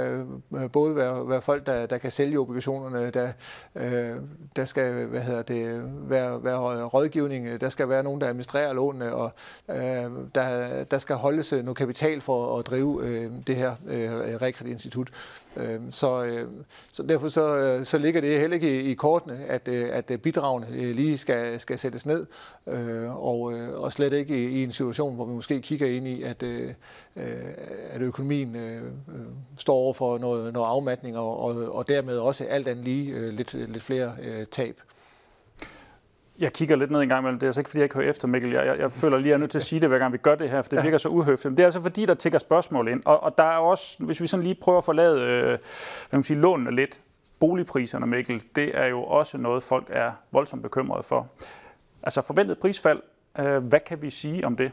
øh, 0.54 0.70
både 0.70 0.96
være, 0.96 1.28
være 1.28 1.42
folk, 1.42 1.66
der, 1.66 1.86
der 1.86 1.98
kan 1.98 2.10
sælge 2.10 2.38
obligationerne, 2.38 3.10
der, 3.10 3.32
øh, 3.74 4.16
der 4.56 4.64
skal 4.64 5.06
hvad 5.06 5.20
hedder 5.20 5.42
det, 5.42 5.82
være, 6.10 6.44
være 6.44 6.84
rådgivning, 6.84 7.60
der 7.60 7.68
skal 7.68 7.88
være 7.88 8.02
nogen, 8.02 8.20
der 8.20 8.28
administrerer 8.28 8.72
lånene, 8.72 9.14
og 9.14 9.32
øh, 9.70 10.10
der, 10.34 10.84
der 10.84 10.98
skal 10.98 11.16
holdes 11.16 11.52
øh, 11.52 11.64
noget 11.64 11.76
kapital 11.76 12.20
for 12.20 12.58
at 12.58 12.66
drive 12.66 13.06
øh, 13.06 13.21
Øh, 13.24 13.32
det 13.46 13.56
her 13.56 13.74
øh, 13.86 14.12
realkreditinstitut. 14.12 15.10
Øh, 15.56 15.80
så, 15.90 16.44
så 16.92 17.02
derfor 17.02 17.28
så, 17.28 17.80
så 17.84 17.98
ligger 17.98 18.20
det 18.20 18.40
heller 18.40 18.54
ikke 18.54 18.82
i, 18.82 18.90
i 18.90 18.94
kortene, 18.94 19.44
at, 19.48 19.68
at 19.68 20.20
bidragene 20.22 20.92
lige 20.92 21.18
skal, 21.18 21.60
skal 21.60 21.78
sættes 21.78 22.06
ned, 22.06 22.26
øh, 22.66 23.24
og, 23.24 23.40
og 23.74 23.92
slet 23.92 24.12
ikke 24.12 24.44
i, 24.44 24.48
i 24.48 24.64
en 24.64 24.72
situation, 24.72 25.14
hvor 25.14 25.24
vi 25.24 25.32
måske 25.32 25.60
kigger 25.60 25.86
ind 25.86 26.08
i, 26.08 26.22
at, 26.22 26.42
øh, 26.42 26.70
at 27.90 28.00
økonomien 28.00 28.56
står 29.56 29.74
over 29.74 29.92
for 29.92 30.18
noget, 30.18 30.52
noget 30.52 30.66
afmatning, 30.66 31.18
og, 31.18 31.40
og, 31.40 31.74
og 31.74 31.88
dermed 31.88 32.18
også 32.18 32.44
alt 32.44 32.68
andet 32.68 32.84
lige 32.84 33.30
lidt, 33.30 33.54
lidt 33.54 33.82
flere 33.82 34.44
tab 34.44 34.80
jeg 36.42 36.52
kigger 36.52 36.76
lidt 36.76 36.90
ned 36.90 37.00
en 37.00 37.08
gang 37.08 37.20
imellem. 37.20 37.38
Det 37.38 37.46
er 37.46 37.48
altså 37.48 37.60
ikke, 37.60 37.70
fordi 37.70 37.78
jeg 37.78 37.84
ikke 37.84 37.94
hører 37.94 38.10
efter, 38.10 38.28
Mikkel. 38.28 38.52
Jeg, 38.52 38.66
jeg, 38.66 38.78
jeg 38.78 38.92
føler 38.92 39.16
lige, 39.16 39.26
at 39.26 39.28
jeg 39.28 39.34
er 39.34 39.38
nødt 39.38 39.50
til 39.50 39.58
at 39.58 39.62
sige 39.62 39.80
det, 39.80 39.88
hver 39.88 39.98
gang 39.98 40.12
vi 40.12 40.18
gør 40.18 40.34
det 40.34 40.50
her, 40.50 40.62
for 40.62 40.68
det 40.68 40.84
virker 40.84 40.98
så 40.98 41.08
uhøfligt. 41.08 41.44
Men 41.44 41.56
det 41.56 41.62
er 41.62 41.66
altså 41.66 41.82
fordi, 41.82 42.06
der 42.06 42.14
tigger 42.14 42.38
spørgsmål 42.38 42.88
ind. 42.88 43.02
Og, 43.04 43.22
og 43.22 43.38
der 43.38 43.44
er 43.44 43.56
også, 43.56 43.96
hvis 44.04 44.20
vi 44.20 44.26
sådan 44.26 44.44
lige 44.44 44.54
prøver 44.54 44.78
at 44.78 44.84
forlade 44.84 45.20
øh, 45.20 45.46
hvad 45.46 45.58
man 46.12 46.24
sige, 46.24 46.40
lånene 46.40 46.76
lidt, 46.76 47.00
boligpriserne, 47.40 48.06
Mikkel, 48.06 48.42
det 48.56 48.78
er 48.78 48.86
jo 48.86 49.02
også 49.02 49.38
noget, 49.38 49.62
folk 49.62 49.86
er 49.90 50.12
voldsomt 50.32 50.62
bekymrede 50.62 51.02
for. 51.02 51.28
Altså 52.02 52.22
forventet 52.22 52.58
prisfald, 52.58 53.00
øh, 53.38 53.58
hvad 53.58 53.80
kan 53.80 54.02
vi 54.02 54.10
sige 54.10 54.46
om 54.46 54.56
det? 54.56 54.70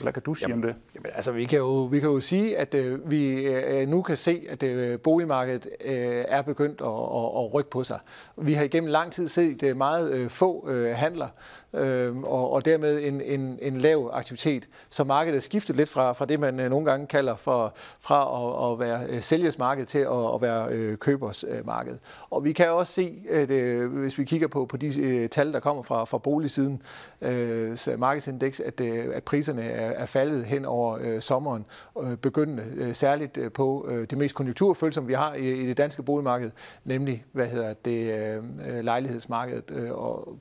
Hvad 0.00 0.12
kan 0.12 0.22
du 0.22 0.34
sige 0.34 0.50
jamen, 0.50 0.64
om 0.64 0.68
det? 0.68 0.80
Jamen, 0.94 1.10
altså, 1.14 1.32
vi 1.32 1.44
kan 1.44 1.58
jo, 1.58 1.82
vi 1.84 2.00
kan 2.00 2.08
jo 2.08 2.20
sige, 2.20 2.58
at 2.58 2.74
øh, 2.74 3.10
vi 3.10 3.30
øh, 3.30 3.88
nu 3.88 4.02
kan 4.02 4.16
se, 4.16 4.46
at 4.48 4.62
øh, 4.62 5.00
boligmarkedet 5.00 5.68
øh, 5.84 6.24
er 6.28 6.42
begyndt 6.42 6.80
at, 6.80 6.86
at, 6.86 7.44
at 7.44 7.54
rykke 7.54 7.70
på 7.70 7.84
sig. 7.84 7.98
Vi 8.36 8.54
har 8.54 8.64
igennem 8.64 8.90
lang 8.90 9.12
tid 9.12 9.28
set 9.28 9.62
øh, 9.62 9.76
meget 9.76 10.10
øh, 10.10 10.30
få 10.30 10.70
øh, 10.70 10.96
handler, 10.96 11.28
øh, 11.74 12.16
og, 12.16 12.52
og 12.52 12.64
dermed 12.64 13.04
en, 13.04 13.20
en, 13.20 13.58
en 13.62 13.76
lav 13.76 14.10
aktivitet. 14.12 14.68
Så 14.88 15.04
markedet 15.04 15.36
er 15.36 15.40
skiftet 15.40 15.76
lidt 15.76 15.88
fra, 15.88 16.12
fra 16.12 16.24
det, 16.24 16.40
man 16.40 16.60
øh, 16.60 16.70
nogle 16.70 16.90
gange 16.90 17.06
kalder 17.06 17.36
for, 17.36 17.74
fra 18.00 18.20
at, 18.42 18.72
at 18.72 18.78
være 18.78 19.06
øh, 19.08 19.22
sælgers 19.22 19.58
marked 19.58 19.86
til 19.86 19.98
at, 19.98 20.34
at 20.34 20.42
være 20.42 20.68
øh, 20.70 20.96
købers 20.98 21.44
øh, 21.48 21.66
marked. 21.66 21.98
Og 22.30 22.44
vi 22.44 22.52
kan 22.52 22.70
også 22.70 22.92
se, 22.92 23.22
at 23.30 23.50
øh, 23.50 23.92
hvis 23.92 24.18
vi 24.18 24.24
kigger 24.24 24.48
på, 24.48 24.66
på 24.66 24.76
de 24.76 25.00
øh, 25.00 25.28
tal, 25.28 25.52
der 25.52 25.60
kommer 25.60 25.82
fra, 25.82 26.04
fra 26.04 26.18
boligsiden, 26.18 26.82
øh, 27.20 27.78
markedsindeks, 27.98 28.60
at, 28.60 28.80
øh, 28.80 29.04
at 29.14 29.22
priserne 29.22 29.62
er, 29.62 29.90
er 29.90 30.06
faldet 30.06 30.44
hen 30.44 30.64
over 30.64 30.98
øh, 31.00 31.20
sommeren, 31.20 31.64
øh, 32.02 32.16
begyndende 32.16 32.64
øh, 32.74 32.94
særligt 32.94 33.36
øh, 33.36 33.52
på 33.52 33.86
øh, 33.90 34.06
det 34.10 34.18
mest 34.18 34.34
konjunkturfølsomme, 34.34 35.08
vi 35.08 35.14
har 35.14 35.34
i, 35.34 35.52
i 35.62 35.66
det 35.66 35.76
danske 35.76 36.02
boligmarked, 36.02 36.50
nemlig 36.84 37.24
hvad 37.32 37.46
hedder 37.46 37.74
det, 37.74 38.20
øh, 38.20 38.42
øh 38.68 38.84
lejlighedsmarkedet 38.84 39.70
øh, 39.70 39.90
og 39.92 40.36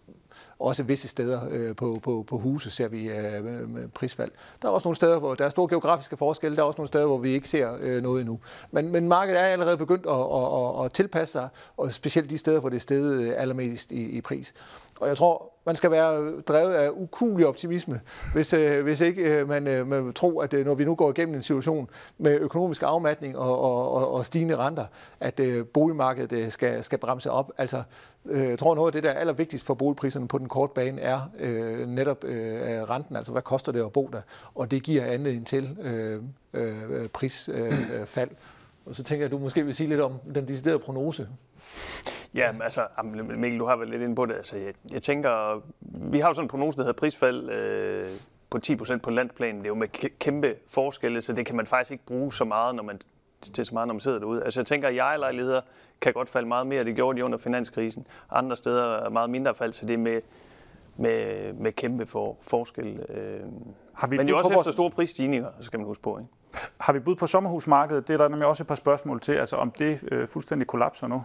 også 0.64 0.84
visse 0.84 1.08
steder 1.08 1.42
øh, 1.50 1.76
på, 1.76 2.00
på, 2.04 2.26
på 2.28 2.38
huse 2.38 2.72
ser 2.72 2.88
vi 2.88 3.10
øh, 3.10 3.90
prisfald. 3.94 4.32
Der 4.62 4.68
er 4.68 4.72
også 4.72 4.88
nogle 4.88 4.96
steder, 4.96 5.20
hvor 5.20 5.36
der 5.36 5.46
er 5.46 5.50
store 5.50 5.70
geografiske 5.70 6.18
forskelle. 6.18 6.58
Der 6.58 6.64
er 6.64 6.68
også 6.68 6.78
nogle 6.78 6.88
steder, 6.88 7.06
hvor 7.06 7.18
vi 7.18 7.34
ikke 7.34 7.50
ser 7.50 7.78
øh, 7.80 8.04
noget 8.04 8.22
endnu. 8.22 8.40
Men, 8.72 8.92
men 8.92 9.08
markedet 9.08 9.42
er 9.42 9.46
allerede 9.46 9.78
begyndt 9.78 10.06
at, 10.06 10.14
at, 10.14 10.80
at, 10.80 10.86
at 10.86 10.94
tilpasse 10.94 11.32
sig, 11.32 11.50
og 11.78 11.94
specielt 11.94 12.30
de 12.30 12.38
steder, 12.38 12.60
hvor 12.60 12.70
det 12.70 12.76
er 12.76 12.82
steget 12.82 13.22
øh, 13.22 13.34
allermest 13.38 13.92
i, 13.92 14.18
i 14.18 14.22
pris. 14.22 14.54
Og 15.00 15.08
jeg 15.08 15.18
tror, 15.18 15.53
man 15.66 15.76
skal 15.76 15.92
være 15.92 16.42
drevet 16.42 16.74
af 16.74 16.90
ukulig 16.94 17.48
optimisme, 17.48 18.02
hvis, 18.34 18.54
øh, 18.54 18.84
hvis 18.84 19.02
ikke 19.02 19.24
øh, 19.24 19.50
man, 19.50 19.68
øh, 19.68 19.88
man 19.88 20.14
tror, 20.14 20.44
at 20.44 20.54
øh, 20.54 20.66
når 20.66 20.76
vi 20.76 20.86
nu 20.86 20.96
går 20.96 21.10
igennem 21.10 21.36
en 21.36 21.42
situation 21.42 21.90
med 22.18 22.40
økonomisk 22.40 22.84
afmatning 22.84 23.38
og, 23.38 23.60
og, 23.62 24.14
og 24.14 24.26
stigende 24.26 24.56
renter, 24.56 24.86
at 25.20 25.40
øh, 25.40 25.66
boligmarkedet 25.66 26.32
øh, 26.32 26.52
skal, 26.52 26.84
skal 26.84 27.00
bremse 27.00 27.32
op. 27.32 27.52
Altså, 27.58 27.84
øh, 28.26 28.50
jeg 28.50 28.60
tror 28.60 28.76
noget 28.76 28.88
af 28.88 28.94
det, 28.94 29.04
der 29.04 29.10
er 29.10 29.20
allervigtigst 29.20 29.66
for 29.66 29.74
boligpriserne 29.74 30.28
på 30.28 30.38
den 30.38 30.50
korte 30.50 30.74
bane, 30.74 31.02
er 31.02 31.22
øh, 31.40 31.88
netop 31.88 32.24
øh, 32.24 32.82
renten. 32.90 33.16
Altså, 33.16 33.32
hvad 33.32 33.42
koster 33.42 33.72
det 33.72 33.86
at 33.86 33.92
bo 33.92 34.10
der? 34.14 34.22
Og 34.56 34.72
det 34.72 34.84
giver 34.84 35.06
anledning 35.06 35.48
til 35.48 35.78
øh, 35.82 36.22
øh, 36.54 37.10
prisfald. 37.10 38.30
Øh, 38.30 38.38
og 38.86 38.96
så 38.96 39.04
tænker 39.04 39.26
jeg, 39.26 39.26
at 39.26 39.32
du 39.32 39.38
måske 39.38 39.66
vil 39.66 39.76
sige 39.76 39.90
lidt 39.90 40.02
om 40.02 40.14
den 40.36 40.48
deciderede 40.48 40.80
prognose. 40.80 41.28
Ja, 42.34 42.52
men 42.52 42.62
altså, 42.62 42.88
Mikkel, 43.36 43.60
du 43.60 43.66
har 43.66 43.76
været 43.76 43.90
lidt 43.90 44.02
inde 44.02 44.16
på 44.16 44.26
det. 44.26 44.34
Altså, 44.34 44.58
jeg, 44.58 44.74
jeg 44.92 45.02
tænker, 45.02 45.64
vi 45.82 46.20
har 46.20 46.28
jo 46.28 46.34
sådan 46.34 46.46
en 46.46 46.50
prognose, 46.50 46.78
der 46.78 46.84
hedder 46.84 47.00
prisfald 47.00 47.50
øh, 47.50 48.08
på 48.50 48.60
10% 48.68 48.98
på 48.98 49.10
landsplan. 49.10 49.58
Det 49.58 49.64
er 49.64 49.68
jo 49.68 49.76
med 49.76 49.88
kæmpe 50.20 50.56
forskelle, 50.68 51.22
så 51.22 51.34
det 51.34 51.46
kan 51.46 51.56
man 51.56 51.66
faktisk 51.66 51.92
ikke 51.92 52.06
bruge 52.06 52.34
så 52.34 52.46
meget, 52.46 52.76
når 52.76 52.84
man 52.84 53.02
til 53.54 53.66
så 53.66 53.74
meget, 53.74 53.88
når 53.88 53.94
man 53.94 54.00
sidder 54.00 54.20
derude. 54.20 54.44
Altså 54.44 54.60
jeg 54.60 54.66
tænker, 54.66 54.88
at 54.88 54.96
jeg 54.96 55.62
kan 56.02 56.14
godt 56.14 56.30
falde 56.30 56.48
meget 56.48 56.68
mere. 56.68 56.84
Det 56.84 56.96
gjorde 56.96 57.18
de 57.18 57.26
under 57.26 57.38
finanskrisen. 57.38 58.08
Andre 58.32 58.56
steder 58.56 58.84
er 58.84 59.10
meget 59.10 59.30
mindre 59.30 59.56
fald, 59.56 59.74
så 59.74 59.86
det 59.86 59.94
er 59.94 59.98
med, 59.98 60.22
med, 60.98 61.54
med 61.54 61.72
kæmpe 61.72 62.06
for, 62.06 62.38
forskel. 62.42 63.00
Øh. 63.10 63.40
Har 63.94 64.08
vi 64.08 64.18
Men 64.18 64.30
jo 64.30 64.38
også 64.38 64.60
efter 64.60 64.72
store 64.72 64.90
prisstigninger, 64.90 65.48
skal 65.62 65.80
man 65.80 65.88
huske 65.88 66.04
på. 66.04 66.18
Ikke? 66.18 66.30
Har 66.78 66.94
vi 66.94 67.00
bud 67.00 67.16
på 67.16 67.28
sommerhusmarkedet? 67.28 68.08
Det 68.08 68.14
er 68.14 68.18
der 68.18 68.28
nemlig 68.28 68.48
også 68.48 68.64
et 68.64 68.68
par 68.68 68.76
spørgsmål 68.76 69.20
til, 69.20 69.34
altså 69.34 69.56
om 69.56 69.72
det 69.72 70.04
øh, 70.12 70.28
fuldstændig 70.28 70.68
kollapser 70.68 71.08
nu. 71.08 71.24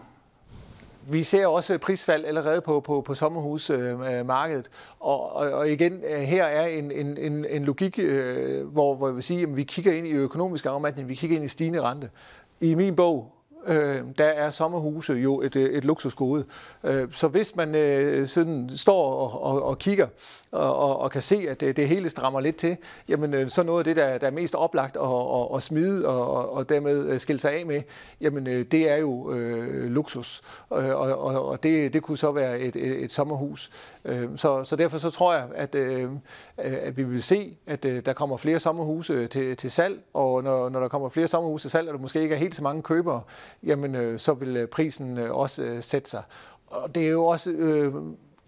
Vi 1.11 1.23
ser 1.23 1.47
også 1.47 1.77
prisfald 1.77 2.25
allerede 2.25 2.61
på, 2.61 2.79
på, 2.79 3.01
på 3.01 3.13
sommerhusmarkedet. 3.13 4.69
Og, 4.99 5.35
og, 5.35 5.51
og 5.51 5.71
igen, 5.71 5.93
øh, 5.93 6.19
her 6.19 6.43
er 6.43 6.67
en, 6.67 6.91
en, 6.91 7.17
en, 7.17 7.45
en 7.49 7.65
logik, 7.65 7.99
øh, 7.99 8.67
hvor, 8.67 8.95
hvor 8.95 9.07
jeg 9.07 9.15
vil 9.15 9.23
sige, 9.23 9.43
at 9.43 9.55
vi 9.55 9.63
kigger 9.63 9.93
ind 9.93 10.07
i 10.07 10.11
økonomisk 10.11 10.65
afmatning, 10.65 11.07
vi 11.07 11.15
kigger 11.15 11.35
ind 11.35 11.45
i 11.45 11.47
stigende 11.47 11.81
rente. 11.81 12.09
I 12.61 12.75
min 12.75 12.95
bog, 12.95 13.38
øh, 13.67 14.01
der 14.17 14.25
er 14.25 14.51
sommerhuse 14.51 15.13
jo 15.13 15.41
et, 15.41 15.55
øh, 15.55 15.69
et 15.69 15.85
luksusgode. 15.85 16.45
Øh, 16.83 17.07
så 17.11 17.27
hvis 17.27 17.55
man 17.55 17.75
øh, 17.75 18.27
sådan 18.27 18.69
står 18.75 19.13
og, 19.13 19.43
og, 19.43 19.63
og 19.63 19.79
kigger 19.79 20.07
og, 20.51 20.75
og, 20.75 20.99
og 20.99 21.11
kan 21.11 21.21
se, 21.21 21.45
at 21.49 21.59
det, 21.59 21.77
det 21.77 21.87
hele 21.87 22.09
strammer 22.09 22.39
lidt 22.39 22.55
til, 22.55 22.77
jamen 23.09 23.33
øh, 23.33 23.49
så 23.49 23.63
noget 23.63 23.79
af 23.79 23.83
det, 23.83 23.95
der, 23.95 24.17
der 24.17 24.27
er 24.27 24.31
mest 24.31 24.55
oplagt 24.55 24.97
at, 24.97 25.03
at, 25.03 25.55
at 25.55 25.63
smide 25.63 26.07
og, 26.07 26.53
og 26.53 26.69
dermed 26.69 27.05
øh, 27.05 27.19
skille 27.19 27.39
sig 27.39 27.51
af 27.53 27.65
med, 27.65 27.81
jamen 28.21 28.47
øh, 28.47 28.65
det 28.71 28.89
er 28.89 28.97
jo 28.97 29.33
øh, 29.33 29.91
luksus. 29.91 30.41
Og, 30.69 30.85
og, 30.95 31.47
og 31.47 31.63
det, 31.63 31.93
det 31.93 32.03
kunne 32.03 32.17
så 32.17 32.31
være 32.31 32.59
et, 32.59 32.75
et, 32.75 33.03
et 33.03 33.13
sommerhus. 33.13 33.71
Øh, 34.05 34.29
så, 34.35 34.63
så 34.63 34.75
derfor 34.75 34.97
så 34.97 35.09
tror 35.09 35.33
jeg, 35.33 35.47
at, 35.55 35.75
øh, 35.75 36.09
Øh, 36.63 36.77
at 36.81 36.97
vi 36.97 37.03
vil 37.03 37.23
se, 37.23 37.57
at 37.67 37.85
øh, 37.85 38.05
der 38.05 38.13
kommer 38.13 38.37
flere 38.37 38.59
sommerhuse 38.59 39.13
øh, 39.13 39.29
til, 39.29 39.57
til 39.57 39.71
salg, 39.71 40.01
og 40.13 40.43
når, 40.43 40.69
når 40.69 40.79
der 40.79 40.87
kommer 40.87 41.09
flere 41.09 41.27
sommerhuse 41.27 41.63
til 41.63 41.71
salg, 41.71 41.87
og 41.87 41.93
der 41.93 41.99
måske 41.99 42.21
ikke 42.21 42.35
er 42.35 42.39
helt 42.39 42.55
så 42.55 42.63
mange 42.63 42.81
købere, 42.81 43.21
jamen 43.63 44.19
så 44.19 44.33
vil 44.33 44.67
prisen 44.67 45.17
også 45.17 45.77
sætte 45.81 46.09
sig. 46.09 46.23
Og 46.67 46.95
det 46.95 47.03
er 47.03 47.09
jo 47.09 47.25
også... 47.25 47.51
Øh, 47.51 47.93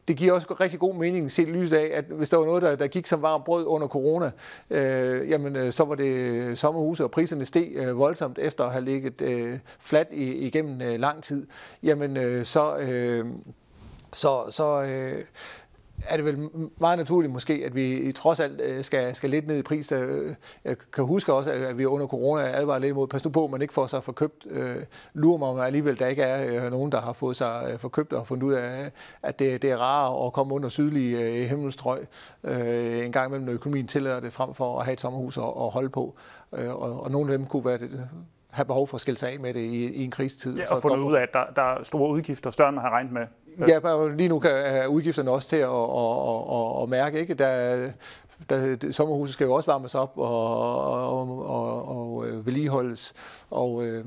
det 0.08 0.18
giver 0.18 0.34
også 0.34 0.56
rigtig 0.60 0.80
god 0.80 0.96
mening 0.96 1.32
set 1.32 1.48
lyset 1.48 1.78
af, 1.78 1.92
at 1.94 2.06
hvis 2.06 2.30
der 2.30 2.38
var 2.38 2.46
noget, 2.46 2.62
der, 2.62 2.76
der 2.76 2.88
gik 2.88 3.06
som 3.06 3.22
varmt 3.22 3.44
brød 3.44 3.66
under 3.66 3.88
corona, 3.88 4.32
øh, 4.70 5.30
jamen 5.30 5.72
så 5.72 5.84
var 5.84 5.96
det 5.96 6.58
sommerhuse, 6.58 7.04
og 7.04 7.12
priserne 7.12 7.46
steg 7.46 7.72
øh, 7.76 7.98
voldsomt 7.98 8.40
efter 8.40 8.64
at 8.64 8.72
have 8.72 8.86
ligget 8.86 9.22
øh, 9.22 9.60
flat 9.80 10.08
i, 10.12 10.34
igennem 10.34 10.82
øh, 10.82 11.00
lang 11.00 11.24
tid. 11.24 11.48
Jamen 11.84 12.18
øh, 12.18 12.46
så, 12.46 12.78
øh, 12.78 13.26
så, 14.14 14.46
så 14.50 14.82
øh, 14.84 15.24
er 16.08 16.18
det 16.18 16.26
vel 16.26 16.50
meget 16.78 16.98
naturligt 16.98 17.34
måske, 17.34 17.64
at 17.66 17.76
vi 17.76 18.12
trods 18.12 18.40
alt 18.40 18.62
øh, 18.62 18.84
skal, 18.84 19.16
skal 19.16 19.30
lidt 19.30 19.48
ned 19.48 19.58
i 19.58 19.62
pris. 19.62 19.92
Øh, 19.92 20.36
jeg 20.66 20.76
kan 20.94 21.04
huske 21.04 21.34
også, 21.34 21.52
at 21.52 21.78
vi 21.78 21.86
under 21.86 22.08
corona 22.08 22.44
advarer 22.44 22.80
lidt 22.80 22.90
imod, 22.90 23.08
pas 23.08 23.26
nu 23.26 23.32
på, 23.32 23.46
at 23.46 23.52
man 23.52 23.62
ikke 23.62 23.74
får 23.74 23.88
sig 23.88 24.04
forkøbt. 24.04 24.48
Øh, 24.50 24.76
lurer 25.14 25.38
mig, 25.38 25.48
om 25.48 25.60
alligevel 25.60 26.00
der 26.00 26.08
ikke 26.08 26.24
er 26.24 26.70
nogen, 26.70 26.92
der 26.92 27.02
har 27.02 27.14
fået 27.14 27.36
sig 27.36 27.76
forkøbt 27.78 28.14
og 28.14 28.28
fundet 28.28 28.44
ud 28.44 28.54
af, 28.54 28.92
at 29.24 29.40
det, 29.40 29.62
det 29.62 29.72
er 29.72 29.78
rarere 29.78 30.26
at 30.26 30.34
komme 30.34 30.54
under 30.54 30.70
sydlige 30.70 31.48
himmelstrøg 31.48 32.08
en 32.44 33.12
gang 33.12 33.28
imellem, 33.28 33.46
når 33.46 33.54
økonomien 33.54 33.88
tillader 33.88 34.20
det, 34.20 34.34
frem 34.34 34.54
for 34.54 34.80
at 34.80 34.86
have 34.86 34.94
et 34.94 35.02
sommerhus 35.02 35.38
at, 35.38 35.44
at 35.44 35.70
holde 35.70 35.90
på. 35.90 36.16
Og, 36.52 37.04
og 37.04 37.12
nogle 37.12 37.32
af 37.32 37.38
dem 37.38 37.48
kunne 37.48 37.66
være 37.66 37.78
det, 37.78 38.10
have 38.52 38.66
behov 38.66 38.88
for 38.88 38.96
at 38.96 39.02
skille 39.02 39.18
sig 39.18 39.32
af 39.32 39.40
med 39.40 39.54
det 39.54 39.60
i, 39.60 39.94
i 39.94 40.04
en 40.04 40.12
krisetid. 40.12 40.58
Ja, 40.58 40.74
og 40.74 40.82
fundet 40.82 41.06
ud 41.06 41.16
af, 41.16 41.22
at 41.22 41.34
der, 41.34 41.44
der 41.56 41.62
er 41.62 41.84
store 41.84 42.12
udgifter, 42.12 42.52
større 42.52 42.70
end 42.70 42.76
man 42.76 42.84
har 42.84 42.92
regnet 42.92 43.12
med. 43.12 43.22
Ja, 43.60 44.08
lige 44.16 44.30
nu 44.30 44.40
kan 44.40 44.52
er 44.52 44.88
udgifterne 44.88 45.32
også 45.32 45.50
til 45.50 45.56
at, 45.56 45.70
at, 45.70 46.78
at, 46.78 46.84
at 46.84 46.90
mærke. 46.90 47.20
Ikke? 47.20 47.34
Der, 47.34 47.90
der, 48.50 48.92
sommerhuset 48.92 49.34
skal 49.34 49.46
jo 49.46 49.54
også 49.54 49.72
varmes 49.72 49.96
op 49.96 50.14
og, 50.16 51.20
og, 51.20 51.46
og, 51.50 51.88
og 51.88 52.28
øh, 52.28 52.46
vedligeholdes. 52.46 53.14
Og 53.50 53.86
øh, 53.86 54.06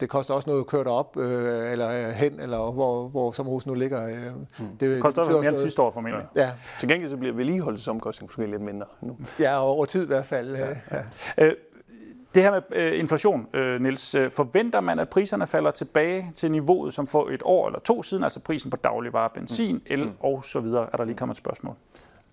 det 0.00 0.08
koster 0.08 0.34
også 0.34 0.50
noget 0.50 0.60
at 0.60 0.66
køre 0.66 0.84
derop, 0.84 1.16
øh, 1.16 1.72
eller 1.72 2.12
hen, 2.12 2.40
eller 2.40 2.70
hvor, 2.72 3.08
hvor 3.08 3.32
sommerhuset 3.32 3.66
nu 3.66 3.74
ligger. 3.74 4.08
Øh. 4.08 4.36
Mm. 4.58 4.76
Det, 4.80 4.80
det 4.80 5.02
koster 5.02 5.22
også 5.22 5.32
mere 5.32 5.48
end 5.48 5.56
sidste 5.56 5.82
år 5.82 5.90
formentlig. 5.90 6.26
Ja. 6.36 6.42
ja. 6.42 6.50
Til 6.80 6.88
gengæld 6.88 7.10
så 7.10 7.16
bliver 7.16 7.34
vedligeholdelsesomkostningen 7.34 8.28
måske 8.28 8.50
lidt 8.50 8.62
mindre 8.62 8.86
nu. 9.00 9.16
Ja, 9.38 9.62
over 9.62 9.84
tid 9.84 10.04
i 10.04 10.06
hvert 10.06 10.26
fald. 10.26 10.56
Ja. 10.56 10.68
Ja. 10.92 11.02
Øh, 11.38 11.52
det 12.34 12.42
her 12.42 12.50
med 12.50 12.62
øh, 12.70 12.98
inflation, 12.98 13.46
øh, 13.54 13.80
Niels, 13.80 14.14
øh, 14.14 14.30
forventer 14.30 14.80
man, 14.80 14.98
at 14.98 15.08
priserne 15.08 15.46
falder 15.46 15.70
tilbage 15.70 16.32
til 16.36 16.50
niveauet, 16.50 16.94
som 16.94 17.06
for 17.06 17.28
et 17.28 17.42
år 17.44 17.66
eller 17.66 17.78
to 17.78 18.02
siden, 18.02 18.24
altså 18.24 18.40
prisen 18.40 18.70
på 18.70 18.76
dagligvarer, 18.76 19.28
benzin, 19.28 19.74
mm. 19.74 19.82
el 19.86 20.04
mm. 20.04 20.12
og 20.20 20.44
så 20.44 20.60
videre? 20.60 20.88
Er 20.92 20.96
der 20.96 21.04
lige 21.04 21.16
kommet 21.16 21.34
et 21.34 21.38
spørgsmål? 21.38 21.74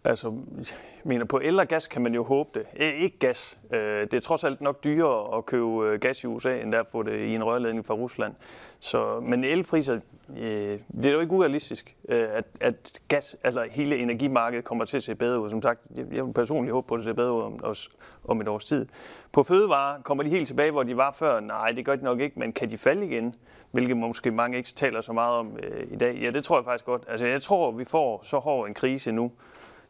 Altså, 0.03 0.33
jeg 0.57 1.03
mener, 1.03 1.25
på 1.25 1.39
el 1.43 1.59
og 1.59 1.67
gas 1.67 1.87
kan 1.87 2.01
man 2.01 2.13
jo 2.13 2.23
håbe 2.23 2.49
det. 2.59 2.65
E, 2.75 2.95
ikke 2.95 3.19
gas. 3.19 3.59
Øh, 3.73 4.01
det 4.01 4.13
er 4.13 4.19
trods 4.19 4.43
alt 4.43 4.61
nok 4.61 4.83
dyrere 4.83 5.37
at 5.37 5.45
købe 5.45 5.87
øh, 5.87 5.99
gas 5.99 6.23
i 6.23 6.27
USA, 6.27 6.61
end 6.61 6.75
at 6.75 6.85
få 6.91 7.03
det 7.03 7.19
i 7.19 7.35
en 7.35 7.43
rørledning 7.43 7.85
fra 7.85 7.93
Rusland. 7.93 8.33
Så, 8.79 9.19
men 9.19 9.43
elpriser, 9.43 9.99
øh, 10.37 10.79
det 10.95 11.05
er 11.05 11.11
jo 11.11 11.19
ikke 11.19 11.33
urealistisk, 11.33 11.95
øh, 12.09 12.27
at, 12.31 12.45
at 12.61 13.01
gas, 13.07 13.37
altså 13.43 13.67
hele 13.71 13.97
energimarkedet 13.97 14.65
kommer 14.65 14.85
til 14.85 14.97
at 14.97 15.03
se 15.03 15.15
bedre 15.15 15.39
ud. 15.39 15.49
Som 15.49 15.61
sagt, 15.61 15.81
jeg 15.95 16.25
vil 16.25 16.33
personligt 16.33 16.73
håbe 16.73 16.87
på, 16.87 16.95
at 16.95 16.97
det 16.97 17.05
ser 17.05 17.13
bedre 17.13 17.33
ud 17.33 17.41
om, 17.41 17.75
om 18.23 18.41
et 18.41 18.47
års 18.47 18.65
tid. 18.65 18.85
På 19.31 19.43
fødevarer 19.43 20.01
kommer 20.01 20.23
de 20.23 20.29
helt 20.29 20.47
tilbage, 20.47 20.71
hvor 20.71 20.83
de 20.83 20.97
var 20.97 21.11
før. 21.11 21.39
Nej, 21.39 21.71
det 21.71 21.85
gør 21.85 21.95
de 21.95 22.03
nok 22.03 22.19
ikke, 22.19 22.39
men 22.39 22.53
kan 22.53 22.71
de 22.71 22.77
falde 22.77 23.05
igen? 23.05 23.35
Hvilket 23.71 23.97
måske 23.97 24.31
mange 24.31 24.57
ikke 24.57 24.69
taler 24.69 25.01
så 25.01 25.13
meget 25.13 25.35
om 25.35 25.57
øh, 25.63 25.87
i 25.91 25.95
dag. 25.95 26.15
Ja, 26.15 26.29
det 26.29 26.43
tror 26.43 26.57
jeg 26.57 26.65
faktisk 26.65 26.85
godt. 26.85 27.03
Altså, 27.07 27.25
jeg 27.25 27.41
tror, 27.41 27.71
vi 27.71 27.85
får 27.85 28.21
så 28.23 28.37
hård 28.37 28.67
en 28.67 28.73
krise 28.73 29.11
nu, 29.11 29.31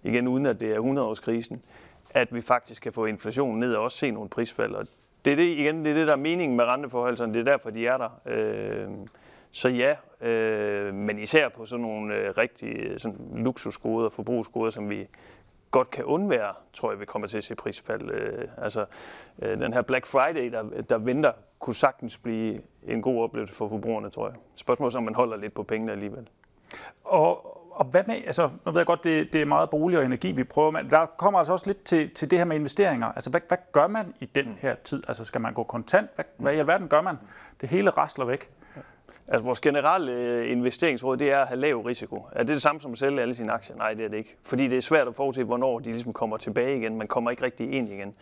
igen 0.04 0.28
uden 0.28 0.46
at 0.46 0.60
det 0.60 0.72
er 0.72 0.80
100-årskrisen, 0.80 1.58
at 2.10 2.36
vi 2.36 2.42
faktisk 2.42 2.84
kan 2.84 2.94
få 2.94 3.06
inflationen 3.06 3.60
ned 3.60 3.74
og 3.74 3.84
også 3.84 3.98
se 3.98 4.12
nogle 4.12 4.30
prisfald. 4.30 4.76
Og 4.76 4.86
det 5.26 5.34
er 5.34 5.36
det, 5.36 5.48
igen, 5.48 5.86
det 5.86 5.92
er 5.92 5.96
det, 5.96 6.08
der 6.08 6.14
er 6.14 6.18
meningen 6.18 6.58
med 6.58 6.66
renteforholdelserne. 6.66 7.34
Det 7.34 7.40
er 7.40 7.52
derfor, 7.52 7.70
de 7.70 7.88
er 7.88 7.98
der. 7.98 8.22
Øh, 8.26 8.88
så 9.52 9.70
ja, 9.70 9.96
øh, 10.28 10.94
men 10.94 11.20
især 11.20 11.50
på 11.50 11.66
sådan 11.66 11.82
nogle 11.82 12.16
øh, 12.16 12.38
rigtige 12.38 13.00
sådan 13.00 13.18
luksusgoder, 13.36 14.10
forbrugsgoder, 14.10 14.72
som 14.72 14.90
vi 14.90 15.08
godt 15.72 15.90
kan 15.90 16.06
undvære, 16.06 16.54
tror 16.74 16.92
jeg, 16.92 17.00
vi 17.00 17.06
kommer 17.06 17.28
til 17.28 17.38
at 17.38 17.44
se 17.44 17.56
prisfald. 17.56 18.12
Øh, 18.12 18.48
altså, 18.58 18.86
øh, 19.42 19.60
den 19.60 19.74
her 19.74 19.82
Black 19.82 20.06
Friday, 20.06 20.52
der, 20.52 20.82
der 20.90 20.98
venter, 20.98 21.32
kunne 21.60 21.76
sagtens 21.76 22.18
blive 22.18 22.62
en 22.88 23.02
god 23.02 23.24
oplevelse 23.24 23.56
for 23.56 23.68
forbrugerne, 23.68 24.10
tror 24.10 24.28
jeg. 24.28 24.36
Spørgsmålet 24.56 24.96
er, 24.96 24.98
om 24.98 25.04
man 25.04 25.16
holder 25.16 25.38
lidt 25.38 25.54
på 25.54 25.64
pengene 25.64 25.92
alligevel. 25.92 26.30
Og, 27.04 27.61
og 27.72 27.86
hvad 27.86 28.04
med, 28.08 28.16
altså, 28.16 28.50
nu 28.66 28.72
ved 28.72 28.80
jeg 28.80 28.86
godt, 28.86 29.04
det, 29.04 29.34
det 29.34 29.42
er 29.42 29.46
meget 29.46 29.70
bolig 29.70 30.00
og 30.00 30.06
energi, 30.06 30.32
vi 30.32 30.44
prøver, 30.44 30.72
men 30.72 30.90
der 30.90 31.06
kommer 31.06 31.40
altså 31.40 31.54
også 31.54 31.68
lidt 31.68 31.84
til, 31.84 32.10
til 32.10 32.32
det 32.32 32.38
her 32.38 32.46
med 32.46 32.56
investeringer. 32.56 33.08
Altså, 33.08 33.30
hvad, 33.30 33.42
hvad 33.48 33.58
gør 33.72 33.88
man 33.88 34.14
i 34.20 34.26
den 34.26 34.58
her 34.62 34.76
tid? 34.76 35.04
Altså, 35.08 35.26
skal 35.26 35.42
man 35.42 35.54
gå 35.54 35.64
kontant? 35.64 36.10
Hvad, 36.16 36.26
hvad 36.38 36.54
i 36.54 36.58
alverden 36.58 36.88
gør 36.88 37.02
man? 37.02 37.18
Det 37.62 37.70
hele 37.70 37.90
rasler 37.90 38.26
væk. 38.26 38.50
Altså 39.32 39.46
vores 39.46 39.62
generelle 39.62 40.12
øh, 40.12 40.52
investeringsråd, 40.52 41.18
det 41.18 41.32
er 41.32 41.40
at 41.40 41.48
have 41.48 41.60
lav 41.60 41.82
risiko. 41.82 42.26
Er 42.32 42.44
det 42.44 42.48
det 42.48 42.62
samme 42.62 42.82
som 42.82 42.92
at 42.92 42.98
sælge 42.98 43.22
alle 43.22 43.34
sine 43.34 43.52
aktier? 43.52 43.76
Nej, 43.76 43.94
det 43.94 44.06
er 44.06 44.10
det 44.10 44.18
ikke. 44.18 44.38
Fordi 44.44 44.68
det 44.68 44.78
er 44.78 44.82
svært 44.82 45.08
at 45.08 45.16
forudse, 45.16 45.44
hvornår 45.44 45.80
de 45.80 45.90
ligesom 45.90 46.14
kommer 46.14 46.38
tilbage 46.38 46.78
igen. 46.78 46.98
Man 46.98 47.08
kommer 47.08 47.32
ikke 47.32 47.44
rigtig 47.44 47.72
ind 47.72 47.90
igen. 47.90 48.14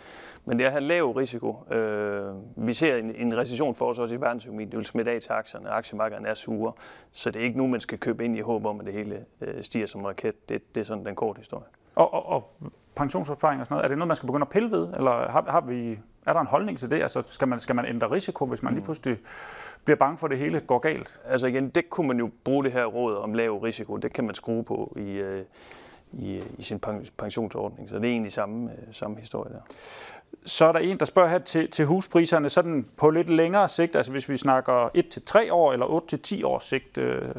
Men 0.45 0.57
det 0.57 0.63
er 0.63 0.67
at 0.67 0.71
have 0.71 0.83
lav 0.83 1.11
risiko. 1.11 1.73
Øh, 1.73 2.33
vi 2.55 2.73
ser 2.73 2.95
en, 2.95 3.15
en 3.15 3.37
recession 3.37 3.75
for 3.75 3.85
os 3.85 3.99
også 3.99 4.15
i 4.15 4.21
verdensøkonomien. 4.21 4.69
Det 4.69 4.77
vil 4.77 4.85
smitte 4.85 5.11
af 5.11 5.21
til 5.21 5.31
aktierne. 5.31 5.69
Aktiemarkederne 5.69 6.27
er 6.27 6.33
sure. 6.33 6.71
Så 7.11 7.31
det 7.31 7.39
er 7.39 7.43
ikke 7.43 7.57
nu, 7.57 7.67
man 7.67 7.79
skal 7.79 7.97
købe 7.97 8.25
ind 8.25 8.37
i 8.37 8.39
håb 8.39 8.65
om, 8.65 8.79
at 8.79 8.85
det 8.85 8.93
hele 8.93 9.25
øh, 9.41 9.63
stiger 9.63 9.87
som 9.87 10.05
raket. 10.05 10.49
Det, 10.49 10.75
det 10.75 10.81
er 10.81 10.85
sådan 10.85 11.05
den 11.05 11.15
korte 11.15 11.37
historie. 11.37 11.65
Og, 11.95 12.13
og, 12.13 12.29
og 12.29 12.51
pensionsopsparing 12.95 13.61
og 13.61 13.65
sådan 13.65 13.75
noget, 13.75 13.83
er 13.83 13.87
det 13.87 13.97
noget, 13.97 14.07
man 14.07 14.17
skal 14.17 14.27
begynde 14.27 14.43
at 14.43 14.49
pille 14.49 14.71
ved? 14.71 14.87
Eller 14.93 15.11
har, 15.11 15.45
har 15.47 15.61
vi, 15.61 15.99
er 16.25 16.33
der 16.33 16.39
en 16.39 16.47
holdning 16.47 16.79
til 16.79 16.91
det? 16.91 17.01
Altså, 17.01 17.21
skal 17.25 17.47
man, 17.47 17.59
skal 17.59 17.75
man 17.75 17.85
ændre 17.85 18.11
risiko, 18.11 18.45
hvis 18.45 18.63
man 18.63 18.73
lige 18.73 18.79
mm. 18.79 18.85
pludselig 18.85 19.17
bliver 19.85 19.97
bange 19.97 20.17
for, 20.17 20.27
at 20.27 20.31
det 20.31 20.39
hele 20.39 20.59
går 20.59 20.79
galt? 20.79 21.21
Altså 21.25 21.47
igen, 21.47 21.69
det 21.69 21.89
kunne 21.89 22.07
man 22.07 22.19
jo 22.19 22.29
bruge 22.43 22.63
det 22.63 22.71
her 22.71 22.85
råd 22.85 23.17
om 23.17 23.33
lav 23.33 23.57
risiko. 23.57 23.97
Det 23.97 24.13
kan 24.13 24.23
man 24.23 24.35
skrue 24.35 24.63
på 24.63 24.93
i, 24.97 25.09
øh, 25.09 25.45
i, 26.11 26.41
i 26.57 26.63
sin 26.63 26.79
pensionsordning. 27.17 27.89
Så 27.89 27.95
det 27.95 28.05
er 28.05 28.11
egentlig 28.11 28.33
samme, 28.33 28.71
øh, 28.71 28.77
samme 28.91 29.17
historie 29.19 29.53
der. 29.53 29.59
Så 30.45 30.65
er 30.65 30.71
der 30.71 30.79
en, 30.79 30.99
der 30.99 31.05
spørger 31.05 31.29
her 31.29 31.39
til, 31.39 31.69
til 31.69 31.85
huspriserne 31.85 32.49
sådan 32.49 32.85
på 32.97 33.09
lidt 33.09 33.29
længere 33.29 33.69
sigt, 33.69 33.95
altså 33.95 34.11
hvis 34.11 34.29
vi 34.29 34.37
snakker 34.37 34.89
1-3 35.47 35.51
år 35.51 35.73
eller 35.73 35.85
8-10 36.41 36.45
års 36.45 36.65
sigt, 36.65 36.97
øh, 36.97 37.29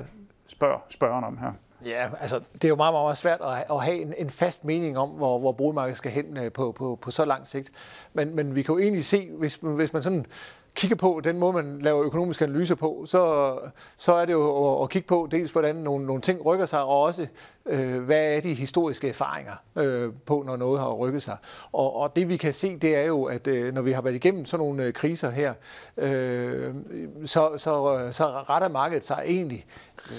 spørger 0.46 0.78
spørgeren 0.88 1.24
om 1.24 1.38
her. 1.38 1.52
Ja, 1.84 2.08
altså 2.20 2.40
det 2.52 2.64
er 2.64 2.68
jo 2.68 2.76
meget, 2.76 2.94
meget 2.94 3.16
svært 3.16 3.40
at, 3.40 3.64
at 3.70 3.84
have 3.84 4.02
en, 4.02 4.14
en 4.18 4.30
fast 4.30 4.64
mening 4.64 4.98
om, 4.98 5.08
hvor, 5.08 5.38
hvor 5.38 5.52
boligmarkedet 5.52 5.98
skal 5.98 6.12
hen 6.12 6.36
øh, 6.36 6.52
på, 6.52 6.72
på, 6.72 6.98
på 7.02 7.10
så 7.10 7.24
lang 7.24 7.46
sigt. 7.46 7.70
Men, 8.12 8.36
men 8.36 8.54
vi 8.54 8.62
kan 8.62 8.72
jo 8.72 8.78
egentlig 8.78 9.04
se, 9.04 9.30
hvis, 9.38 9.54
hvis 9.54 9.92
man 9.92 10.02
sådan 10.02 10.26
kigger 10.74 10.96
på 10.96 11.20
den 11.24 11.38
måde, 11.38 11.52
man 11.52 11.78
laver 11.80 12.02
økonomiske 12.04 12.44
analyser 12.44 12.74
på, 12.74 13.04
så, 13.06 13.54
så 13.96 14.12
er 14.12 14.24
det 14.24 14.32
jo 14.32 14.74
at, 14.76 14.82
at 14.82 14.90
kigge 14.90 15.06
på 15.06 15.28
dels, 15.30 15.52
hvordan 15.52 15.76
nogle, 15.76 16.06
nogle 16.06 16.22
ting 16.22 16.46
rykker 16.46 16.66
sig, 16.66 16.82
og 16.82 17.02
også, 17.02 17.26
øh, 17.66 18.02
hvad 18.02 18.36
er 18.36 18.40
de 18.40 18.54
historiske 18.54 19.08
erfaringer 19.08 19.52
øh, 19.76 20.12
på, 20.26 20.42
når 20.46 20.56
noget 20.56 20.80
har 20.80 20.92
rykket 20.92 21.22
sig. 21.22 21.36
Og, 21.72 21.96
og 21.96 22.16
det 22.16 22.28
vi 22.28 22.36
kan 22.36 22.52
se, 22.54 22.76
det 22.76 22.96
er 22.96 23.02
jo, 23.02 23.24
at 23.24 23.46
øh, 23.46 23.74
når 23.74 23.82
vi 23.82 23.92
har 23.92 24.02
været 24.02 24.14
igennem 24.14 24.44
sådan 24.44 24.66
nogle 24.66 24.84
øh, 24.84 24.92
kriser 24.92 25.30
her, 25.30 25.54
øh, 25.96 26.74
så, 27.24 27.58
så, 27.58 28.08
så 28.12 28.26
retter 28.28 28.68
markedet 28.68 29.04
sig 29.04 29.22
egentlig 29.26 29.66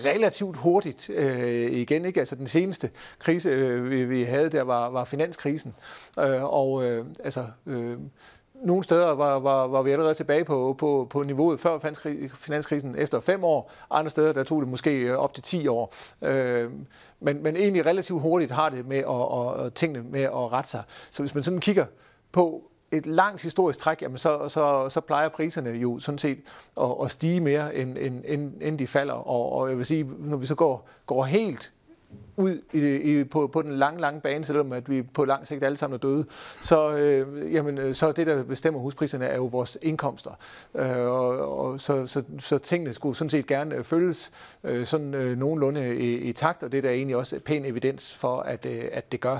relativt 0.05 0.57
hurtigt 0.57 1.09
øh, 1.09 1.71
igen. 1.71 2.05
Ikke? 2.05 2.19
Altså 2.19 2.35
den 2.35 2.47
seneste 2.47 2.89
krise, 3.19 3.49
øh, 3.49 3.89
vi, 3.89 4.05
vi 4.05 4.23
havde 4.23 4.49
der, 4.49 4.63
var, 4.63 4.89
var 4.89 5.03
finanskrisen. 5.03 5.75
Øh, 6.19 6.43
og 6.43 6.85
øh, 6.85 7.05
altså... 7.23 7.45
Øh, 7.65 7.97
nogle 8.61 8.83
steder 8.83 9.07
var, 9.07 9.39
var, 9.39 9.67
var 9.67 9.81
vi 9.81 9.91
allerede 9.91 10.13
tilbage 10.13 10.45
på, 10.45 10.75
på, 10.77 11.07
på 11.09 11.23
niveauet 11.23 11.59
før 11.59 11.95
finanskrisen 12.33 12.95
efter 12.97 13.19
fem 13.19 13.43
år. 13.43 13.71
Andre 13.91 14.09
steder 14.09 14.33
der 14.33 14.43
tog 14.43 14.61
det 14.61 14.69
måske 14.69 14.99
øh, 14.99 15.17
op 15.17 15.33
til 15.33 15.43
10 15.43 15.67
år. 15.67 15.93
Øh, 16.21 16.71
men, 17.19 17.43
men 17.43 17.55
egentlig 17.55 17.85
relativt 17.85 18.21
hurtigt 18.21 18.51
har 18.51 18.69
det 18.69 18.87
med 18.87 18.97
at, 18.97 19.05
og, 19.05 19.73
tingene 19.73 20.03
med 20.09 20.21
at 20.21 20.51
rette 20.51 20.69
sig. 20.69 20.83
Så 21.11 21.23
hvis 21.23 21.35
man 21.35 21.43
sådan 21.43 21.59
kigger 21.59 21.85
på 22.31 22.63
et 22.91 23.05
langt 23.05 23.41
historisk 23.41 23.79
træk, 23.79 24.01
jamen 24.01 24.17
så, 24.17 24.47
så, 24.47 24.89
så 24.89 25.01
plejer 25.01 25.29
priserne 25.29 25.69
jo 25.69 25.99
sådan 25.99 26.17
set 26.17 26.39
at, 26.81 26.91
at 27.03 27.11
stige 27.11 27.39
mere, 27.39 27.75
end, 27.75 27.97
end, 27.97 28.23
end, 28.27 28.53
end 28.61 28.79
de 28.79 28.87
falder. 28.87 29.13
Og, 29.13 29.51
og 29.51 29.69
jeg 29.69 29.77
vil 29.77 29.85
sige, 29.85 30.09
når 30.19 30.37
vi 30.37 30.45
så 30.45 30.55
går, 30.55 30.87
går 31.05 31.23
helt 31.23 31.73
ud 32.37 32.61
i, 32.73 32.79
i, 32.79 33.23
på, 33.23 33.47
på 33.47 33.61
den 33.61 33.75
lange, 33.75 34.01
lange 34.01 34.21
bane, 34.21 34.45
selvom 34.45 34.73
at 34.73 34.89
vi 34.89 35.01
på 35.01 35.25
lang 35.25 35.47
sigt 35.47 35.63
alle 35.63 35.77
sammen 35.77 35.95
er 35.95 35.99
døde, 35.99 36.25
så, 36.63 36.91
øh, 36.91 37.53
jamen, 37.53 37.77
øh, 37.77 37.95
så 37.95 38.11
det, 38.11 38.27
der 38.27 38.43
bestemmer 38.43 38.79
huspriserne, 38.79 39.25
er 39.25 39.35
jo 39.35 39.45
vores 39.45 39.77
indkomster. 39.81 40.31
Øh, 40.75 40.97
og, 40.97 41.59
og, 41.59 41.81
så, 41.81 42.07
så, 42.07 42.23
så 42.39 42.57
tingene 42.57 42.93
skulle 42.93 43.15
sådan 43.15 43.29
set 43.29 43.47
gerne 43.47 43.75
øh, 43.75 43.83
følges 43.83 44.31
øh, 44.63 44.85
sådan 44.85 45.13
øh, 45.13 45.37
nogenlunde 45.37 45.95
i, 45.95 46.15
i 46.15 46.33
takt, 46.33 46.63
og 46.63 46.71
det 46.71 46.77
er 46.77 46.81
der 46.81 46.89
egentlig 46.89 47.15
også 47.15 47.39
pæn 47.39 47.65
evidens 47.65 48.13
for, 48.13 48.39
at, 48.39 48.65
øh, 48.65 48.83
at 48.91 49.11
det 49.11 49.21
gør. 49.21 49.39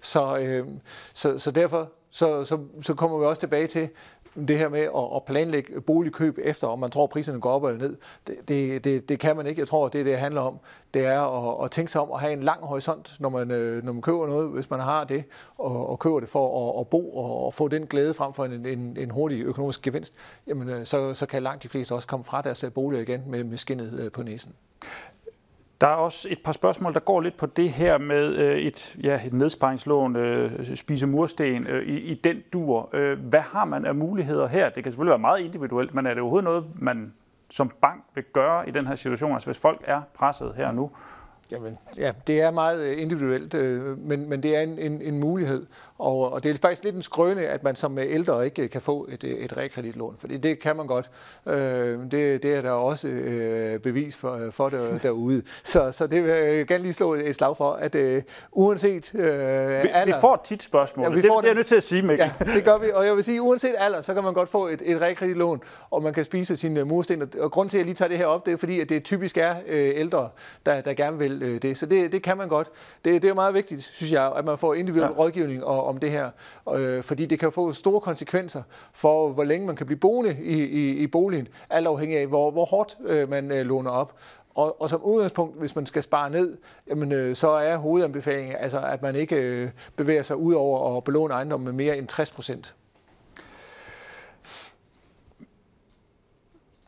Så, 0.00 0.38
øh, 0.38 0.66
så, 1.12 1.38
så 1.38 1.50
derfor 1.50 1.88
så, 2.10 2.44
så, 2.44 2.58
så 2.82 2.94
kommer 2.94 3.18
vi 3.18 3.24
også 3.24 3.40
tilbage 3.40 3.66
til, 3.66 3.88
det 4.46 4.58
her 4.58 4.68
med 4.68 4.80
at, 4.80 5.16
at 5.16 5.24
planlægge 5.26 5.80
boligkøb 5.80 6.38
efter, 6.42 6.66
om 6.68 6.78
man 6.78 6.90
tror, 6.90 7.04
at 7.04 7.10
priserne 7.10 7.40
går 7.40 7.50
op 7.50 7.64
eller 7.64 7.78
ned, 7.78 7.96
det, 8.26 8.48
det, 8.48 8.84
det, 8.84 9.08
det 9.08 9.20
kan 9.20 9.36
man 9.36 9.46
ikke. 9.46 9.60
Jeg 9.60 9.68
tror, 9.68 9.88
det 9.88 10.06
det 10.06 10.18
handler 10.18 10.40
om, 10.40 10.58
det 10.94 11.06
er 11.06 11.20
at, 11.20 11.64
at 11.64 11.70
tænke 11.70 11.92
sig 11.92 12.00
om 12.00 12.10
at 12.12 12.20
have 12.20 12.32
en 12.32 12.42
lang 12.42 12.62
horisont, 12.62 13.16
når 13.20 13.28
man, 13.28 13.50
øh, 13.50 13.84
når 13.84 13.92
man 13.92 14.02
køber 14.02 14.26
noget, 14.26 14.48
hvis 14.48 14.70
man 14.70 14.80
har 14.80 15.04
det, 15.04 15.24
og, 15.58 15.90
og 15.90 15.98
køber 15.98 16.20
det 16.20 16.28
for 16.28 16.70
at, 16.70 16.80
at 16.80 16.88
bo 16.88 17.16
og, 17.16 17.46
og 17.46 17.54
få 17.54 17.68
den 17.68 17.86
glæde 17.86 18.14
frem 18.14 18.32
for 18.32 18.44
en, 18.44 18.66
en, 18.66 18.96
en 18.96 19.10
hurtig 19.10 19.42
økonomisk 19.42 19.82
gevinst, 19.82 20.14
jamen, 20.46 20.68
øh, 20.68 20.86
så, 20.86 21.14
så 21.14 21.26
kan 21.26 21.42
langt 21.42 21.62
de 21.62 21.68
fleste 21.68 21.94
også 21.94 22.06
komme 22.06 22.24
fra 22.24 22.42
deres 22.42 22.64
øh, 22.64 22.72
boliger 22.72 23.02
igen 23.02 23.22
med, 23.26 23.44
med 23.44 23.58
skinnet 23.58 24.12
på 24.12 24.22
næsen. 24.22 24.54
Der 25.80 25.86
er 25.86 25.94
også 25.94 26.28
et 26.30 26.38
par 26.44 26.52
spørgsmål, 26.52 26.94
der 26.94 27.00
går 27.00 27.20
lidt 27.20 27.36
på 27.36 27.46
det 27.46 27.70
her 27.70 27.98
med 27.98 28.34
øh, 28.36 28.58
et, 28.58 28.96
ja, 29.02 29.26
et 29.26 29.32
nedsparingslån, 29.32 30.16
øh, 30.16 30.76
spise 30.76 31.06
mursten 31.06 31.66
øh, 31.66 31.86
i, 31.88 31.98
i 31.98 32.14
den 32.14 32.42
dur. 32.52 32.88
Øh, 32.92 33.18
hvad 33.18 33.40
har 33.40 33.64
man 33.64 33.84
af 33.84 33.94
muligheder 33.94 34.48
her? 34.48 34.68
Det 34.68 34.84
kan 34.84 34.92
selvfølgelig 34.92 35.10
være 35.10 35.18
meget 35.18 35.40
individuelt, 35.40 35.94
men 35.94 36.06
er 36.06 36.10
det 36.10 36.20
overhovedet 36.20 36.44
noget, 36.44 36.66
man 36.74 37.12
som 37.50 37.70
bank 37.80 38.04
vil 38.14 38.24
gøre 38.32 38.68
i 38.68 38.70
den 38.70 38.86
her 38.86 38.94
situation? 38.94 39.32
Altså 39.32 39.48
hvis 39.48 39.60
folk 39.60 39.80
er 39.84 40.02
presset 40.14 40.52
her 40.56 40.72
nu, 40.72 40.90
Jamen, 41.50 41.78
ja, 41.96 42.12
det 42.26 42.40
er 42.40 42.50
meget 42.50 42.80
øh, 42.80 43.02
individuelt, 43.02 43.54
øh, 43.54 43.98
men, 43.98 44.28
men 44.28 44.42
det 44.42 44.56
er 44.56 44.60
en, 44.60 44.78
en, 44.78 45.02
en 45.02 45.18
mulighed. 45.18 45.66
Og, 45.98 46.32
og 46.32 46.44
det 46.44 46.50
er 46.50 46.58
faktisk 46.62 46.84
lidt 46.84 46.96
en 46.96 47.02
skrøne, 47.02 47.46
at 47.46 47.64
man 47.64 47.76
som 47.76 47.98
ældre 47.98 48.44
ikke 48.44 48.68
kan 48.68 48.82
få 48.82 49.08
et, 49.10 49.24
et 49.24 49.56
realkreditlån, 49.56 50.16
for 50.18 50.28
det 50.28 50.58
kan 50.58 50.76
man 50.76 50.86
godt. 50.86 51.10
Øh, 51.46 51.98
det, 52.10 52.42
det 52.42 52.44
er 52.44 52.62
der 52.62 52.70
også 52.70 53.08
bevis 53.82 54.16
for, 54.16 54.48
for 54.50 54.68
der, 54.68 54.98
derude. 55.08 55.42
Så, 55.64 55.92
så 55.92 56.06
det 56.06 56.24
vil 56.24 56.30
jeg 56.30 56.66
gerne 56.66 56.82
lige 56.82 56.92
slå 56.92 57.14
et 57.14 57.34
slag 57.34 57.56
for, 57.56 57.72
at 57.72 57.94
uh, 57.94 58.22
uanset 58.52 59.14
uh, 59.14 59.20
alder... 59.20 60.04
Vi 60.04 60.12
får 60.20 60.40
tit 60.44 60.62
spørgsmål, 60.62 61.04
ja, 61.06 61.10
vi 61.10 61.20
det, 61.20 61.28
får 61.28 61.40
det 61.40 61.46
er 61.46 61.48
jeg 61.48 61.54
nødt 61.54 61.66
til 61.66 61.76
at 61.76 61.82
sige, 61.82 62.02
Mikkel. 62.02 62.30
Ja, 62.40 62.44
det 62.44 62.64
gør 62.64 62.78
vi, 62.78 62.90
og 62.94 63.06
jeg 63.06 63.16
vil 63.16 63.24
sige, 63.24 63.42
uanset 63.42 63.74
alder, 63.78 64.00
så 64.00 64.14
kan 64.14 64.24
man 64.24 64.34
godt 64.34 64.48
få 64.48 64.68
et, 64.68 64.82
et 64.84 65.00
realkreditlån, 65.00 65.62
og 65.90 66.02
man 66.02 66.14
kan 66.14 66.24
spise 66.24 66.56
sine 66.56 66.84
mursten. 66.84 67.30
Og 67.40 67.50
grund 67.50 67.70
til, 67.70 67.76
at 67.76 67.78
jeg 67.78 67.84
lige 67.84 67.94
tager 67.94 68.08
det 68.08 68.18
her 68.18 68.26
op, 68.26 68.46
det 68.46 68.52
er 68.52 68.56
fordi, 68.56 68.80
at 68.80 68.88
det 68.88 69.04
typisk 69.04 69.38
er 69.38 69.54
uh, 69.56 69.72
ældre, 69.72 70.28
der, 70.66 70.80
der 70.80 70.94
gerne 70.94 71.18
vil 71.18 71.37
øh, 71.42 71.62
det. 71.62 71.78
Så 71.78 71.86
det, 71.86 72.12
det 72.12 72.22
kan 72.22 72.36
man 72.36 72.48
godt. 72.48 72.70
Det, 73.04 73.22
det 73.22 73.30
er 73.30 73.34
meget 73.34 73.54
vigtigt, 73.54 73.82
synes 73.82 74.12
jeg, 74.12 74.32
at 74.36 74.44
man 74.44 74.58
får 74.58 74.74
individuel 74.74 75.10
ja. 75.16 75.18
rådgivning 75.18 75.64
om 75.64 75.98
det 75.98 76.10
her, 76.10 76.30
øh, 76.74 77.02
fordi 77.02 77.26
det 77.26 77.40
kan 77.40 77.52
få 77.52 77.72
store 77.72 78.00
konsekvenser 78.00 78.62
for, 78.92 79.28
hvor 79.28 79.44
længe 79.44 79.66
man 79.66 79.76
kan 79.76 79.86
blive 79.86 79.98
boende 79.98 80.36
i, 80.40 80.64
i, 80.64 80.96
i 80.96 81.06
boligen, 81.06 81.48
alt 81.70 81.86
afhængig 81.86 82.18
af, 82.18 82.26
hvor, 82.26 82.50
hvor 82.50 82.64
hårdt 82.64 82.96
øh, 83.06 83.30
man 83.30 83.52
øh, 83.52 83.66
låner 83.66 83.90
op. 83.90 84.14
Og, 84.54 84.82
og 84.82 84.90
som 84.90 85.02
udgangspunkt, 85.02 85.58
hvis 85.58 85.76
man 85.76 85.86
skal 85.86 86.02
spare 86.02 86.30
ned, 86.30 86.56
jamen, 86.88 87.12
øh, 87.12 87.36
så 87.36 87.50
er 87.50 87.76
hovedanbefalingen, 87.76 88.56
altså, 88.56 88.80
at 88.80 89.02
man 89.02 89.16
ikke 89.16 89.36
øh, 89.36 89.70
bevæger 89.96 90.22
sig 90.22 90.36
ud 90.36 90.54
over 90.54 90.96
at 90.96 91.04
belåne 91.04 91.34
ejendommen 91.34 91.64
med 91.64 91.72
mere 91.72 91.98
end 91.98 92.06
60 92.06 92.30
procent. 92.30 92.74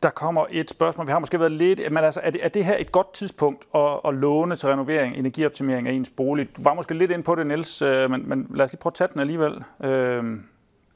Der 0.03 0.09
kommer 0.09 0.45
et 0.49 0.69
spørgsmål. 0.69 1.07
Vi 1.07 1.11
har 1.11 1.19
måske 1.19 1.39
været 1.39 1.51
lidt... 1.51 1.91
Men 1.91 2.03
altså, 2.03 2.19
er 2.23 2.29
det, 2.29 2.45
er 2.45 2.49
det 2.49 2.65
her 2.65 2.77
et 2.79 2.91
godt 2.91 3.13
tidspunkt 3.13 3.65
at, 3.75 3.99
at 4.05 4.13
låne 4.13 4.55
til 4.55 4.69
renovering, 4.69 5.15
energioptimering 5.15 5.87
af 5.87 5.91
ens 5.91 6.09
bolig? 6.09 6.57
Du 6.57 6.63
var 6.63 6.73
måske 6.73 6.93
lidt 6.93 7.11
ind 7.11 7.23
på 7.23 7.35
det, 7.35 7.47
Niels, 7.47 7.81
øh, 7.81 8.11
men, 8.11 8.29
men 8.29 8.47
lad 8.53 8.65
os 8.65 8.71
lige 8.71 8.79
prøve 8.79 8.91
at 8.91 8.93
tage 8.93 9.07
den 9.13 9.21
alligevel. 9.21 9.63
Øh, 9.83 10.23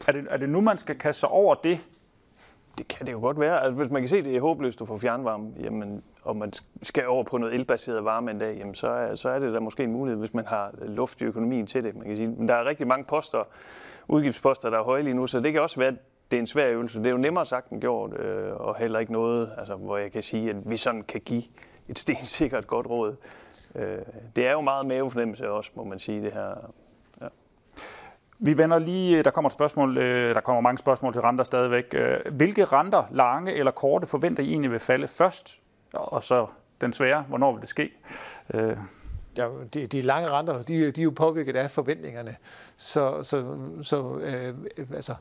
er, 0.07 0.11
det, 0.11 0.27
er 0.29 0.37
det 0.37 0.49
nu, 0.49 0.61
man 0.61 0.77
skal 0.77 0.95
kaste 0.95 1.19
sig 1.19 1.29
over 1.29 1.55
det? 1.55 1.79
Det 2.77 2.87
kan 2.87 3.05
det 3.05 3.13
jo 3.13 3.19
godt 3.19 3.39
være. 3.39 3.63
Altså, 3.63 3.81
hvis 3.81 3.91
man 3.91 4.01
kan 4.01 4.09
se, 4.09 4.23
det 4.23 4.35
er 4.35 4.41
håbløst 4.41 4.81
at 4.81 4.87
få 4.87 4.97
fjernvarme, 4.97 5.49
jamen, 5.59 6.03
og 6.23 6.35
man 6.35 6.53
skal 6.81 7.07
over 7.07 7.23
på 7.23 7.37
noget 7.37 7.55
elbaseret 7.55 8.05
varme 8.05 8.31
en 8.31 8.39
dag, 8.39 8.57
jamen, 8.57 8.75
så, 8.75 8.87
er, 8.87 9.15
så 9.15 9.29
er 9.29 9.39
det 9.39 9.53
da 9.53 9.59
måske 9.59 9.83
en 9.83 9.91
mulighed, 9.91 10.19
hvis 10.19 10.33
man 10.33 10.45
har 10.45 10.71
luft 10.81 11.21
i 11.21 11.25
økonomien 11.25 11.67
til 11.67 11.83
det. 11.83 11.95
Man 11.95 12.07
kan 12.07 12.17
sige. 12.17 12.27
Men 12.27 12.47
der 12.47 12.53
er 12.53 12.65
rigtig 12.65 12.87
mange 12.87 13.05
poster, 13.05 13.47
udgiftsposter, 14.07 14.69
der 14.69 14.79
er 14.79 14.83
høje 14.83 15.01
lige 15.01 15.13
nu, 15.13 15.27
så 15.27 15.39
det 15.39 15.53
kan 15.53 15.61
også 15.61 15.79
være, 15.79 15.93
det 16.31 16.37
er 16.37 16.41
en 16.41 16.47
svær 16.47 16.67
øvelse. 16.67 16.99
Det 16.99 17.05
er 17.05 17.11
jo 17.11 17.17
nemmere 17.17 17.45
sagt 17.45 17.69
end 17.69 17.81
gjort, 17.81 18.19
øh, 18.19 18.53
og 18.53 18.75
heller 18.77 18.99
ikke 18.99 19.11
noget, 19.11 19.51
altså, 19.57 19.75
hvor 19.75 19.97
jeg 19.97 20.11
kan 20.11 20.23
sige, 20.23 20.49
at 20.49 20.55
vi 20.69 20.77
sådan 20.77 21.01
kan 21.01 21.21
give 21.21 21.43
et 21.87 21.99
stensikkert 21.99 22.67
godt 22.67 22.87
råd. 22.87 23.15
Øh, 23.75 23.97
det 24.35 24.47
er 24.47 24.51
jo 24.51 24.61
meget 24.61 24.85
mavefornemmelse 24.85 25.49
også, 25.49 25.71
må 25.75 25.83
man 25.83 25.99
sige, 25.99 26.21
det 26.21 26.33
her. 26.33 26.71
Ja. 27.21 27.27
Vi 28.39 28.57
vender 28.57 28.79
lige, 28.79 29.23
der 29.23 29.31
kommer 29.31 29.49
et 29.49 29.53
spørgsmål, 29.53 29.97
øh, 29.97 30.35
der 30.35 30.41
kommer 30.41 30.61
mange 30.61 30.77
spørgsmål 30.77 31.13
til 31.13 31.21
renter 31.21 31.43
stadigvæk. 31.43 31.85
Øh, 31.93 32.19
hvilke 32.31 32.65
renter, 32.65 33.03
lange 33.11 33.53
eller 33.53 33.71
korte, 33.71 34.07
forventer 34.07 34.43
I 34.43 34.49
egentlig 34.49 34.71
vil 34.71 34.79
falde 34.79 35.07
først? 35.07 35.61
Og 35.93 36.23
så 36.23 36.47
den 36.81 36.93
svære, 36.93 37.21
hvornår 37.21 37.51
vil 37.51 37.61
det 37.61 37.69
ske? 37.69 37.91
Øh. 38.53 38.77
Ja, 39.37 39.49
de, 39.73 39.87
de 39.87 40.01
lange 40.01 40.29
renter, 40.29 40.63
de, 40.63 40.91
de 40.91 41.01
er 41.01 41.03
jo 41.03 41.13
påvirket 41.15 41.55
af 41.55 41.71
forventningerne. 41.71 42.35
Så, 42.77 43.23
så, 43.23 43.57
så 43.83 44.17
øh, 44.17 44.55
altså, 44.93 45.15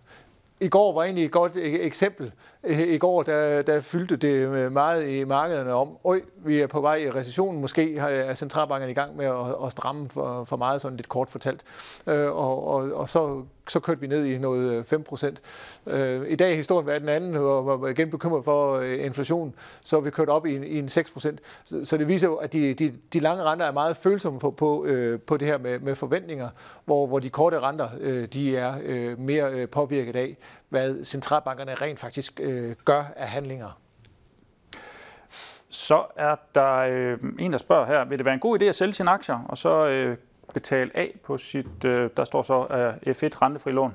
i 0.61 0.68
går 0.68 0.92
var 0.92 1.02
egentlig 1.02 1.24
et 1.24 1.30
godt 1.30 1.52
e- 1.52 1.59
eksempel. 1.59 2.32
I 2.68 2.98
går, 2.98 3.22
der, 3.22 3.62
der 3.62 3.80
fyldte 3.80 4.16
det 4.16 4.72
meget 4.72 5.09
i 5.09 5.24
markederne 5.24 5.72
om, 5.72 5.96
oj, 6.05 6.20
vi 6.36 6.61
er 6.61 6.66
på 6.66 6.80
vej 6.80 6.94
i 6.94 7.11
recession, 7.11 7.61
måske 7.61 7.96
er 7.96 8.34
centralbankerne 8.34 8.90
i 8.90 8.94
gang 8.94 9.16
med 9.16 9.26
at, 9.26 9.66
at 9.66 9.72
stramme 9.72 10.09
for, 10.09 10.44
for 10.44 10.57
meget, 10.57 10.80
sådan 10.82 10.96
lidt 10.96 11.09
kort 11.09 11.30
fortalt. 11.30 11.62
Øh, 12.07 12.26
og, 12.26 12.66
og, 12.66 12.92
og 12.92 13.09
så 13.09 13.42
så 13.69 13.81
kørte 13.81 14.01
vi 14.01 14.07
ned 14.07 14.25
i 14.25 14.39
noget 14.39 14.73
øh, 14.73 14.85
5 14.85 15.03
procent. 15.03 15.43
Øh, 15.87 16.31
I 16.31 16.37
dag 16.37 16.53
er 16.53 16.57
historien 16.57 16.87
været 16.87 17.01
den 17.01 17.09
anden, 17.09 17.37
og 17.37 17.81
var 17.81 17.89
igen 17.89 18.11
bekymret 18.11 18.45
for 18.45 18.79
øh, 18.79 19.05
inflation, 19.05 19.55
så 19.81 20.01
vi 20.01 20.11
kørt 20.11 20.29
op 20.29 20.47
i 20.47 20.57
en, 20.57 20.65
i 20.65 20.79
en 20.79 20.89
6 20.89 21.11
procent. 21.11 21.41
Så, 21.85 21.97
det 21.97 22.09
viser 22.09 22.29
jo, 22.29 22.35
at 22.35 22.53
de, 22.53 22.75
de, 22.75 22.95
de 23.12 23.21
lange 23.21 23.45
renter 23.45 23.67
er 23.67 23.73
meget 23.73 23.97
følsomme 23.97 24.39
på, 24.39 24.51
på, 24.51 24.85
øh, 24.85 25.21
på 25.21 25.37
det 25.37 25.49
her 25.49 25.59
med, 25.59 25.79
med 25.79 25.95
forventninger, 25.95 26.49
hvor, 26.85 27.07
hvor 27.07 27.19
de 27.19 27.31
korte 27.31 27.61
renter 27.61 27.89
øh, 28.01 28.29
de 28.29 28.57
er 28.57 29.17
mere 29.17 29.67
påvirket 29.67 30.17
af, 30.17 30.37
hvad 30.69 31.05
centralbankerne 31.05 31.75
rent 31.75 31.99
faktisk 31.99 32.41
gør 32.85 33.05
af 33.17 33.29
handlinger. 33.29 33.79
Så 35.69 36.03
er 36.17 36.37
der 36.55 36.75
øh, 36.75 37.19
en, 37.39 37.53
der 37.53 37.59
spørger 37.59 37.87
her, 37.87 38.05
vil 38.05 38.19
det 38.19 38.25
være 38.25 38.35
en 38.35 38.41
god 38.41 38.61
idé 38.61 38.65
at 38.65 38.75
sælge 38.75 38.93
sine 38.93 39.11
aktier, 39.11 39.45
og 39.49 39.59
så 39.59 39.87
øh, 39.87 40.17
betale 40.55 40.90
af 40.94 41.14
på 41.24 41.38
sit, 41.38 41.84
øh, 41.84 42.11
der 42.16 42.24
står 42.24 42.42
så 42.42 42.59
uh, 42.59 43.12
F1 43.12 43.42
rentefri 43.42 43.72
lån? 43.72 43.94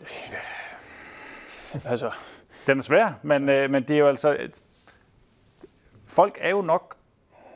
Altså. 1.84 2.10
Den 2.66 2.78
er 2.78 2.82
svær, 2.82 3.12
men, 3.22 3.48
øh, 3.48 3.70
men 3.70 3.82
det 3.82 3.94
er 3.94 3.98
jo 3.98 4.06
altså... 4.06 4.36
Folk 6.06 6.38
er 6.40 6.50
jo 6.50 6.62
nok 6.62 6.96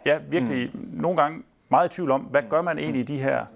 ja, 0.07 0.19
virkelig 0.19 0.71
mm. 0.75 0.91
nogle 0.93 1.23
gange 1.23 1.43
meget 1.69 1.93
i 1.93 1.95
tvivl 1.95 2.11
om, 2.11 2.21
hvad 2.21 2.43
gør 2.51 2.63
man 2.63 2.79
egentlig 2.79 3.01
i 3.01 3.05
de 3.05 3.19
her 3.19 3.47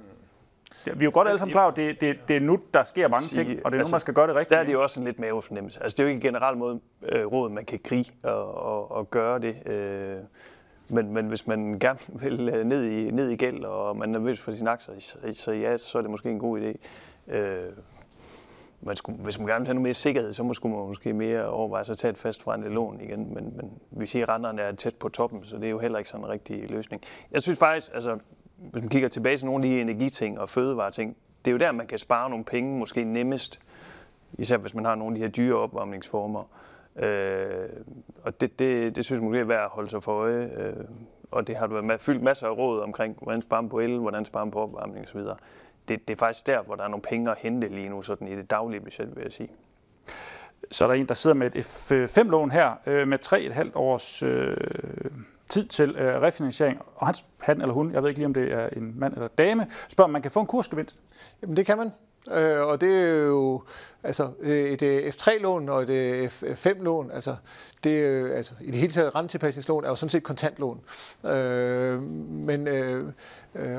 vi 0.84 0.90
er 0.90 1.04
jo 1.04 1.10
godt 1.14 1.28
alle 1.28 1.38
sammen 1.38 1.52
klar 1.52 1.68
at 1.68 1.76
det, 1.76 2.00
det, 2.00 2.28
det 2.28 2.36
er 2.36 2.40
nu, 2.40 2.58
der 2.74 2.84
sker 2.84 3.08
mange 3.08 3.28
ting, 3.28 3.48
og 3.48 3.54
det 3.54 3.64
er 3.64 3.70
nu, 3.70 3.78
altså, 3.78 3.90
man 3.90 4.00
skal 4.00 4.14
gøre 4.14 4.26
det 4.26 4.34
rigtigt. 4.34 4.50
Der 4.50 4.58
er 4.58 4.64
det 4.64 4.72
jo 4.72 4.82
også 4.82 5.00
en 5.00 5.06
lidt 5.06 5.18
mavefornemmelse. 5.18 5.82
Altså, 5.82 5.96
det 5.96 6.00
er 6.00 6.04
jo 6.04 6.08
ikke 6.08 6.28
en 6.28 6.34
generel 6.34 6.56
måde, 6.56 6.80
øh, 7.02 7.26
råd, 7.26 7.50
man 7.50 7.64
kan 7.64 7.78
krige 7.84 8.12
og, 8.22 8.54
og, 8.54 8.90
og 8.90 9.10
gøre 9.10 9.38
det. 9.38 9.66
Øh, 9.66 10.16
men, 10.90 11.12
men 11.12 11.26
hvis 11.26 11.46
man 11.46 11.78
gerne 11.78 11.98
vil 12.22 12.48
øh, 12.48 12.64
ned 12.64 12.84
i, 12.84 13.10
ned 13.10 13.30
i 13.30 13.36
gæld, 13.36 13.64
og 13.64 13.96
man 13.96 14.14
er 14.14 14.18
nervøs 14.18 14.40
for 14.40 14.52
sine 14.52 14.70
aktier, 14.70 14.94
så, 14.98 15.18
så 15.32 15.52
ja, 15.52 15.76
så 15.76 15.98
er 15.98 16.02
det 16.02 16.10
måske 16.10 16.30
en 16.30 16.38
god 16.38 16.60
idé. 16.60 16.76
Øh, 17.34 17.72
man 18.80 18.96
skulle, 18.96 19.18
hvis 19.18 19.38
man 19.38 19.48
gerne 19.48 19.60
vil 19.60 19.66
have 19.66 19.74
noget 19.74 19.82
mere 19.82 19.94
sikkerhed, 19.94 20.32
så 20.32 20.42
måske 20.42 20.68
man 20.68 20.78
måske 20.78 21.12
mere 21.12 21.46
overveje 21.46 21.84
at 21.90 21.98
tage 21.98 22.10
et 22.10 22.18
fastforrentet 22.18 22.72
lån 22.72 23.00
igen. 23.00 23.34
Men, 23.34 23.56
men 23.56 23.70
vi 23.90 24.06
siger, 24.06 24.22
at 24.22 24.28
renterne 24.28 24.62
er 24.62 24.72
tæt 24.72 24.94
på 24.94 25.08
toppen, 25.08 25.44
så 25.44 25.56
det 25.56 25.64
er 25.64 25.70
jo 25.70 25.78
heller 25.78 25.98
ikke 25.98 26.10
sådan 26.10 26.26
en 26.26 26.30
rigtig 26.30 26.70
løsning. 26.70 27.02
Jeg 27.30 27.42
synes 27.42 27.58
faktisk, 27.58 27.90
altså, 27.94 28.18
hvis 28.56 28.82
man 28.82 28.88
kigger 28.88 29.08
tilbage 29.08 29.36
til 29.36 29.46
nogle 29.46 29.64
af 29.64 29.70
de 29.70 29.80
energiting 29.80 30.40
og 30.40 30.48
fødevareting, 30.48 31.16
det 31.44 31.50
er 31.50 31.52
jo 31.52 31.58
der, 31.58 31.72
man 31.72 31.86
kan 31.86 31.98
spare 31.98 32.30
nogle 32.30 32.44
penge, 32.44 32.78
måske 32.78 33.04
nemmest, 33.04 33.60
især 34.38 34.56
hvis 34.56 34.74
man 34.74 34.84
har 34.84 34.94
nogle 34.94 35.14
af 35.14 35.18
de 35.18 35.24
her 35.24 35.30
dyre 35.30 35.58
opvarmningsformer. 35.58 36.44
Øh, 36.96 37.68
og 38.22 38.40
det, 38.40 38.58
det, 38.58 38.96
det 38.96 39.04
synes 39.04 39.18
jeg 39.20 39.24
måske 39.24 39.40
er 39.40 39.44
værd 39.44 39.64
at 39.64 39.70
holde 39.70 39.90
sig 39.90 40.02
for 40.02 40.12
øje. 40.12 40.50
Øh, 40.56 40.84
og 41.30 41.46
det 41.46 41.56
har 41.56 41.66
du 41.66 41.86
været 41.86 42.00
fyldt 42.00 42.22
masser 42.22 42.46
af 42.46 42.56
råd 42.56 42.80
omkring, 42.80 43.16
hvordan 43.22 43.42
sparer 43.42 43.60
man 43.60 43.68
på 43.68 43.80
el, 43.80 43.98
hvordan 43.98 44.24
sparer 44.24 44.44
man 44.44 44.52
på 44.52 44.60
opvarmning 44.60 45.06
osv. 45.06 45.20
Det, 45.88 46.08
det 46.08 46.10
er 46.10 46.16
faktisk 46.16 46.46
der, 46.46 46.62
hvor 46.62 46.74
der 46.74 46.84
er 46.84 46.88
nogle 46.88 47.02
penge 47.02 47.30
at 47.30 47.38
hente 47.38 47.68
lige 47.68 47.88
nu, 47.88 48.02
sådan 48.02 48.28
i 48.28 48.36
det 48.36 48.50
daglige 48.50 48.80
budget, 48.80 49.16
vil 49.16 49.22
jeg 49.22 49.32
sige. 49.32 49.50
Så 50.70 50.84
er 50.84 50.88
der 50.88 50.94
en, 50.94 51.08
der 51.08 51.14
sidder 51.14 51.36
med 51.36 51.56
et 51.56 51.92
F5-lån 51.92 52.50
her, 52.50 52.72
øh, 52.86 53.08
med 53.08 53.18
3,5 53.26 53.70
års 53.74 54.22
øh, 54.22 54.56
tid 55.50 55.66
til 55.66 55.96
øh, 55.96 56.22
refinansiering, 56.22 56.80
og 56.96 57.06
hans, 57.06 57.24
han 57.38 57.60
eller 57.60 57.74
hun, 57.74 57.92
jeg 57.92 58.02
ved 58.02 58.08
ikke 58.08 58.18
lige, 58.18 58.26
om 58.26 58.34
det 58.34 58.52
er 58.52 58.68
en 58.68 58.98
mand 58.98 59.14
eller 59.14 59.28
dame, 59.28 59.66
spørger, 59.88 60.06
om 60.06 60.12
man 60.12 60.22
kan 60.22 60.30
få 60.30 60.40
en 60.40 60.46
kursgevinst. 60.46 61.02
Jamen 61.42 61.56
det 61.56 61.66
kan 61.66 61.78
man, 61.78 61.90
øh, 62.30 62.60
og 62.60 62.80
det 62.80 62.92
er 62.92 63.16
jo 63.16 63.62
Altså 64.04 64.30
øh, 64.40 64.70
et 64.70 64.82
øh, 64.82 65.12
F3-lån 65.12 65.68
og 65.68 65.82
et 65.82 65.90
øh, 65.90 66.30
F5-lån, 66.40 67.10
altså, 67.10 67.36
det, 67.84 67.90
altså 68.32 68.54
i 68.60 68.70
det 68.70 68.80
hele 68.80 68.92
taget 68.92 69.14
rentetilpasningslån 69.14 69.84
er 69.84 69.88
jo 69.88 69.96
sådan 69.96 70.10
set 70.10 70.22
kontantlån. 70.22 70.80
Øh, 71.24 72.02
men 72.30 72.68
øh, 72.68 73.04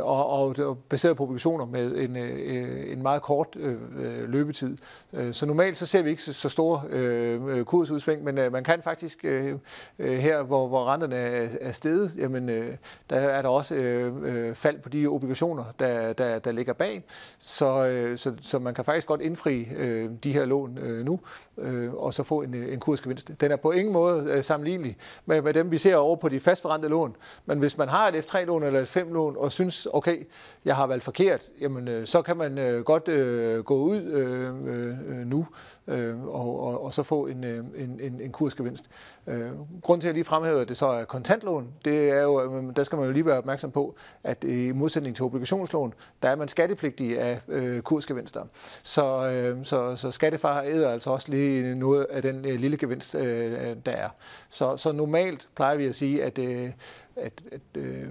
og, 0.02 0.30
og, 0.30 0.56
og 0.60 0.78
baseret 0.90 1.18
på 1.18 1.24
obligationer 1.24 1.66
med 1.66 1.96
en, 1.96 2.18
øh, 2.18 2.92
en 2.92 3.02
meget 3.02 3.22
kort 3.22 3.48
øh, 3.56 4.30
løbetid. 4.30 4.78
Øh, 5.16 5.34
så 5.34 5.46
normalt 5.46 5.78
så 5.78 5.86
ser 5.86 6.02
vi 6.02 6.10
ikke 6.10 6.22
så, 6.22 6.50
store 6.50 6.82
øh, 6.90 7.66
kursudsving, 7.66 8.24
men 8.24 8.38
øh, 8.38 8.52
man 8.52 8.64
kan 8.64 8.82
faktisk 8.82 9.26
øh, 9.26 9.56
øh, 10.00 10.18
her, 10.18 10.44
hvor, 10.44 10.68
hvor 10.68 10.86
renterne 10.86 11.16
er, 11.16 11.50
er 11.62 11.72
steget, 11.72 12.16
jamen, 12.18 12.50
øh, 12.50 12.76
der 13.10 13.16
er 13.16 13.42
der 13.42 13.50
også 13.50 13.76
øh, 13.76 14.14
øh, 14.24 14.56
fald 14.56 14.80
på 14.80 14.90
de 14.90 15.08
obligationer, 15.08 15.64
der, 15.80 16.14
der, 16.14 16.40
der 16.40 16.52
ligger 16.52 16.74
bag. 16.74 17.04
Så, 17.40 17.86
øh, 17.86 18.18
så, 18.18 18.34
så 18.42 18.60
man 18.60 18.74
kan 18.74 18.86
faktisk 18.86 19.08
godt 19.08 19.22
indfri 19.22 19.68
øh, 19.76 20.10
de 20.24 20.34
her 20.34 20.46
lån 20.46 20.78
øh, 20.78 21.06
nu, 21.06 21.20
øh, 21.58 21.94
og 21.94 22.14
så 22.14 22.24
få 22.24 22.42
en, 22.42 22.54
en 22.54 22.80
kursgevinst. 22.80 23.32
Den 23.42 23.52
er 23.52 23.56
på 23.56 23.72
ingen 23.72 23.94
måde 23.94 24.32
øh, 24.32 24.44
sammenlignelig 24.44 24.98
med, 25.26 25.42
med 25.42 25.54
dem, 25.54 25.72
vi 25.72 25.78
ser 25.78 25.96
over 25.96 26.16
på 26.16 26.30
de 26.30 26.40
fastforrentede 26.40 26.90
lån. 26.90 27.16
Men 27.46 27.60
hvis 27.60 27.78
man 27.78 27.90
har 27.90 28.08
et 28.08 28.16
F3-lån 28.16 28.64
eller 28.64 28.80
et 28.80 28.98
5-lån, 28.98 29.36
og 29.38 29.52
synes, 29.52 29.88
okay, 29.94 30.28
jeg 30.66 30.76
har 30.76 30.88
valgt 30.88 31.04
forkert, 31.04 31.44
jamen 31.62 31.88
øh, 31.88 32.08
så 32.08 32.22
kan 32.22 32.38
man 32.38 32.58
øh, 32.58 32.84
godt 32.84 33.08
øh, 33.08 33.64
gå 33.64 33.76
ud 33.76 34.02
øh, 34.02 35.05
øh, 35.06 35.28
nu 35.28 35.48
øh, 35.88 36.26
og, 36.26 36.60
og, 36.60 36.84
og 36.84 36.94
så 36.94 37.04
få 37.04 37.28
en, 37.28 37.44
øh, 37.44 37.66
en, 37.76 38.00
en, 38.00 38.22
en 38.22 38.32
kursgevinst. 38.32 38.86
Øh, 39.28 39.52
grunden 39.82 40.02
til, 40.02 40.08
at 40.08 40.10
jeg 40.10 40.14
lige 40.14 40.24
fremhæver, 40.24 40.62
at 40.62 40.70
det 40.70 40.78
så 40.78 40.88
er 40.88 41.06
kontantlån, 41.06 41.68
det 41.86 42.10
er 42.10 42.22
jo, 42.22 42.72
der 42.72 42.84
skal 42.84 42.98
man 42.98 43.08
jo 43.08 43.14
lige 43.14 43.26
være 43.26 43.38
opmærksom 43.38 43.72
på, 43.72 43.96
at 44.24 44.44
i 44.44 44.72
modsætning 44.72 45.16
til 45.16 45.26
obligationslån, 45.26 45.94
der 46.24 46.30
er 46.30 46.36
man 46.36 46.48
skattepligtig 46.48 47.20
af 47.20 47.42
øh, 47.48 47.82
kursgevinster. 47.82 48.44
Så, 48.84 49.30
øh, 49.30 49.66
så, 49.66 49.96
så 49.96 50.12
skattefar 50.12 50.62
æder 50.62 50.90
altså 50.90 51.10
også 51.10 51.32
lige 51.32 51.76
noget 51.76 52.06
af 52.06 52.22
den 52.22 52.46
øh, 52.46 52.60
lille 52.60 52.78
gevinst, 52.78 53.16
øh, 53.16 53.76
der 53.86 53.92
er. 53.92 54.10
Så, 54.50 54.78
så 54.78 54.92
normalt 54.92 55.48
plejer 55.56 55.76
vi 55.76 55.86
at 55.86 55.96
sige, 55.96 56.24
at, 56.24 56.38
øh, 56.38 56.72
at, 57.16 57.44
at 57.52 57.62
øh, 57.82 58.08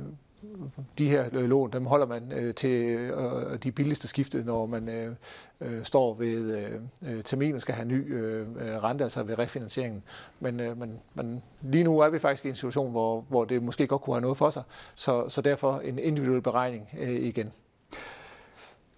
de 0.99 1.09
her 1.09 1.29
øh, 1.33 1.49
lån, 1.49 1.73
dem 1.73 1.87
holder 1.87 2.07
man 2.07 2.33
øh, 2.33 2.55
til 2.55 2.85
øh, 2.95 3.59
de 3.59 3.73
billigste 3.73 4.09
skifte, 4.09 4.45
når 4.45 4.67
man 4.67 4.89
øh, 4.89 5.15
øh, 5.61 5.85
står 5.85 6.15
ved 6.15 6.59
øh, 6.59 6.81
øh 7.03 7.25
terminen 7.25 7.55
og 7.55 7.61
skal 7.61 7.75
have 7.75 7.89
ny 7.89 8.15
øh, 8.15 8.41
øh, 8.41 8.85
rente, 8.85 9.05
altså 9.05 9.23
ved 9.23 9.39
refinansieringen. 9.39 10.03
Men, 10.41 10.61
øh, 10.61 10.79
men, 10.79 11.01
men 11.15 11.43
lige 11.63 11.85
nu 11.85 11.99
er 11.99 12.09
vi 12.09 12.19
faktisk 12.19 12.45
i 12.45 12.49
en 12.49 12.55
situation, 12.55 12.91
hvor, 12.91 13.25
hvor 13.29 13.45
det 13.45 13.63
måske 13.63 13.87
godt 13.87 14.03
kunne 14.03 14.17
have 14.17 14.23
noget 14.23 14.39
for 14.39 14.51
sig, 14.51 14.63
så, 14.95 15.29
så 15.29 15.41
derfor 15.41 15.79
en 15.79 15.99
individuel 15.99 16.43
beregning 16.43 16.89
øh, 16.99 17.11
igen. 17.11 17.53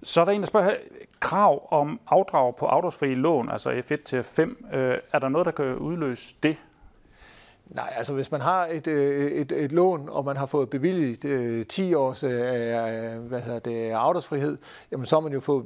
Så 0.02 0.20
er 0.20 0.24
der 0.24 0.32
en, 0.32 0.40
der 0.40 0.46
spørger 0.46 0.66
her, 0.66 0.76
krav 1.20 1.68
om 1.70 2.00
afdrag 2.06 2.56
på 2.56 2.66
afdragsfri 2.66 3.14
lån, 3.14 3.50
altså 3.50 3.70
F1 3.70 4.02
til 4.04 4.22
5, 4.22 4.66
øh, 4.72 4.98
er 5.12 5.18
der 5.18 5.28
noget, 5.28 5.44
der 5.46 5.52
kan 5.52 5.76
udløse 5.76 6.34
det? 6.42 6.56
Nej, 7.66 7.92
altså 7.96 8.12
hvis 8.12 8.30
man 8.30 8.40
har 8.40 8.66
et, 8.66 8.86
øh, 8.86 9.32
et, 9.32 9.52
et 9.52 9.72
lån, 9.72 10.08
og 10.08 10.24
man 10.24 10.36
har 10.36 10.46
fået 10.46 10.70
bevilget 10.70 11.24
øh, 11.24 11.66
10 11.66 11.94
års 11.94 12.24
øh, 12.24 12.30
øh, 12.30 13.20
hvad 13.20 13.40
hedder 13.40 13.58
det, 13.58 13.90
afdragsfrihed, 13.90 14.58
jamen 14.92 15.06
så 15.06 15.16
har 15.16 15.20
man 15.20 15.32
jo 15.32 15.40
fået 15.40 15.64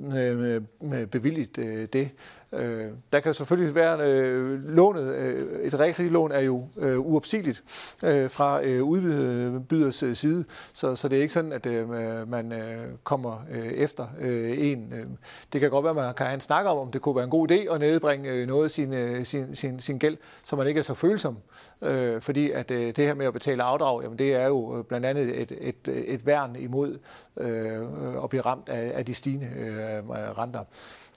øh, 0.93 1.07
bevilget 1.07 1.59
øh, 1.59 1.89
det. 1.93 2.11
Øh, 2.53 2.89
der 3.13 3.21
kan 3.21 3.35
selvfølgelig 3.35 3.75
være 3.75 3.99
øh, 4.01 4.69
lånet, 4.69 5.15
øh, 5.15 5.61
et 5.61 5.81
realkreditlån 5.81 6.33
er 6.33 6.41
jo 6.41 6.69
øh, 6.77 7.01
uopsigeligt 7.01 7.63
øh, 8.05 8.31
fra 8.31 8.63
øh, 8.63 8.83
udbyders 8.83 10.03
øh, 10.03 10.17
side, 10.17 10.45
så, 10.73 10.97
så 10.97 11.09
det 11.09 11.19
er 11.19 11.23
ikke 11.23 11.35
sådan, 11.35 11.53
at 11.53 11.67
øh, 11.67 11.89
man 12.29 12.53
øh, 12.53 12.87
kommer 13.05 13.45
øh, 13.51 13.67
efter 13.67 14.07
øh, 14.21 14.59
en. 14.59 14.93
Øh, 14.93 15.07
det 15.53 15.61
kan 15.61 15.71
godt 15.71 15.85
være, 15.85 15.91
at 15.91 15.97
man 15.97 16.15
kan 16.15 16.27
have 16.27 16.35
en 16.35 16.41
snak 16.41 16.67
om, 16.67 16.79
om 16.79 16.91
det 16.91 17.01
kunne 17.01 17.17
være 17.17 17.25
en 17.25 17.31
god 17.31 17.51
idé 17.51 17.75
at 17.75 17.81
nedbringe 17.81 18.31
øh, 18.31 18.47
noget 18.47 18.65
af 18.65 18.71
sin, 18.71 18.95
øh, 18.95 19.25
sin, 19.25 19.55
sin, 19.55 19.81
sin 19.81 19.99
gæld, 19.99 20.17
så 20.45 20.57
man 20.57 20.67
ikke 20.67 20.79
er 20.79 20.83
så 20.83 20.95
følsom. 20.95 21.39
Øh, 21.83 22.21
fordi 22.21 22.51
at 22.51 22.71
øh, 22.71 22.97
det 22.97 23.07
her 23.07 23.15
med 23.15 23.27
at 23.27 23.33
betale 23.33 23.63
afdrag, 23.63 24.03
jamen 24.03 24.19
det 24.19 24.35
er 24.35 24.47
jo 24.47 24.79
øh, 24.79 24.85
blandt 24.85 25.07
andet 25.07 25.41
et, 25.41 25.53
et, 25.61 25.89
et 25.89 26.27
værn 26.27 26.57
imod 26.57 26.99
øh, 27.37 28.23
at 28.23 28.31
blive 28.31 28.43
ramt 28.43 28.69
af, 28.69 28.93
af 28.95 29.07
de 29.07 29.15
stigende 29.15 29.47
øh, 29.57 30.11
renter. 30.11 30.65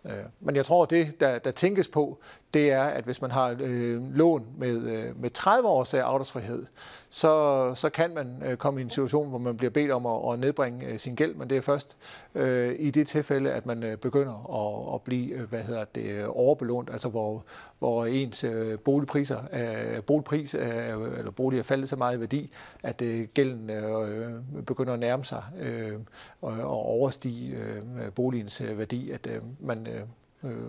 Øh, 0.06 0.24
men 0.40 0.56
jeg 0.56 0.66
tror, 0.66 0.86
det, 0.86 1.20
der, 1.20 1.40
der 1.40 1.52
tænkes 1.52 1.88
på, 1.88 2.20
det 2.54 2.72
er, 2.72 2.84
at 2.84 3.04
hvis 3.04 3.22
man 3.22 3.32
har 3.32 3.56
øh, 3.60 4.16
lån 4.16 4.46
med, 4.58 4.84
øh, 4.84 5.22
med 5.22 5.30
30 5.30 5.68
års 5.68 5.94
øh, 5.94 6.02
afdragsfrihed, 6.04 6.66
så, 7.14 7.74
så 7.76 7.90
kan 7.90 8.14
man 8.14 8.44
øh, 8.46 8.58
komme 8.58 8.80
i 8.80 8.84
en 8.84 8.90
situation, 8.90 9.30
hvor 9.30 9.38
man 9.38 9.58
bliver 9.58 9.70
bedt 9.70 9.92
om 9.92 10.06
at, 10.06 10.34
at 10.34 10.40
nedbringe 10.40 10.86
øh, 10.86 11.00
sin 11.00 11.16
gæld, 11.16 11.36
men 11.36 11.50
det 11.50 11.58
er 11.58 11.62
først 11.62 11.98
øh, 12.36 12.76
i 12.80 12.92
det 12.92 13.08
tilfælde, 13.08 13.52
at 13.52 13.66
man 13.66 13.84
øh, 13.84 13.98
begynder 13.98 14.34
at, 14.34 14.96
at 14.96 15.02
blive 15.02 15.34
øh, 15.34 15.50
hvad 15.50 15.64
hedder 15.64 15.86
det, 15.86 16.26
overbelånt, 16.26 16.90
altså 16.90 17.10
hvor, 17.10 17.44
hvor 17.80 18.06
ens 18.06 18.44
øh, 18.44 18.80
boligpriser, 18.80 19.40
øh, 19.54 20.04
boligpris 20.04 20.56
øh, 20.56 21.18
eller 21.18 21.32
bolig 21.32 21.60
er 21.60 21.64
faldet 21.64 21.90
så 21.90 21.96
meget 21.96 22.18
i 22.18 22.20
værdi, 22.20 22.52
at 22.84 23.02
øh, 23.02 23.28
gælden 23.34 23.70
øh, 23.70 24.34
begynder 24.66 24.94
at 24.94 25.00
nærme 25.00 25.26
sig 25.26 25.44
øh, 25.60 26.00
og, 26.42 26.52
og 26.52 26.86
overstige 26.86 27.56
øh, 27.56 28.12
boligens 28.16 28.62
øh, 28.62 28.78
værdi, 28.80 29.12
at 29.12 29.28
øh, 29.28 29.42
man 29.60 29.88
øh, 29.88 30.52
øh 30.52 30.68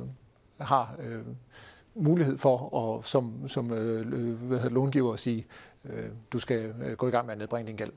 har 0.59 0.95
øh, 1.03 1.23
mulighed 1.95 2.39
for 2.39 2.79
at 2.99 3.05
som, 3.05 3.49
som 3.49 3.73
øh, 3.73 4.37
hvad 4.37 4.59
hedder, 4.59 4.75
långiver 4.75 5.13
at 5.13 5.21
sige, 5.21 5.47
Øh, 5.91 6.11
du 6.33 6.39
skal 6.39 6.75
øh, 6.85 6.93
gå 6.97 7.09
i 7.09 7.11
gang 7.11 7.27
med 7.27 7.33
at 7.33 7.39
nedbringe 7.39 7.69
din 7.69 7.77
gæld. 7.77 7.93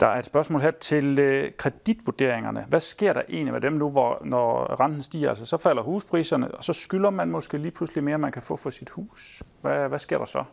Der 0.00 0.06
er 0.06 0.18
et 0.18 0.24
spørgsmål 0.24 0.60
her 0.60 0.70
til 0.70 1.18
øh, 1.18 1.52
kreditvurderingerne. 1.52 2.66
Hvad 2.68 2.80
sker 2.80 3.12
der 3.12 3.22
egentlig 3.28 3.52
med 3.52 3.60
dem 3.60 3.72
nu, 3.72 3.90
hvor, 3.90 4.22
når 4.24 4.80
renten 4.80 5.02
stiger? 5.02 5.28
Altså, 5.28 5.46
så 5.46 5.56
falder 5.56 5.82
huspriserne, 5.82 6.54
og 6.54 6.64
så 6.64 6.72
skylder 6.72 7.10
man 7.10 7.30
måske 7.30 7.58
lige 7.58 7.70
pludselig 7.70 8.04
mere, 8.04 8.18
man 8.18 8.32
kan 8.32 8.42
få 8.42 8.56
for 8.56 8.70
sit 8.70 8.90
hus. 8.90 9.42
Hvad, 9.60 9.88
hvad 9.88 9.98
sker 9.98 10.18
der 10.18 10.24
så? 10.24 10.44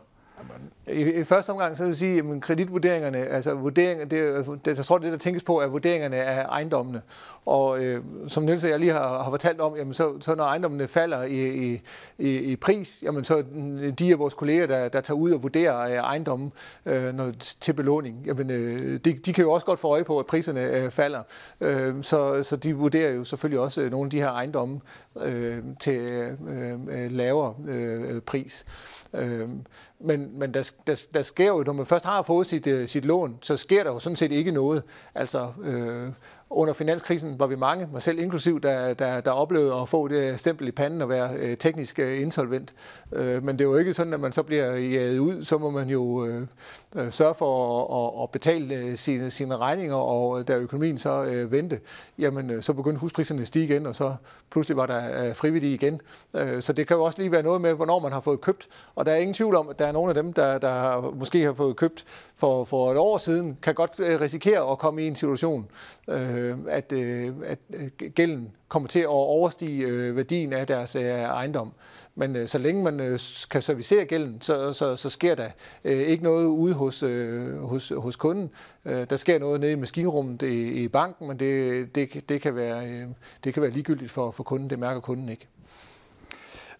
I, 0.88 1.20
I 1.20 1.24
første 1.24 1.50
omgang 1.50 1.76
så 1.76 1.82
vil 1.82 1.88
jeg 1.88 1.96
sige, 1.96 2.18
at 2.18 2.40
kreditvurderingerne, 2.40 3.18
altså 3.18 3.54
vurderinger, 3.54 4.04
det, 4.04 4.46
det, 4.64 4.76
jeg 4.78 4.84
tror, 4.84 4.98
det 4.98 5.12
der 5.12 5.18
tænkes 5.18 5.42
på, 5.42 5.60
er 5.60 5.66
vurderingerne 5.66 6.16
af 6.16 6.44
ejendommene. 6.44 7.02
Og 7.46 7.82
øh, 7.84 8.04
som 8.28 8.42
Niels 8.42 8.64
og 8.64 8.70
jeg 8.70 8.78
lige 8.78 8.92
har, 8.92 9.22
har 9.22 9.30
fortalt 9.30 9.60
om, 9.60 9.76
jamen 9.76 9.94
så, 9.94 10.20
så 10.20 10.34
når 10.34 10.44
ejendommene 10.44 10.88
falder 10.88 11.22
i, 11.22 11.48
i, 11.48 11.82
i, 12.18 12.38
i 12.38 12.56
pris, 12.56 13.02
jamen 13.02 13.24
så 13.24 13.44
de 13.98 14.12
af 14.12 14.18
vores 14.18 14.34
kolleger, 14.34 14.66
der, 14.66 14.88
der 14.88 15.00
tager 15.00 15.18
ud 15.18 15.30
og 15.30 15.42
vurderer 15.42 15.78
øh, 15.80 15.92
ejendommen 15.92 16.52
øh, 16.86 17.14
når, 17.14 17.32
til 17.38 17.72
belåning, 17.72 18.22
jamen 18.26 18.50
øh, 18.50 19.00
de, 19.04 19.12
de 19.12 19.32
kan 19.32 19.44
jo 19.44 19.52
også 19.52 19.66
godt 19.66 19.78
få 19.78 19.88
øje 19.88 20.04
på, 20.04 20.18
at 20.18 20.26
priserne 20.26 20.60
øh, 20.60 20.90
falder. 20.90 21.22
Øh, 21.60 21.94
så, 22.02 22.42
så 22.42 22.56
de 22.56 22.74
vurderer 22.76 23.12
jo 23.12 23.24
selvfølgelig 23.24 23.60
også 23.60 23.80
øh, 23.80 23.90
nogle 23.90 24.06
af 24.06 24.10
de 24.10 24.20
her 24.20 24.30
ejendomme 24.30 24.80
øh, 25.20 25.62
til 25.80 25.94
øh, 25.98 26.32
øh 26.88 27.10
lavere 27.10 27.54
øh, 27.68 28.20
pris. 28.20 28.66
Øh, 29.14 29.48
men 30.04 30.38
men 30.38 30.54
der, 30.54 30.72
der, 30.86 31.06
der 31.14 31.22
sker 31.22 31.48
jo, 31.48 31.62
når 31.66 31.72
man 31.72 31.86
først 31.86 32.04
har 32.04 32.22
fået 32.22 32.46
sit, 32.46 32.66
øh, 32.66 32.88
sit 32.88 33.04
lån, 33.04 33.38
så 33.42 33.56
sker 33.56 33.82
der 33.84 33.90
jo 33.90 33.98
sådan 33.98 34.16
set 34.16 34.32
ikke 34.32 34.50
noget. 34.50 34.82
Altså, 35.14 35.52
øh, 35.62 36.08
under 36.54 36.74
finanskrisen 36.74 37.40
var 37.40 37.46
vi 37.46 37.56
mange, 37.56 37.88
mig 37.92 38.02
selv 38.02 38.18
inklusiv, 38.18 38.60
der, 38.60 38.94
der, 38.94 39.20
der 39.20 39.30
oplevede 39.30 39.74
at 39.74 39.88
få 39.88 40.08
det 40.08 40.40
stempel 40.40 40.68
i 40.68 40.70
panden 40.70 41.02
og 41.02 41.08
være 41.08 41.34
øh, 41.34 41.56
teknisk 41.56 41.98
øh, 41.98 42.20
insolvent. 42.20 42.74
Øh, 43.12 43.44
men 43.44 43.58
det 43.58 43.64
er 43.64 43.68
jo 43.68 43.76
ikke 43.76 43.94
sådan, 43.94 44.14
at 44.14 44.20
man 44.20 44.32
så 44.32 44.42
bliver 44.42 44.76
jaget 44.76 45.18
ud, 45.18 45.44
så 45.44 45.58
må 45.58 45.70
man 45.70 45.88
jo 45.88 46.26
øh, 46.26 46.46
øh 46.96 47.12
sørge 47.12 47.34
for 47.34 47.82
at, 47.82 48.18
at, 48.18 48.22
at 48.22 48.30
betale 48.30 48.74
øh, 48.74 48.96
sine, 48.96 49.30
sine 49.30 49.56
regninger, 49.56 49.96
og 49.96 50.40
øh, 50.40 50.48
da 50.48 50.56
økonomien 50.56 50.98
så 50.98 51.22
øh, 51.22 51.52
vendte, 51.52 51.80
jamen 52.18 52.50
øh, 52.50 52.62
så 52.62 52.72
begyndte 52.72 53.00
huspriserne 53.00 53.40
at 53.40 53.46
stige 53.46 53.64
igen, 53.64 53.86
og 53.86 53.96
så 53.96 54.14
pludselig 54.50 54.76
var 54.76 54.86
der 54.86 55.24
øh, 55.24 55.36
frivillige 55.36 55.74
igen. 55.74 56.00
Øh, 56.34 56.62
så 56.62 56.72
det 56.72 56.86
kan 56.86 56.96
jo 56.96 57.04
også 57.04 57.18
lige 57.18 57.32
være 57.32 57.42
noget 57.42 57.60
med, 57.60 57.74
hvornår 57.74 57.98
man 57.98 58.12
har 58.12 58.20
fået 58.20 58.40
købt, 58.40 58.68
og 58.94 59.06
der 59.06 59.12
er 59.12 59.16
ingen 59.16 59.34
tvivl 59.34 59.54
om, 59.54 59.68
at 59.68 59.78
der 59.78 59.86
er 59.86 59.92
nogle 59.92 60.08
af 60.08 60.14
dem, 60.14 60.32
der, 60.32 60.58
der 60.58 61.00
måske 61.14 61.42
har 61.42 61.52
fået 61.52 61.76
købt 61.76 62.04
for, 62.36 62.64
for 62.64 62.92
et 62.92 62.98
år 62.98 63.18
siden, 63.18 63.58
kan 63.62 63.74
godt 63.74 63.92
øh, 63.98 64.20
risikere 64.20 64.70
at 64.70 64.78
komme 64.78 65.02
i 65.02 65.06
en 65.06 65.16
situation, 65.16 65.66
øh, 66.08 66.41
Øh, 66.42 66.58
at, 66.68 66.92
øh, 66.92 67.32
at 67.44 67.58
øh, 67.72 68.10
gælden 68.14 68.50
kommer 68.68 68.88
til 68.88 69.00
at 69.00 69.06
overstige 69.06 69.86
øh, 69.86 70.16
værdien 70.16 70.52
af 70.52 70.66
deres 70.66 70.96
øh, 70.96 71.04
ejendom. 71.04 71.72
Men 72.14 72.36
øh, 72.36 72.48
så 72.48 72.58
længe 72.58 72.82
man 72.82 73.00
øh, 73.00 73.18
kan 73.50 73.62
servicere 73.62 74.04
gælden, 74.04 74.40
så, 74.40 74.72
så, 74.72 74.96
så 74.96 75.10
sker 75.10 75.34
der 75.34 75.50
øh, 75.84 75.98
ikke 75.98 76.24
noget 76.24 76.46
ude 76.46 76.74
hos, 76.74 77.02
øh, 77.02 77.58
hos, 77.62 77.92
hos 77.96 78.16
kunden. 78.16 78.50
Øh, 78.84 79.06
der 79.10 79.16
sker 79.16 79.38
noget 79.38 79.60
nede 79.60 79.72
i 79.72 79.74
maskinrummet 79.74 80.42
i, 80.42 80.84
i 80.84 80.88
banken, 80.88 81.28
men 81.28 81.38
det, 81.38 81.94
det, 81.94 82.28
det, 82.28 82.40
kan 82.40 82.56
være, 82.56 82.86
øh, 82.86 83.08
det 83.44 83.54
kan 83.54 83.62
være 83.62 83.70
ligegyldigt 83.70 84.10
for, 84.10 84.30
for 84.30 84.42
kunden. 84.42 84.70
Det 84.70 84.78
mærker 84.78 85.00
kunden 85.00 85.28
ikke. 85.28 85.48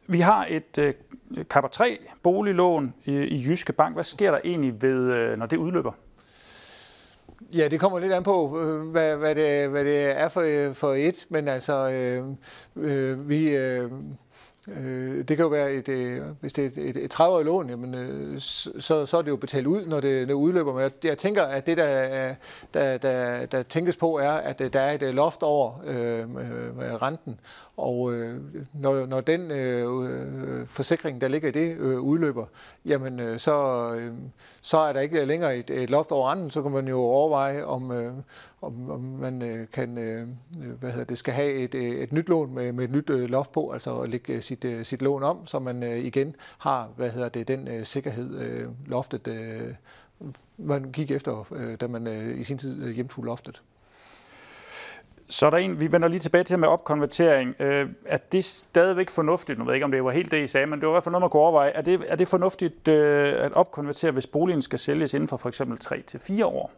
Vi 0.06 0.20
har 0.20 0.46
et 0.50 0.78
øh, 0.78 0.94
Kapper 1.50 1.68
3 1.68 1.98
boliglån 2.22 2.94
i, 3.04 3.12
i 3.12 3.44
Jyske 3.48 3.72
Bank. 3.72 3.96
Hvad 3.96 4.04
sker 4.04 4.30
der 4.30 4.38
egentlig 4.44 4.82
ved, 4.82 5.12
øh, 5.12 5.38
når 5.38 5.46
det 5.46 5.56
udløber? 5.56 5.92
Ja, 7.54 7.68
det 7.68 7.80
kommer 7.80 7.98
lidt 7.98 8.12
an 8.12 8.22
på, 8.22 8.60
øh, 8.60 8.90
hvad, 8.90 9.16
hvad, 9.16 9.34
det, 9.34 9.68
hvad 9.68 9.84
det 9.84 10.04
er 10.04 10.28
for, 10.28 10.40
øh, 10.40 10.74
for 10.74 10.94
et, 10.94 11.26
men 11.28 11.48
altså, 11.48 11.88
øh, 11.90 12.24
øh, 12.76 13.28
vi... 13.28 13.48
Øh, 13.48 13.90
Øh, 14.68 15.18
det 15.18 15.36
kan 15.36 15.38
jo 15.38 15.48
være, 15.48 15.72
et, 15.72 15.88
øh, 15.88 16.22
hvis 16.40 16.52
det 16.52 16.64
er 16.64 16.68
et, 16.68 16.88
et, 16.88 16.96
et 16.96 17.20
30-årigt 17.20 17.44
lån, 17.44 17.70
jamen, 17.70 17.94
øh, 17.94 18.40
så, 18.40 19.06
så 19.06 19.18
er 19.18 19.22
det 19.22 19.28
jo 19.28 19.36
betalt 19.36 19.66
ud, 19.66 19.86
når 19.86 20.00
det, 20.00 20.20
når 20.20 20.26
det 20.26 20.32
udløber. 20.32 20.72
Men 20.72 20.82
jeg, 20.82 20.90
jeg 21.04 21.18
tænker, 21.18 21.42
at 21.42 21.66
det, 21.66 21.76
der, 21.76 22.34
der, 22.74 22.98
der, 22.98 23.46
der 23.46 23.62
tænkes 23.62 23.96
på, 23.96 24.18
er, 24.18 24.32
at 24.32 24.60
øh, 24.60 24.72
der 24.72 24.80
er 24.80 24.92
et 24.92 25.14
loft 25.14 25.42
over 25.42 25.82
øh, 25.84 26.34
med 26.76 27.02
renten. 27.02 27.40
Og 27.76 28.14
øh, 28.14 28.40
når, 28.72 29.06
når 29.06 29.20
den 29.20 29.50
øh, 29.50 30.60
øh, 30.60 30.66
forsikring, 30.66 31.20
der 31.20 31.28
ligger 31.28 31.48
i 31.48 31.52
det, 31.52 31.76
øh, 31.76 32.00
udløber, 32.00 32.46
jamen 32.84 33.20
øh, 33.20 33.38
så, 33.38 33.88
øh, 33.94 34.12
så 34.60 34.78
er 34.78 34.92
der 34.92 35.00
ikke 35.00 35.24
længere 35.24 35.56
et, 35.56 35.70
et 35.70 35.90
loft 35.90 36.12
over 36.12 36.30
renten. 36.30 36.50
Så 36.50 36.62
kan 36.62 36.70
man 36.70 36.88
jo 36.88 37.00
overveje, 37.00 37.64
om, 37.64 37.90
øh, 37.90 38.12
om, 38.62 38.90
om 38.90 39.00
man 39.00 39.42
øh, 39.42 39.66
kan, 39.72 39.98
øh, 39.98 40.28
øh 40.62 40.70
hvad 40.80 40.90
hedder 40.90 41.04
det, 41.04 41.18
skal 41.18 41.34
have 41.34 41.52
et, 41.52 41.74
øh, 41.74 42.02
et 42.02 42.12
nyt 42.12 42.28
lån 42.28 42.54
med, 42.54 42.72
med 42.72 42.84
et 42.84 42.90
nyt 42.90 43.10
øh, 43.10 43.30
loft 43.30 43.52
på, 43.52 43.70
altså 43.70 44.00
at 44.00 44.10
lægge 44.10 44.40
sit, 44.40 44.64
øh, 44.64 44.84
sit 44.84 45.02
lån 45.02 45.22
om, 45.22 45.46
så 45.46 45.58
man 45.58 45.82
øh, 45.82 45.98
igen 45.98 46.36
har, 46.58 46.88
hvad 46.96 47.10
hedder 47.10 47.28
det, 47.28 47.48
den 47.48 47.68
øh, 47.68 47.84
sikkerhed, 47.84 48.38
øh, 48.38 48.68
loftet, 48.86 49.28
øh, 49.28 49.74
man 50.56 50.92
gik 50.92 51.10
efter, 51.10 51.46
øh, 51.52 51.80
da 51.80 51.86
man 51.86 52.06
øh, 52.06 52.40
i 52.40 52.44
sin 52.44 52.58
tid 52.58 52.82
øh, 52.82 52.94
hjemtog 52.94 53.24
loftet. 53.24 53.62
Så 55.32 55.46
er 55.46 55.50
der 55.50 55.56
en, 55.56 55.80
vi 55.80 55.92
vender 55.92 56.08
lige 56.08 56.20
tilbage 56.20 56.44
til 56.44 56.58
med 56.58 56.68
opkonvertering. 56.68 57.54
Øh, 57.60 57.88
er 58.06 58.16
det 58.16 58.44
stadigvæk 58.44 59.10
fornuftigt? 59.10 59.58
Nu 59.58 59.64
ved 59.64 59.72
jeg 59.72 59.76
ikke, 59.76 59.84
om 59.84 59.90
det 59.90 60.04
var 60.04 60.10
helt 60.10 60.30
det, 60.30 60.42
I 60.42 60.46
sagde, 60.46 60.66
men 60.66 60.80
det 60.80 60.86
var 60.86 60.92
i 60.92 60.94
hvert 60.94 61.04
fald 61.04 61.12
noget, 61.12 61.22
man 61.22 61.30
kunne 61.30 61.42
overveje. 61.42 61.70
Er 61.70 61.82
det, 61.82 62.04
er 62.08 62.16
det 62.16 62.28
fornuftigt 62.28 62.88
øh, 62.88 63.44
at 63.44 63.52
opkonvertere, 63.52 64.10
hvis 64.10 64.26
boligen 64.26 64.62
skal 64.62 64.78
sælges 64.78 65.14
inden 65.14 65.28
for 65.28 65.36
for 65.36 65.48
eksempel 65.48 65.78
3-4 65.84 66.44
år? 66.44 66.72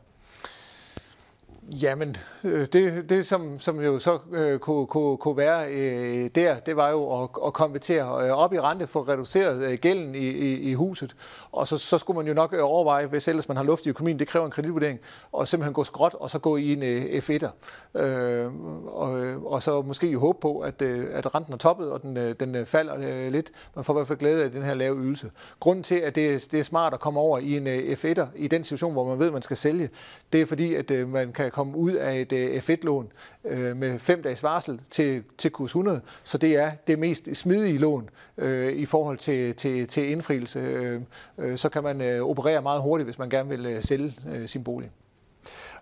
Jamen, 1.70 2.16
øh, 2.44 2.68
det, 2.72 3.10
det 3.10 3.26
som, 3.26 3.60
som 3.60 3.80
jo 3.80 3.98
så 3.98 4.18
øh, 4.32 4.58
kunne, 4.58 4.86
kunne, 4.86 5.16
kunne 5.16 5.36
være 5.36 5.72
øh, 5.72 6.30
der, 6.34 6.58
det 6.60 6.76
var 6.76 6.90
jo 6.90 7.22
at, 7.22 7.28
at 7.46 7.52
konvertere 7.52 8.26
øh, 8.26 8.32
op 8.32 8.52
i 8.52 8.60
rente, 8.60 8.86
for 8.86 9.08
reduceret 9.08 9.62
øh, 9.62 9.78
gælden 9.78 10.14
i, 10.14 10.18
i, 10.18 10.60
i 10.70 10.74
huset. 10.74 11.16
Og 11.52 11.68
så, 11.68 11.78
så 11.78 11.98
skulle 11.98 12.16
man 12.16 12.26
jo 12.26 12.34
nok 12.34 12.52
øh, 12.52 12.60
overveje, 12.62 13.06
hvis 13.06 13.28
ellers 13.28 13.48
man 13.48 13.56
har 13.56 13.64
luft 13.64 13.86
i 13.86 13.88
økonomien, 13.88 14.18
det 14.18 14.28
kræver 14.28 14.46
en 14.46 14.52
kreditvurdering, 14.52 15.00
og 15.32 15.48
simpelthen 15.48 15.74
gå 15.74 15.84
skråt, 15.84 16.14
og 16.14 16.30
så 16.30 16.38
gå 16.38 16.56
i 16.56 16.72
en 16.72 16.82
øh, 16.82 17.04
F1'er. 17.04 18.00
Øh, 18.00 18.50
og, 18.86 19.24
øh, 19.24 19.42
og 19.42 19.62
så 19.62 19.82
måske 19.82 20.06
jo 20.06 20.20
håbe 20.20 20.38
på, 20.40 20.60
at, 20.60 20.82
øh, 20.82 21.06
at 21.12 21.34
renten 21.34 21.52
er 21.52 21.58
toppet, 21.58 21.92
og 21.92 22.02
den, 22.02 22.16
øh, 22.16 22.34
den 22.40 22.66
falder 22.66 22.94
øh, 22.98 23.32
lidt. 23.32 23.52
Man 23.74 23.84
får 23.84 23.92
i 23.92 23.96
hvert 23.96 24.08
fald 24.08 24.18
glæde 24.18 24.44
af 24.44 24.50
den 24.50 24.62
her 24.62 24.74
lave 24.74 24.96
ydelse. 24.96 25.30
Grunden 25.60 25.82
til, 25.82 25.94
at 25.94 26.14
det, 26.14 26.48
det 26.50 26.58
er 26.58 26.64
smart 26.64 26.94
at 26.94 27.00
komme 27.00 27.20
over 27.20 27.38
i 27.38 27.56
en 27.56 27.66
øh, 27.66 27.92
F1'er, 27.92 28.26
i 28.36 28.48
den 28.48 28.64
situation, 28.64 28.92
hvor 28.92 29.08
man 29.08 29.18
ved, 29.18 29.26
at 29.26 29.32
man 29.32 29.42
skal 29.42 29.56
sælge, 29.56 29.88
det 30.32 30.40
er 30.40 30.46
fordi, 30.46 30.74
at 30.74 30.90
øh, 30.90 31.08
man 31.08 31.32
kan 31.32 31.50
komme 31.54 31.76
ud 31.76 31.92
af 31.92 32.20
et 32.20 32.32
øh, 32.32 32.62
F1-lån 32.62 33.12
øh, 33.44 33.76
med 33.76 33.98
fem 33.98 34.22
dages 34.22 34.42
varsel 34.42 34.80
til, 34.90 35.24
til 35.38 35.50
kurs 35.50 35.70
100, 35.70 36.00
så 36.22 36.38
det 36.38 36.56
er 36.56 36.70
det 36.86 36.98
mest 36.98 37.36
smidige 37.36 37.78
lån 37.78 38.10
øh, 38.38 38.72
i 38.72 38.86
forhold 38.86 39.18
til, 39.18 39.54
til, 39.54 39.88
til 39.88 40.10
indfrielse. 40.10 40.60
Øh, 40.60 41.00
øh, 41.38 41.58
så 41.58 41.68
kan 41.68 41.82
man 41.82 42.00
øh, 42.00 42.22
operere 42.22 42.62
meget 42.62 42.82
hurtigt, 42.82 43.06
hvis 43.06 43.18
man 43.18 43.30
gerne 43.30 43.48
vil 43.48 43.66
øh, 43.66 43.82
sælge 43.82 44.12
øh, 44.28 44.48
sin 44.48 44.64
bolig. 44.64 44.90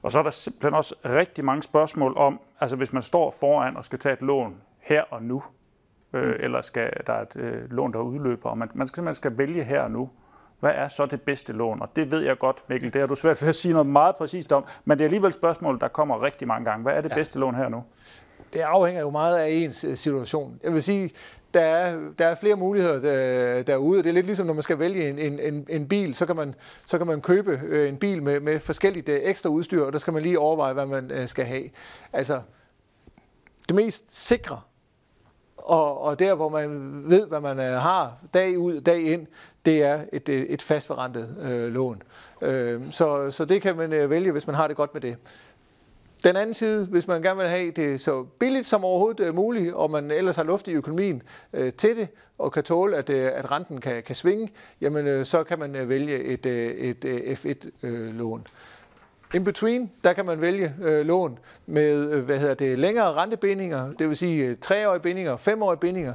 Og 0.03 0.13
så 0.13 0.19
er 0.19 0.23
der 0.23 0.31
simpelthen 0.31 0.75
også 0.75 0.95
rigtig 1.05 1.45
mange 1.45 1.63
spørgsmål 1.63 2.17
om, 2.17 2.41
altså 2.61 2.77
hvis 2.77 2.93
man 2.93 3.03
står 3.03 3.35
foran 3.41 3.77
og 3.77 3.85
skal 3.85 3.99
tage 3.99 4.13
et 4.13 4.23
lån 4.23 4.57
her 4.81 5.03
og 5.11 5.23
nu, 5.23 5.43
øh, 6.13 6.29
mm. 6.29 6.35
eller 6.41 6.63
skal 6.63 6.91
der 7.07 7.13
er 7.13 7.23
et 7.23 7.37
øh, 7.37 7.71
lån, 7.71 7.93
der 7.93 7.99
udløber, 7.99 8.51
og 8.51 8.59
man, 8.59 8.69
man 8.75 8.87
skal 8.87 8.97
simpelthen 8.97 9.15
skal 9.15 9.39
vælge 9.39 9.65
her 9.65 9.81
og 9.81 9.91
nu, 9.91 10.11
hvad 10.63 10.73
er 10.75 10.89
så 10.89 11.07
det 11.07 11.23
bedste 11.23 11.53
lån? 11.53 11.83
Og 11.83 11.89
det 11.97 12.11
ved 12.11 12.21
jeg 12.21 12.39
godt, 12.39 12.65
Mikkel, 12.69 12.93
det 12.93 13.01
har 13.01 13.07
du 13.07 13.15
svært 13.15 13.43
ved 13.43 13.49
at 13.49 13.55
sige 13.55 13.73
noget 13.73 13.87
meget 13.87 14.17
præcist 14.17 14.53
om, 14.53 14.65
men 14.85 14.99
det 14.99 15.05
er 15.05 15.07
alligevel 15.07 15.29
et 15.29 15.35
spørgsmål, 15.35 15.81
der 15.81 15.89
kommer 15.89 16.23
rigtig 16.23 16.49
mange 16.49 16.65
gange. 16.65 16.83
Hvad 16.83 16.93
er 16.93 17.01
det 17.01 17.11
ja. 17.11 17.15
bedste 17.15 17.39
lån 17.39 17.55
her 17.55 17.69
nu? 17.69 17.85
Det 18.53 18.61
afhænger 18.61 19.01
jo 19.01 19.11
meget 19.11 19.39
af 19.39 19.49
ens 19.49 19.85
øh, 19.85 19.97
situation. 19.97 20.61
Jeg 20.63 20.75
vil 20.75 20.83
sige, 20.83 21.11
der 21.55 21.61
er, 21.61 21.99
der 22.19 22.27
er 22.27 22.35
flere 22.35 22.57
muligheder 22.57 23.01
der, 23.01 23.63
derude. 23.63 24.03
Det 24.03 24.09
er 24.09 24.13
lidt 24.13 24.27
ligesom, 24.27 24.47
når 24.47 24.55
man 24.55 24.63
skal 24.63 24.79
vælge 24.79 25.11
en, 25.11 25.19
en, 25.19 25.41
en, 25.41 25.67
en 25.69 25.89
bil, 25.89 26.15
så 26.15 26.27
kan 26.27 26.37
man, 26.37 26.55
så 26.87 26.99
kan 26.99 27.07
man 27.07 27.21
købe 27.21 27.61
øh, 27.65 27.89
en 27.89 27.97
bil 27.97 28.23
med, 28.23 28.41
med 28.41 28.61
forskelligt 28.61 29.09
øh, 29.09 29.21
ekstra 29.23 29.51
udstyr, 29.51 29.83
og 29.85 29.93
der 29.93 29.99
skal 29.99 30.13
man 30.13 30.23
lige 30.23 30.39
overveje, 30.39 30.73
hvad 30.73 30.87
man 30.87 31.29
skal 31.29 31.45
have. 31.45 31.71
Altså, 32.13 32.41
det 33.69 33.77
mest 33.77 34.27
sikre, 34.27 34.61
og, 35.63 36.01
og 36.01 36.19
der, 36.19 36.35
hvor 36.35 36.49
man 36.49 37.03
ved, 37.07 37.27
hvad 37.27 37.41
man 37.41 37.61
øh, 37.61 37.81
har 37.81 38.13
dag 38.35 38.59
ud, 38.59 38.81
dag 38.81 39.03
ind, 39.03 39.27
det 39.67 39.83
er 39.83 40.01
et, 40.13 40.29
øh, 40.29 40.43
et 40.43 40.63
fastforrentet 40.63 41.37
øh, 41.43 41.73
lån. 41.73 42.03
Øh, 42.43 42.81
så, 42.91 43.31
så 43.31 43.45
det 43.45 43.63
kan 43.63 43.77
man 43.77 43.93
øh, 43.93 44.11
vælge, 44.11 44.33
hvis 44.33 44.47
man 44.47 44.57
har 44.57 44.69
det 44.69 44.77
godt 44.77 44.95
med 44.95 45.01
det. 45.01 45.17
Den 46.25 46.37
anden 46.37 46.55
side, 46.55 46.87
hvis 46.87 47.07
man 47.07 47.23
gerne 47.23 47.41
vil 47.41 47.49
have 47.49 47.71
det 47.71 48.01
så 48.01 48.23
billigt 48.23 48.67
som 48.67 48.85
overhovedet 48.85 49.35
muligt, 49.35 49.75
og 49.75 49.91
man 49.91 50.11
ellers 50.11 50.37
har 50.37 50.43
luft 50.43 50.69
i 50.69 50.73
økonomien 50.73 51.23
øh, 51.53 51.73
til 51.73 51.97
det, 51.97 52.09
og 52.39 52.53
kan 52.53 52.65
tåle, 52.65 52.97
at, 52.97 53.11
at 53.11 53.51
renten 53.51 53.81
kan, 53.81 54.03
kan 54.03 54.15
svinge, 54.15 54.49
jamen 54.81 55.07
øh, 55.07 55.27
så 55.27 55.45
kan 55.45 55.59
man 55.59 55.89
vælge 55.89 56.25
et, 56.25 56.47
et, 56.47 57.05
et 57.05 57.39
F1-lån. 57.39 58.41
Øh, 58.41 58.47
In 59.35 59.45
between, 59.45 59.91
der 60.05 60.13
kan 60.13 60.27
man 60.27 60.41
vælge 60.41 60.75
øh, 60.83 61.07
lån 61.07 61.39
med 61.67 62.11
øh, 62.11 62.25
hvad 62.25 62.39
hedder 62.39 62.55
det, 62.55 62.79
længere 62.79 63.13
rentebindinger, 63.13 63.93
det 63.93 64.09
vil 64.09 64.17
sige 64.17 64.45
øh, 64.45 64.57
treårige 64.61 65.01
bindinger, 65.01 65.37
femårige 65.37 65.79
bindinger. 65.81 66.15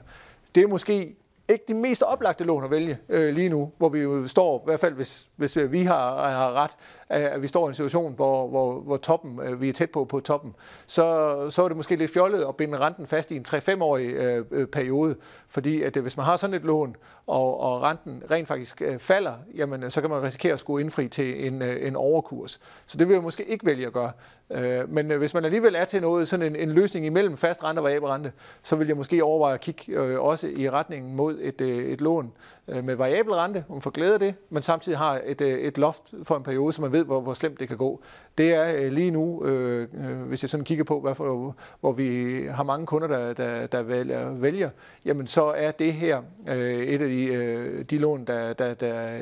Det 0.55 0.63
er 0.63 0.67
måske 0.67 1.15
ikke 1.49 1.63
de 1.67 1.73
mest 1.73 2.03
oplagte 2.03 2.43
lån 2.43 2.63
at 2.63 2.71
vælge 2.71 2.97
øh, 3.09 3.33
lige 3.33 3.49
nu, 3.49 3.71
hvor 3.77 3.89
vi 3.89 3.99
jo 3.99 4.27
står, 4.27 4.59
i 4.59 4.61
hvert 4.65 4.79
fald 4.79 4.93
hvis, 4.93 5.29
hvis 5.35 5.57
vi 5.69 5.83
har, 5.83 6.29
har 6.29 6.53
ret, 6.53 6.71
at 7.09 7.41
vi 7.41 7.47
står 7.47 7.67
i 7.67 7.69
en 7.69 7.75
situation, 7.75 8.13
hvor, 8.13 8.47
hvor, 8.47 8.79
hvor 8.79 8.97
toppen, 8.97 9.39
øh, 9.39 9.61
vi 9.61 9.69
er 9.69 9.73
tæt 9.73 9.91
på 9.91 10.05
på 10.05 10.19
toppen, 10.19 10.55
så, 10.85 11.49
så 11.49 11.63
er 11.63 11.67
det 11.67 11.77
måske 11.77 11.95
lidt 11.95 12.13
fjollet 12.13 12.45
at 12.47 12.55
binde 12.55 12.79
renten 12.79 13.07
fast 13.07 13.31
i 13.31 13.35
en 13.35 13.45
3-5-årig 13.47 14.05
øh, 14.05 14.45
øh, 14.51 14.67
periode, 14.67 15.15
fordi 15.47 15.81
at 15.81 15.97
øh, 15.97 16.01
hvis 16.01 16.17
man 16.17 16.25
har 16.25 16.37
sådan 16.37 16.53
et 16.53 16.63
lån, 16.63 16.95
og, 17.27 17.59
og 17.59 17.81
renten 17.81 18.23
rent 18.31 18.47
faktisk 18.47 18.81
øh, 18.81 18.99
falder, 18.99 19.33
jamen 19.55 19.91
så 19.91 20.01
kan 20.01 20.09
man 20.09 20.23
risikere 20.23 20.53
at 20.53 20.59
skulle 20.59 20.83
indfri 20.83 21.07
til 21.07 21.47
en, 21.47 21.61
øh, 21.61 21.87
en 21.87 21.95
overkurs. 21.95 22.59
Så 22.85 22.97
det 22.97 23.07
vil 23.07 23.13
jeg 23.13 23.23
måske 23.23 23.45
ikke 23.45 23.65
vælge 23.65 23.87
at 23.87 23.93
gøre. 23.93 24.11
Øh, 24.51 24.89
men 24.89 25.11
hvis 25.11 25.33
man 25.33 25.45
alligevel 25.45 25.75
er 25.75 25.85
til 25.85 26.01
noget, 26.01 26.27
sådan 26.27 26.45
en, 26.45 26.55
en 26.55 26.71
løsning 26.71 27.05
imellem 27.05 27.37
fast 27.37 27.63
rente 27.63 27.79
og 27.79 27.83
variabel 27.83 28.09
rente, 28.09 28.31
så 28.63 28.75
vil 28.75 28.87
jeg 28.87 28.97
måske 28.97 29.23
overveje 29.23 29.53
at 29.53 29.61
kigge 29.61 29.91
øh, 29.91 30.21
også 30.21 30.47
i 30.47 30.69
retningen 30.69 31.15
mod 31.15 31.37
et, 31.41 31.61
øh, 31.61 31.85
et 31.85 32.01
lån 32.01 32.31
øh, 32.67 32.83
med 32.83 32.95
variabel 32.95 33.33
rente, 33.33 33.65
om 33.69 33.75
man 33.75 33.81
får 33.81 33.91
glæde 33.91 34.13
af 34.13 34.19
det, 34.19 34.35
men 34.49 34.63
samtidig 34.63 34.97
har 34.97 35.21
et, 35.25 35.41
øh, 35.41 35.59
et 35.59 35.77
loft 35.77 36.13
for 36.23 36.37
en 36.37 36.43
periode, 36.43 36.73
så 36.73 36.81
man 36.81 36.91
ved, 36.97 37.05
hvor, 37.05 37.21
hvor 37.21 37.33
slemt 37.33 37.59
det 37.59 37.67
kan 37.67 37.77
gå. 37.77 38.01
Det 38.37 38.53
er 38.53 38.75
øh, 38.75 38.91
lige 38.91 39.11
nu, 39.11 39.45
øh, 39.45 39.87
øh, 39.93 40.21
hvis 40.21 40.43
jeg 40.43 40.49
sådan 40.49 40.63
kigger 40.63 40.83
på, 40.83 41.01
hvad 41.01 41.15
for, 41.15 41.55
hvor 41.79 41.91
vi 41.91 42.41
har 42.51 42.63
mange 42.63 42.85
kunder, 42.85 43.07
der, 43.07 43.33
der, 43.33 43.67
der 43.67 43.81
vælger, 43.81 44.33
vælger, 44.33 44.69
jamen 45.05 45.27
så 45.27 45.43
er 45.43 45.71
det 45.71 45.93
her 45.93 46.21
øh, 46.47 46.83
et 46.83 47.01
af 47.01 47.07
de, 47.09 47.25
øh, 47.25 47.85
de 47.85 47.97
lån, 47.97 48.25
der, 48.25 48.53
der, 48.53 48.73
der, 48.73 49.19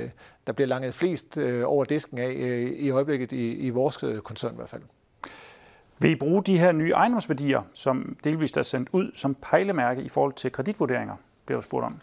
der 0.48 0.54
bliver 0.54 0.68
langet 0.68 0.94
flest 0.94 1.38
øh, 1.38 1.64
over 1.66 1.86
disken 1.86 2.18
af 2.18 2.32
øh, 2.32 2.72
i 2.72 2.90
øjeblikket 2.90 3.32
i, 3.32 3.54
i 3.54 3.70
vores 3.70 4.04
øh, 4.04 4.20
koncern 4.20 4.54
i 4.54 4.56
hvert 4.56 4.70
fald. 4.70 4.82
Vil 6.00 6.12
I 6.12 6.16
bruge 6.16 6.44
de 6.44 6.58
her 6.58 6.72
nye 6.72 6.92
ejendomsværdier, 6.92 7.62
som 7.74 8.18
delvist 8.24 8.58
er 8.58 8.64
sendt 8.64 8.90
ud 8.92 9.12
som 9.14 9.36
pejlemærke 9.36 10.02
i 10.02 10.10
forhold 10.10 10.34
til 10.34 10.52
kreditvurderinger, 10.52 11.16
bliver 11.46 11.60
der 11.60 11.64
spurgt 11.64 11.86
om? 11.86 12.00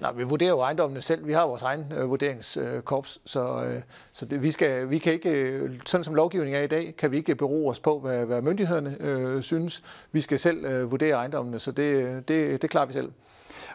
Nej, 0.00 0.12
vi 0.12 0.22
vurderer 0.22 0.50
jo 0.50 0.60
ejendommene 0.60 1.02
selv. 1.02 1.26
Vi 1.26 1.32
har 1.32 1.46
vores 1.46 1.62
egen 1.62 1.92
øh, 1.96 2.10
vurderingskorps, 2.10 3.16
øh, 3.16 3.28
så, 3.30 3.64
øh, 3.64 3.82
så 4.12 4.24
det, 4.26 4.42
vi, 4.42 4.50
skal, 4.50 4.90
vi 4.90 4.98
kan 4.98 5.12
ikke, 5.12 5.30
øh, 5.30 5.70
sådan 5.86 6.04
som 6.04 6.14
lovgivningen 6.14 6.60
er 6.60 6.64
i 6.64 6.66
dag, 6.66 6.94
kan 6.98 7.10
vi 7.10 7.16
ikke 7.16 7.34
bero 7.34 7.68
os 7.68 7.80
på, 7.80 7.98
hvad, 7.98 8.26
hvad 8.26 8.42
myndighederne 8.42 8.96
øh, 9.00 9.42
synes. 9.42 9.82
Vi 10.12 10.20
skal 10.20 10.38
selv 10.38 10.64
øh, 10.64 10.90
vurdere 10.90 11.16
ejendommene, 11.16 11.58
så 11.58 11.72
det, 11.72 12.28
det, 12.28 12.62
det 12.62 12.70
klarer 12.70 12.86
vi 12.86 12.92
selv. 12.92 13.12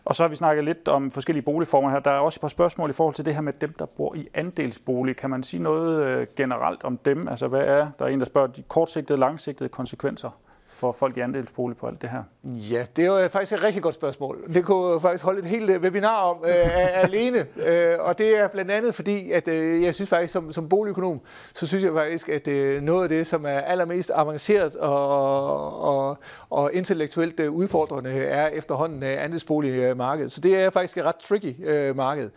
Og 0.06 0.16
så 0.16 0.24
har 0.24 0.28
vi 0.28 0.36
snakket 0.36 0.64
lidt 0.64 0.88
om 0.88 1.12
forskellige 1.12 1.44
boligformer 1.44 1.90
her. 1.90 2.00
Der 2.00 2.12
er 2.12 2.20
også 2.20 2.38
et 2.38 2.42
par 2.42 2.48
spørgsmål 2.48 2.90
i 2.90 2.94
forhold 2.94 3.16
til 3.16 3.26
det 3.26 3.34
her 3.34 3.42
med 3.42 3.54
dem, 3.54 3.74
der 3.74 3.86
bor 3.86 4.16
i 4.16 4.28
andelsbolig. 4.34 5.16
Kan 5.16 5.30
man 5.30 5.44
sige 5.44 5.64
noget 5.64 6.04
øh, 6.04 6.28
generelt 6.36 6.84
om 6.84 6.98
dem? 6.98 7.28
Altså 7.28 7.48
hvad 7.48 7.62
er, 7.62 7.92
der 8.00 8.06
er 8.06 8.10
en, 8.10 8.20
der 8.20 8.26
spørger, 8.26 8.48
de 8.48 8.62
kortsigtede 8.62 9.16
og 9.16 9.20
langsigtede 9.20 9.70
konsekvenser 9.70 10.30
for 10.76 10.92
folk 10.92 11.18
i 11.18 11.20
andelsbolig 11.20 11.78
på 11.78 11.88
alt 11.88 12.02
det 12.02 12.10
her? 12.10 12.24
Ja, 12.44 12.86
det 12.96 13.06
er 13.06 13.22
jo 13.22 13.28
faktisk 13.28 13.54
et 13.54 13.64
rigtig 13.64 13.84
godt 13.84 13.96
spørgsmål. 13.96 14.54
Det 14.54 14.66
kunne 14.66 15.02
faktisk 15.02 15.24
holde 15.24 15.40
et 15.40 15.46
helt 15.46 15.70
øh, 15.70 15.82
webinar 15.82 16.22
om 16.22 16.38
øh, 16.46 16.78
alene. 17.04 17.46
Øh, 17.68 17.96
og 18.00 18.18
det 18.18 18.40
er 18.40 18.48
blandt 18.48 18.72
andet 18.72 18.96
fordi, 18.96 19.32
at 19.32 19.48
øh, 19.48 19.84
jeg 19.84 19.96
synes 19.96 20.10
faktisk, 20.10 20.34
som, 20.34 20.52
som 20.52 20.70
boligøkonom, 20.70 21.22
så 21.54 21.68
synes 21.68 21.84
jeg 21.84 21.94
faktisk, 21.94 22.30
at 22.30 22.48
øh, 22.48 22.82
noget 22.82 23.04
af 23.04 23.10
det, 23.10 23.28
som 23.28 23.46
er 23.46 23.60
allermest 23.60 24.12
avanceret 24.16 24.76
og, 24.76 25.82
og, 25.82 26.18
og 26.50 26.74
intellektuelt 26.74 27.40
øh, 27.40 27.52
udfordrende, 27.52 28.12
er 28.12 28.48
efterhånden 28.48 29.04
øh, 29.04 29.24
andelsboligmarkedet. 29.24 30.32
Så 30.32 30.42
det 30.42 30.56
er 30.64 30.70
faktisk 30.70 30.98
et 30.98 31.06
ret 31.06 31.16
tricky 31.16 31.66
øh, 31.66 31.96
marked. 31.96 32.30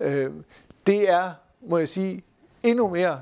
Øh, 0.00 0.30
det 0.86 1.10
er, 1.10 1.30
må 1.68 1.78
jeg 1.78 1.88
sige, 1.88 2.22
endnu 2.64 2.88
mere 2.88 3.20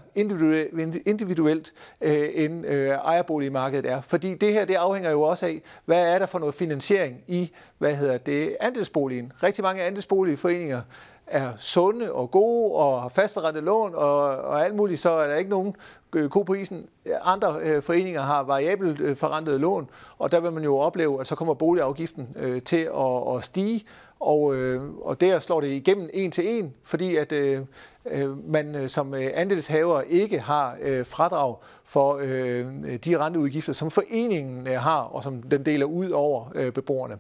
individuelt, 1.07 1.73
øh, 2.01 2.29
end 2.35 2.67
øh, 2.67 2.89
ejerboligmarkedet 2.89 3.91
er. 3.91 4.01
Fordi 4.01 4.35
det 4.35 4.53
her, 4.53 4.65
det 4.65 4.75
afhænger 4.75 5.11
jo 5.11 5.23
også 5.23 5.47
af, 5.47 5.63
hvad 5.85 6.15
er 6.15 6.19
der 6.19 6.27
for 6.27 6.39
noget 6.39 6.55
finansiering 6.55 7.17
i, 7.27 7.53
hvad 7.79 7.95
hedder 7.95 8.19
det, 8.19 8.57
andelsboligen. 8.61 9.33
Rigtig 9.43 9.63
mange 9.63 9.83
andelsboligforeninger 9.83 10.81
er 11.27 11.53
sunde 11.59 12.13
og 12.13 12.31
gode 12.31 12.75
og 12.75 13.03
har 13.03 13.09
fastforrettet 13.09 13.63
lån 13.63 13.95
og, 13.95 14.21
og 14.23 14.65
alt 14.65 14.75
muligt, 14.75 15.01
så 15.01 15.11
er 15.11 15.27
der 15.27 15.35
ikke 15.35 15.51
nogen 15.51 15.77
øh, 16.15 16.29
ko 16.29 16.43
på 16.43 16.55
isen. 16.55 16.87
Andre 17.23 17.57
øh, 17.63 17.83
foreninger 17.83 18.21
har 18.21 18.43
variabelt 18.43 19.01
øh, 19.01 19.17
forrentet 19.17 19.61
lån, 19.61 19.91
og 20.19 20.33
der 20.33 20.41
vil 20.41 20.53
man 20.53 20.65
jo 20.65 20.79
opleve, 20.79 21.21
at 21.21 21.27
så 21.27 21.35
kommer 21.35 21.55
boligafgiften 21.55 22.29
øh, 22.37 22.63
til 22.63 22.91
at, 22.97 23.37
at 23.37 23.45
stige, 23.45 23.85
og, 24.23 24.57
øh, 24.57 24.95
og 24.95 25.21
der 25.21 25.39
slår 25.39 25.61
det 25.61 25.69
igennem 25.69 26.11
en 26.13 26.31
til 26.31 26.49
en, 26.49 26.75
fordi 26.85 27.17
at 27.17 27.33
øh, 27.33 27.61
øh 28.07 28.49
man 28.51 28.75
øh, 28.75 28.89
som 28.89 29.15
øh, 29.15 29.31
andelshaver 29.35 30.01
ikke 30.01 30.41
har 30.41 30.77
øh, 30.81 31.07
fradrag 31.07 31.57
for 31.85 32.21
øh, 32.23 32.97
de 33.05 33.19
renteudgifter, 33.19 33.73
som 33.73 33.91
foreningen 33.91 34.67
øh, 34.67 34.81
har, 34.81 35.01
og 35.01 35.23
som 35.23 35.43
den 35.43 35.67
deler 35.67 35.87
ud 35.87 36.11
over 36.11 36.53
øh, 36.55 36.73
beboerne. 36.73 37.19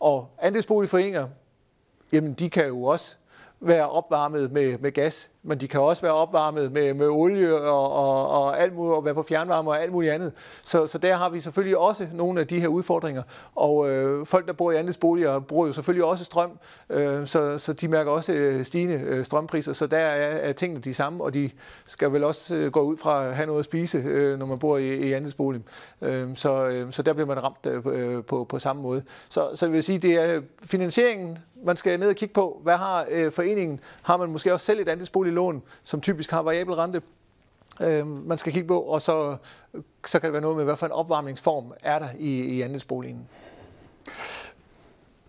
Og 0.00 0.28
andelsboligforeninger, 0.38 1.28
jamen 2.12 2.32
de 2.32 2.50
kan 2.50 2.66
jo 2.66 2.82
også 2.82 3.16
være 3.60 3.90
opvarmet 3.90 4.52
med, 4.52 4.78
med 4.78 4.92
gas, 4.92 5.30
men 5.44 5.58
de 5.58 5.68
kan 5.68 5.80
også 5.80 6.02
være 6.02 6.12
opvarmet 6.12 6.72
med, 6.72 6.94
med 6.94 7.06
olie 7.08 7.54
og, 7.54 7.92
og, 7.92 8.28
og 8.28 8.60
alt 8.60 8.74
muligt, 8.74 8.96
og 8.96 9.04
være 9.04 9.14
på 9.14 9.22
fjernvarme 9.22 9.70
og 9.70 9.82
alt 9.82 9.92
muligt 9.92 10.12
andet. 10.12 10.32
Så, 10.62 10.86
så 10.86 10.98
der 10.98 11.16
har 11.16 11.28
vi 11.28 11.40
selvfølgelig 11.40 11.78
også 11.78 12.06
nogle 12.12 12.40
af 12.40 12.46
de 12.46 12.60
her 12.60 12.68
udfordringer. 12.68 13.22
Og 13.54 13.90
øh, 13.90 14.26
folk, 14.26 14.46
der 14.46 14.52
bor 14.52 14.72
i 14.72 14.76
andelsboliger, 14.76 15.38
bruger 15.38 15.66
jo 15.66 15.72
selvfølgelig 15.72 16.04
også 16.04 16.24
strøm, 16.24 16.58
øh, 16.90 17.26
så, 17.26 17.58
så 17.58 17.72
de 17.72 17.88
mærker 17.88 18.10
også 18.10 18.32
øh, 18.32 18.64
stigende 18.64 18.94
øh, 18.94 19.24
strømpriser. 19.24 19.72
Så 19.72 19.86
der 19.86 19.98
er, 19.98 20.48
er 20.48 20.52
tingene 20.52 20.80
de 20.80 20.94
samme, 20.94 21.24
og 21.24 21.34
de 21.34 21.50
skal 21.86 22.12
vel 22.12 22.24
også 22.24 22.54
øh, 22.54 22.72
gå 22.72 22.80
ud 22.80 22.96
fra 22.96 23.26
at 23.26 23.36
have 23.36 23.46
noget 23.46 23.58
at 23.58 23.64
spise, 23.64 23.98
øh, 23.98 24.38
når 24.38 24.46
man 24.46 24.58
bor 24.58 24.76
i, 24.76 24.96
i 24.96 25.12
andelsbolig. 25.12 25.62
Øh, 26.02 26.28
så, 26.34 26.66
øh, 26.66 26.92
så 26.92 27.02
der 27.02 27.12
bliver 27.12 27.26
man 27.26 27.44
ramt 27.44 27.66
øh, 27.66 27.82
øh, 27.86 28.24
på, 28.24 28.44
på 28.44 28.58
samme 28.58 28.82
måde. 28.82 29.02
Så, 29.28 29.48
så 29.54 29.66
jeg 29.66 29.72
vil 29.72 29.82
sige, 29.82 29.98
det 29.98 30.14
er 30.14 30.40
finansieringen, 30.64 31.38
man 31.64 31.76
skal 31.76 32.00
ned 32.00 32.08
og 32.08 32.14
kigge 32.14 32.32
på. 32.32 32.60
Hvad 32.62 32.76
har 32.76 33.06
øh, 33.10 33.32
foreningen? 33.32 33.80
Har 34.02 34.16
man 34.16 34.28
måske 34.28 34.52
også 34.52 34.66
selv 34.66 34.80
et 34.80 34.88
andelsbolig 34.88 35.31
lån, 35.32 35.62
som 35.84 36.00
typisk 36.00 36.30
har 36.30 36.42
variabel 36.42 36.74
rente, 36.74 37.02
øh, 37.80 38.06
man 38.06 38.38
skal 38.38 38.52
kigge 38.52 38.68
på, 38.68 38.80
og 38.80 39.02
så, 39.02 39.36
så 40.06 40.18
kan 40.18 40.26
det 40.26 40.32
være 40.32 40.42
noget 40.42 40.56
med, 40.56 40.64
hvad 40.64 40.76
for 40.76 40.86
en 40.86 40.92
opvarmningsform 40.92 41.72
er 41.80 41.98
der 41.98 42.08
i, 42.18 42.40
i 42.40 42.62
andelsboligen. 42.62 43.28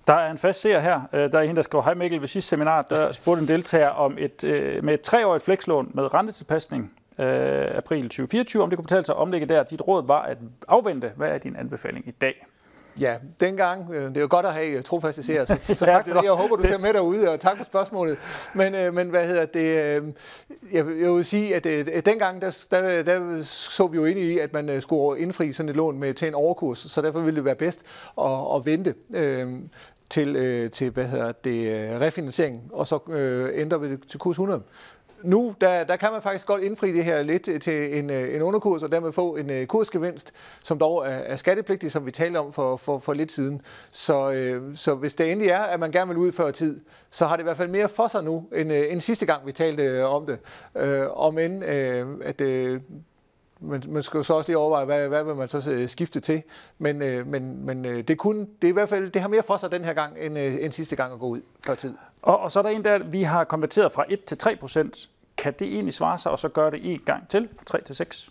Der 0.08 0.14
er 0.14 0.32
en 0.32 0.38
fast 0.38 0.62
seer 0.62 0.80
her. 0.80 1.02
Øh, 1.14 1.32
der 1.32 1.40
er 1.40 1.44
en, 1.44 1.56
der 1.56 1.62
skriver, 1.62 1.84
hej 1.84 1.94
Mikkel, 1.94 2.22
ved 2.22 2.28
sidste 2.28 2.50
seminar, 2.50 2.82
der 2.82 3.12
spurgte 3.12 3.42
en 3.42 3.48
deltager 3.48 3.90
om 3.90 4.18
et, 4.20 4.44
øh, 4.44 4.84
med 4.84 4.94
et 4.94 5.02
treårigt 5.02 5.44
flekslån 5.44 5.92
med 5.94 6.14
rentetilpasning 6.14 6.94
øh, 7.20 7.78
april 7.78 8.04
2024, 8.04 8.64
om 8.64 8.70
det 8.70 8.78
kunne 8.78 8.84
betale 8.84 9.06
sig 9.06 9.16
at 9.16 9.20
omlægge 9.20 9.48
der. 9.48 9.64
Dit 9.64 9.82
råd 9.88 10.08
var 10.08 10.22
at 10.22 10.38
afvente. 10.68 11.12
Hvad 11.16 11.30
er 11.30 11.38
din 11.38 11.56
anbefaling 11.56 12.08
i 12.08 12.12
dag? 12.12 12.46
Ja, 13.00 13.16
dengang. 13.40 13.92
Øh, 13.94 14.10
det 14.10 14.18
er 14.18 14.22
jo 14.22 14.28
godt 14.30 14.46
at 14.46 14.54
have 14.54 14.68
øh, 14.68 14.84
trofaste 14.84 15.24
seere, 15.24 15.46
så, 15.46 15.58
så 15.62 15.86
tak 15.86 16.08
for 16.08 16.14
det. 16.14 16.24
Jeg 16.24 16.32
håber, 16.32 16.56
du 16.56 16.64
ser 16.64 16.78
med 16.78 16.94
derude, 16.94 17.30
og 17.30 17.40
tak 17.40 17.58
for 17.58 17.64
spørgsmålet. 17.64 18.18
Men, 18.54 18.76
øh, 18.76 18.94
men 18.94 19.10
hvad 19.10 19.28
hedder 19.28 19.46
det? 19.46 20.14
Jeg 20.74 20.86
vil 20.86 21.26
sige, 21.26 21.56
at 21.56 22.06
dengang, 22.06 22.42
der, 22.42 22.66
der, 22.72 23.04
der 23.04 23.42
så 23.44 23.88
vi 23.88 23.98
jo 23.98 24.06
ind 24.06 24.20
i, 24.20 24.40
at 24.40 24.54
man 24.54 24.82
skulle 24.82 25.22
indfri 25.22 25.52
sådan 25.52 25.70
et 25.70 25.76
lån 25.76 26.00
med 26.00 26.14
til 26.14 26.28
en 26.28 26.36
overkurs, 26.36 26.80
så 26.80 27.02
derfor 27.02 27.20
ville 27.20 27.36
det 27.36 27.46
være 27.46 27.56
bedst 27.56 27.82
at, 28.22 28.32
at 28.56 28.66
vente 28.66 28.94
til, 30.10 30.70
til 30.72 30.90
hvad 30.90 31.06
hedder 31.06 31.32
det, 31.32 31.88
refinansiering, 32.02 32.70
og 32.72 32.88
så 32.88 33.00
ændre 33.56 33.82
vi 33.82 33.90
det 33.90 34.00
til 34.10 34.20
kurs 34.20 34.34
100 34.34 34.62
nu, 35.24 35.56
der, 35.62 35.84
der 35.84 35.96
kan 35.96 36.12
man 36.12 36.22
faktisk 36.22 36.48
godt 36.48 36.62
indfri 36.62 36.94
det 36.94 37.04
her 37.04 37.24
lidt 37.24 37.48
øh, 37.48 37.60
til 37.60 37.98
en, 37.98 38.10
øh, 38.10 38.36
en 38.36 38.42
underkurs, 38.42 38.84
og 38.84 38.92
dermed 38.92 39.12
få 39.12 39.36
en 39.36 39.50
øh, 39.50 39.68
kursgevinst, 39.68 40.34
som 40.64 40.80
dog 40.80 41.08
er, 41.08 41.10
er 41.10 41.36
skattepligtig, 41.36 41.92
som 41.92 42.06
vi 42.06 42.12
talte 42.12 42.38
om 42.38 42.54
for, 42.54 42.78
for, 42.78 43.00
for 43.00 43.14
lidt 43.14 43.32
siden. 43.32 43.62
Så, 43.92 44.32
øh, 44.32 44.76
så 44.76 44.96
hvis 44.96 45.14
det 45.14 45.32
endelig 45.32 45.50
er, 45.50 45.60
at 45.60 45.80
man 45.80 45.92
gerne 45.92 46.08
vil 46.08 46.18
ud 46.18 46.32
før 46.32 46.52
tid, 46.52 46.80
så 47.12 47.26
har 47.26 47.36
det 47.36 47.44
i 47.44 47.46
hvert 47.46 47.58
fald 47.58 47.70
mere 47.70 47.90
for 47.90 48.08
sig 48.08 48.24
nu, 48.24 48.46
end, 48.56 48.72
end 48.72 49.02
sidste 49.02 49.26
gang 49.26 49.46
vi 49.46 49.52
talte 49.52 50.06
om 50.06 50.26
det. 50.26 50.40
Øh, 50.76 51.06
om 51.14 51.38
end, 51.38 51.66
øh, 51.66 52.08
at 52.24 52.42
øh, 52.42 52.82
man, 53.60 53.84
man 53.88 54.04
skal 54.04 54.18
jo 54.18 54.24
så 54.24 54.34
også 54.34 54.50
lige 54.50 54.58
overveje, 54.58 54.86
hvad, 54.86 55.08
hvad 55.08 55.24
vil 55.24 55.36
man 55.36 55.50
så 55.50 55.86
skifte 55.88 56.20
til. 56.20 56.44
Men, 56.78 57.02
øh, 57.02 57.28
men, 57.28 57.66
men 57.66 57.84
det, 57.84 58.18
kunne, 58.18 58.40
det 58.40 58.68
er 58.68 58.70
i 58.70 58.72
hvert 58.72 58.90
fald 58.90 59.12
det 59.12 59.22
har 59.22 59.30
mere 59.30 59.44
for 59.44 59.58
sig 59.58 59.72
den 59.72 59.86
her 59.86 59.94
gang, 59.94 60.18
end, 60.20 60.38
end 60.38 60.72
sidste 60.72 60.96
gang 60.96 61.14
at 61.14 61.20
gå 61.20 61.28
ud 61.28 61.42
før 61.66 61.76
tid. 61.76 61.96
Og, 62.22 62.40
og 62.40 62.52
så 62.52 62.60
er 62.60 62.64
der 62.64 62.70
en 62.70 62.86
der, 62.86 63.00
vi 63.04 63.24
har 63.24 63.44
konverteret 63.44 63.92
fra 63.92 64.06
1 64.10 64.24
til 64.24 64.38
3 64.38 64.56
procent. 64.56 65.10
Kan 65.44 65.54
det 65.60 65.68
egentlig 65.68 65.94
svare 65.94 66.18
sig, 66.18 66.32
og 66.32 66.40
så 66.40 66.50
gøre 66.50 66.72
det 66.72 66.94
en 66.94 67.02
gang 67.06 67.30
til, 67.30 67.50
fra 67.58 67.66
3 67.66 67.82
til 67.82 67.96
6? 67.96 68.30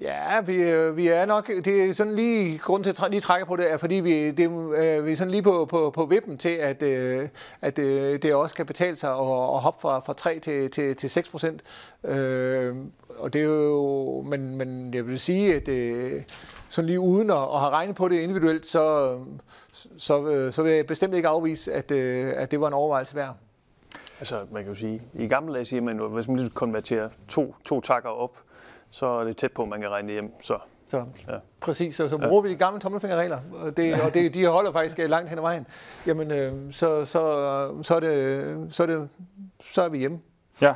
Ja, 0.00 0.40
vi, 0.40 0.54
øh, 0.54 0.96
vi 0.96 1.08
er 1.08 1.24
nok, 1.24 1.48
det 1.64 1.84
er 1.84 1.92
sådan 1.92 2.14
lige, 2.14 2.58
grund 2.58 2.84
til 2.84 2.90
at 2.90 3.10
lige 3.10 3.20
trække 3.20 3.46
på 3.46 3.56
det, 3.56 3.72
er 3.72 3.76
fordi 3.76 3.94
vi, 3.94 4.30
det, 4.30 4.50
øh, 4.76 5.06
vi 5.06 5.12
er 5.12 5.16
sådan 5.16 5.30
lige 5.30 5.42
på, 5.42 5.64
på, 5.64 5.90
på 5.90 6.06
vippen 6.06 6.38
til, 6.38 6.48
at, 6.48 6.82
øh, 6.82 7.28
at 7.60 7.76
det 7.76 8.34
også 8.34 8.56
kan 8.56 8.66
betale 8.66 8.96
sig 8.96 9.10
at, 9.10 9.20
at 9.20 9.60
hoppe 9.60 9.80
fra, 9.80 9.98
fra 10.00 10.12
3 10.12 10.38
til, 10.38 10.70
til, 10.70 10.96
til 10.96 11.10
6 11.10 11.28
procent. 11.28 11.62
Øh, 12.04 12.76
og 13.18 13.32
det 13.32 13.40
er 13.40 13.44
jo, 13.44 14.24
men, 14.26 14.56
men 14.56 14.94
jeg 14.94 15.06
vil 15.06 15.20
sige, 15.20 15.54
at 15.54 15.66
det, 15.66 16.24
sådan 16.68 16.86
lige 16.86 17.00
uden 17.00 17.30
at, 17.30 17.36
at 17.36 17.60
have 17.60 17.70
regnet 17.70 17.96
på 17.96 18.08
det 18.08 18.20
individuelt, 18.20 18.66
så, 18.66 19.18
så, 19.98 20.48
så 20.52 20.62
vil 20.62 20.72
jeg 20.72 20.86
bestemt 20.86 21.14
ikke 21.14 21.28
afvise, 21.28 21.72
at, 21.72 21.92
at 21.92 22.50
det 22.50 22.60
var 22.60 22.66
en 22.66 22.74
overvejelse 22.74 23.16
værd. 23.16 23.36
Altså, 24.20 24.46
man 24.50 24.62
kan 24.62 24.72
jo 24.72 24.78
sige, 24.78 25.02
i 25.14 25.26
gamle 25.26 25.54
dage 25.54 25.64
siger 25.64 25.80
man 25.80 25.98
jo, 25.98 26.08
hvis 26.08 26.28
man 26.28 26.50
konverterer 26.54 27.08
to, 27.28 27.54
to 27.64 27.80
takker 27.80 28.10
op, 28.10 28.38
så 28.90 29.06
er 29.06 29.24
det 29.24 29.36
tæt 29.36 29.52
på, 29.52 29.62
at 29.62 29.68
man 29.68 29.80
kan 29.80 29.90
regne 29.90 30.12
hjem. 30.12 30.32
Så, 30.40 30.58
så 30.88 31.04
ja. 31.28 31.36
præcis, 31.60 31.96
så, 31.96 32.08
så 32.08 32.18
bruger 32.18 32.42
ja. 32.42 32.48
vi 32.48 32.54
de 32.54 32.58
gamle 32.58 32.80
tommelfingerregler, 32.80 33.38
og, 33.52 33.76
det, 33.76 33.92
og 33.92 34.14
det, 34.14 34.34
de 34.34 34.46
holder 34.46 34.72
faktisk 34.72 34.98
langt 34.98 35.28
hen 35.28 35.38
ad 35.38 35.42
vejen. 35.42 35.66
Jamen, 36.06 36.30
øh, 36.30 36.72
så, 36.72 37.04
så, 37.04 37.82
så, 37.82 37.94
er 37.94 38.00
det, 38.00 38.74
så, 38.74 38.82
er 38.82 38.86
det, 38.86 39.08
så 39.70 39.82
er 39.82 39.88
vi 39.88 39.98
hjemme. 39.98 40.20
Ja. 40.60 40.74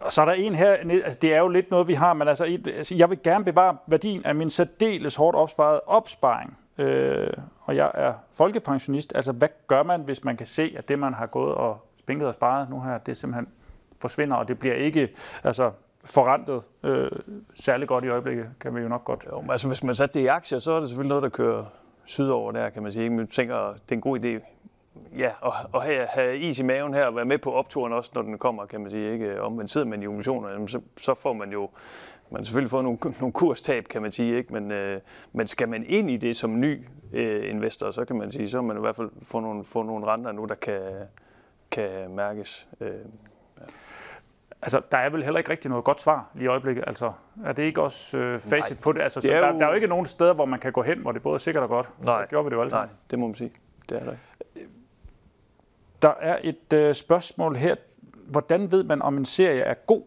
Og 0.00 0.12
så 0.12 0.20
er 0.20 0.24
der 0.24 0.32
en 0.32 0.54
her, 0.54 0.70
altså 1.04 1.18
det 1.22 1.34
er 1.34 1.38
jo 1.38 1.48
lidt 1.48 1.70
noget, 1.70 1.88
vi 1.88 1.94
har, 1.94 2.14
men 2.14 2.28
altså, 2.28 2.58
altså 2.76 2.94
jeg 2.94 3.10
vil 3.10 3.18
gerne 3.22 3.44
bevare 3.44 3.76
værdien 3.86 4.26
af 4.26 4.34
min 4.34 4.50
særdeles 4.50 5.16
hårdt 5.16 5.36
opsparede 5.36 5.80
opsparing. 5.86 6.58
Øh, 6.78 7.32
og 7.60 7.76
jeg 7.76 7.90
er 7.94 8.14
folkepensionist. 8.32 9.12
Altså, 9.14 9.32
hvad 9.32 9.48
gør 9.66 9.82
man, 9.82 10.00
hvis 10.00 10.24
man 10.24 10.36
kan 10.36 10.46
se, 10.46 10.74
at 10.78 10.88
det, 10.88 10.98
man 10.98 11.14
har 11.14 11.26
gået 11.26 11.54
og 11.54 11.86
spinket 12.04 12.28
og 12.28 12.34
sparet 12.34 12.70
nu 12.70 12.80
her, 12.80 12.98
det 12.98 13.16
simpelthen 13.16 13.48
forsvinder, 14.00 14.36
og 14.36 14.48
det 14.48 14.58
bliver 14.58 14.74
ikke, 14.74 15.08
altså, 15.44 15.70
forrentet 16.06 16.62
øh, 16.82 17.10
særlig 17.54 17.88
godt 17.88 18.04
i 18.04 18.08
øjeblikket, 18.08 18.46
kan 18.60 18.74
vi 18.74 18.80
jo 18.80 18.88
nok 18.88 19.04
godt. 19.04 19.26
Jo, 19.32 19.44
altså 19.50 19.68
hvis 19.68 19.82
man 19.82 19.94
satte 19.94 20.18
det 20.18 20.24
i 20.24 20.26
aktier, 20.26 20.58
så 20.58 20.72
er 20.72 20.80
det 20.80 20.88
selvfølgelig 20.88 21.08
noget, 21.08 21.22
der 21.22 21.28
kører 21.28 21.64
sydover 22.04 22.52
der, 22.52 22.70
kan 22.70 22.82
man 22.82 22.92
sige. 22.92 23.10
Men 23.10 23.26
tænker, 23.26 23.72
det 23.72 23.90
er 23.90 23.94
en 23.94 24.00
god 24.00 24.18
idé 24.24 24.28
ja, 25.18 25.30
og, 25.40 25.52
og 25.72 25.82
have, 25.82 26.06
have 26.06 26.38
is 26.38 26.58
i 26.58 26.62
maven 26.62 26.94
her 26.94 27.06
og 27.06 27.16
være 27.16 27.24
med 27.24 27.38
på 27.38 27.52
opturen 27.52 27.92
også, 27.92 28.10
når 28.14 28.22
den 28.22 28.38
kommer, 28.38 28.66
kan 28.66 28.80
man 28.80 28.90
sige. 28.90 29.12
Ikke? 29.12 29.42
Omvendt 29.42 29.70
sidder 29.70 29.86
man 29.86 30.02
i 30.02 30.06
obligationer, 30.06 30.66
så, 30.66 30.80
så 30.96 31.14
får 31.14 31.32
man 31.32 31.52
jo 31.52 31.70
man 32.30 32.44
selvfølgelig 32.44 32.70
fået 32.70 32.84
nogle, 32.84 32.98
nogle 33.20 33.32
kurstab, 33.32 33.84
kan 33.84 34.02
man 34.02 34.12
sige, 34.12 34.36
ikke? 34.36 34.52
Men, 34.52 34.70
øh, 34.70 35.00
men 35.32 35.46
skal 35.46 35.68
man 35.68 35.84
ind 35.86 36.10
i 36.10 36.16
det 36.16 36.36
som 36.36 36.60
ny 36.60 36.86
øh, 37.12 37.50
investor, 37.50 37.90
så 37.90 38.04
kan 38.04 38.16
man 38.16 38.32
sige, 38.32 38.48
så 38.48 38.62
man 38.62 38.76
i 38.76 38.80
hvert 38.80 38.96
fald 38.96 39.10
får 39.22 39.40
nogle, 39.40 39.64
få 39.64 39.82
nogle 39.82 40.06
renter 40.06 40.32
nu, 40.32 40.44
der 40.44 40.54
kan, 40.54 40.80
kan 41.70 42.14
mærkes. 42.14 42.68
Øh, 42.80 42.94
Altså, 44.64 44.82
der 44.90 44.98
er 44.98 45.10
vel 45.10 45.24
heller 45.24 45.38
ikke 45.38 45.50
rigtig 45.50 45.68
noget 45.68 45.84
godt 45.84 46.00
svar 46.00 46.30
lige 46.34 46.44
i 46.44 46.46
øjeblikket. 46.46 46.84
Altså, 46.86 47.12
er 47.44 47.52
det 47.52 47.62
ikke 47.62 47.82
også 47.82 48.16
øh, 48.18 48.40
facit 48.40 48.76
Nej, 48.76 48.82
på 48.82 48.92
det? 48.92 49.00
Altså, 49.02 49.20
det 49.20 49.28
så 49.28 49.32
der, 49.32 49.52
jo... 49.52 49.58
der 49.58 49.64
er 49.64 49.68
jo 49.68 49.74
ikke 49.74 49.86
nogen 49.86 50.06
steder, 50.06 50.34
hvor 50.34 50.44
man 50.44 50.60
kan 50.60 50.72
gå 50.72 50.82
hen, 50.82 50.98
hvor 50.98 51.12
det 51.12 51.22
både 51.22 51.34
er 51.34 51.38
sikkert 51.38 51.62
og 51.62 51.68
godt. 51.68 51.90
Nej, 52.04 52.20
det 52.20 52.28
gjorde 52.28 52.44
vi 52.44 52.50
det 52.50 52.56
jo 52.56 52.60
alle 52.60 52.70
Nej, 52.70 52.88
det 53.10 53.18
må 53.18 53.26
man 53.26 53.34
sige. 53.34 53.52
Det 53.88 54.00
er 54.00 54.04
der 54.04 54.14
Der 56.02 56.14
er 56.20 56.38
et 56.42 56.72
øh, 56.72 56.94
spørgsmål 56.94 57.56
her. 57.56 57.74
Hvordan 58.26 58.72
ved 58.72 58.84
man, 58.84 59.02
om 59.02 59.16
en 59.16 59.24
serie 59.24 59.60
er 59.60 59.74
god? 59.74 60.02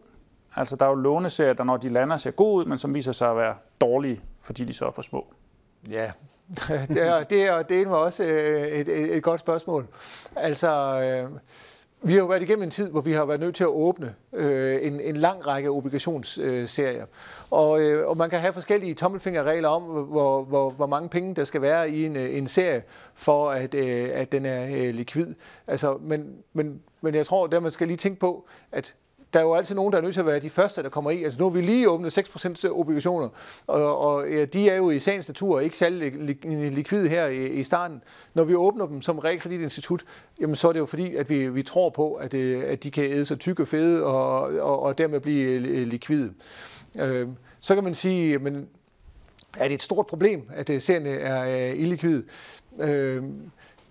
Altså, 0.56 0.76
der 0.76 0.84
er 0.84 0.88
jo 0.90 0.94
låneserier, 0.94 1.52
der 1.52 1.64
når 1.64 1.76
de 1.76 1.88
lander 1.88 2.16
ser 2.16 2.30
gode 2.30 2.54
ud, 2.54 2.64
men 2.64 2.78
som 2.78 2.94
viser 2.94 3.12
sig 3.12 3.30
at 3.30 3.36
være 3.36 3.54
dårlige, 3.80 4.20
fordi 4.40 4.64
de 4.64 4.72
så 4.72 4.86
er 4.86 4.90
for 4.90 5.02
små. 5.02 5.34
Ja, 5.90 6.12
det 6.88 7.02
er, 7.02 7.24
det 7.24 7.42
er, 7.42 7.62
det 7.62 7.82
er 7.82 7.88
også 7.88 8.24
øh, 8.24 8.68
et, 8.68 8.88
et, 8.88 9.16
et 9.16 9.22
godt 9.22 9.40
spørgsmål. 9.40 9.86
Altså, 10.36 10.70
øh, 11.00 11.38
vi 12.02 12.12
har 12.12 12.18
jo 12.18 12.26
været 12.26 12.42
igennem 12.42 12.62
en 12.62 12.70
tid, 12.70 12.90
hvor 12.90 13.00
vi 13.00 13.12
har 13.12 13.24
været 13.24 13.40
nødt 13.40 13.54
til 13.54 13.64
at 13.64 13.68
åbne 13.68 14.14
øh, 14.32 14.86
en, 14.86 15.00
en 15.00 15.16
lang 15.16 15.46
række 15.46 15.70
obligationsserier. 15.70 17.06
Og, 17.50 17.80
øh, 17.80 18.08
og 18.08 18.16
man 18.16 18.30
kan 18.30 18.40
have 18.40 18.52
forskellige 18.52 18.94
tommelfingerregler 18.94 19.68
om, 19.68 19.82
hvor, 19.82 20.44
hvor, 20.44 20.70
hvor 20.70 20.86
mange 20.86 21.08
penge 21.08 21.34
der 21.34 21.44
skal 21.44 21.62
være 21.62 21.90
i 21.90 22.06
en, 22.06 22.16
øh, 22.16 22.36
en 22.36 22.48
serie, 22.48 22.82
for 23.14 23.50
at, 23.50 23.74
øh, 23.74 24.10
at 24.12 24.32
den 24.32 24.46
er 24.46 24.66
øh, 24.66 24.94
likvid. 24.94 25.34
Altså, 25.66 25.98
men, 26.00 26.38
men, 26.52 26.82
men 27.00 27.14
jeg 27.14 27.26
tror, 27.26 27.56
at 27.56 27.62
man 27.62 27.72
skal 27.72 27.86
lige 27.86 27.96
tænke 27.96 28.20
på, 28.20 28.46
at 28.72 28.94
der 29.32 29.38
er 29.38 29.42
jo 29.44 29.54
altid 29.54 29.74
nogen, 29.74 29.92
der 29.92 29.98
er 29.98 30.02
nødt 30.02 30.14
til 30.14 30.20
at 30.20 30.26
være 30.26 30.38
de 30.38 30.50
første, 30.50 30.82
der 30.82 30.88
kommer 30.88 31.10
i. 31.10 31.24
Altså 31.24 31.38
nu 31.38 31.44
har 31.44 31.50
vi 31.50 31.60
lige 31.60 31.90
åbnet 31.90 32.18
6% 32.18 32.66
øh, 32.66 32.72
obligationer, 32.72 33.28
og, 33.66 33.98
og 33.98 34.30
ja, 34.30 34.44
de 34.44 34.70
er 34.70 34.76
jo 34.76 34.90
i 34.90 34.98
sagens 34.98 35.28
natur 35.28 35.60
ikke 35.60 35.78
særlig 35.78 36.12
likvide 36.72 37.08
her 37.08 37.26
i, 37.26 37.46
i 37.46 37.64
starten. 37.64 38.02
Når 38.34 38.44
vi 38.44 38.54
åbner 38.54 38.86
dem 38.86 39.02
som 39.02 39.18
realkreditinstitut, 39.18 40.04
jamen 40.40 40.56
så 40.56 40.68
er 40.68 40.72
det 40.72 40.80
jo 40.80 40.86
fordi, 40.86 41.16
at 41.16 41.30
vi, 41.30 41.48
vi 41.48 41.62
tror 41.62 41.90
på, 41.90 42.14
at, 42.14 42.34
øh, 42.34 42.64
at 42.66 42.84
de 42.84 42.90
kan 42.90 43.04
æde 43.04 43.24
sig 43.24 43.38
tykke 43.38 43.62
og 43.62 43.68
fede, 43.68 44.04
og, 44.04 44.40
og, 44.40 44.82
og 44.82 44.98
dermed 44.98 45.20
blive 45.20 45.68
øh, 45.68 45.86
likvide. 45.88 46.32
Øh, 46.94 47.28
så 47.60 47.74
kan 47.74 47.84
man 47.84 47.94
sige, 47.94 48.38
men 48.38 48.68
er 49.58 49.68
det 49.68 49.74
et 49.74 49.82
stort 49.82 50.06
problem, 50.06 50.48
at 50.54 50.70
øh, 50.70 50.80
serierne 50.80 51.10
er 51.10 51.72
illikvide? 51.72 52.24
Øh, 52.80 53.22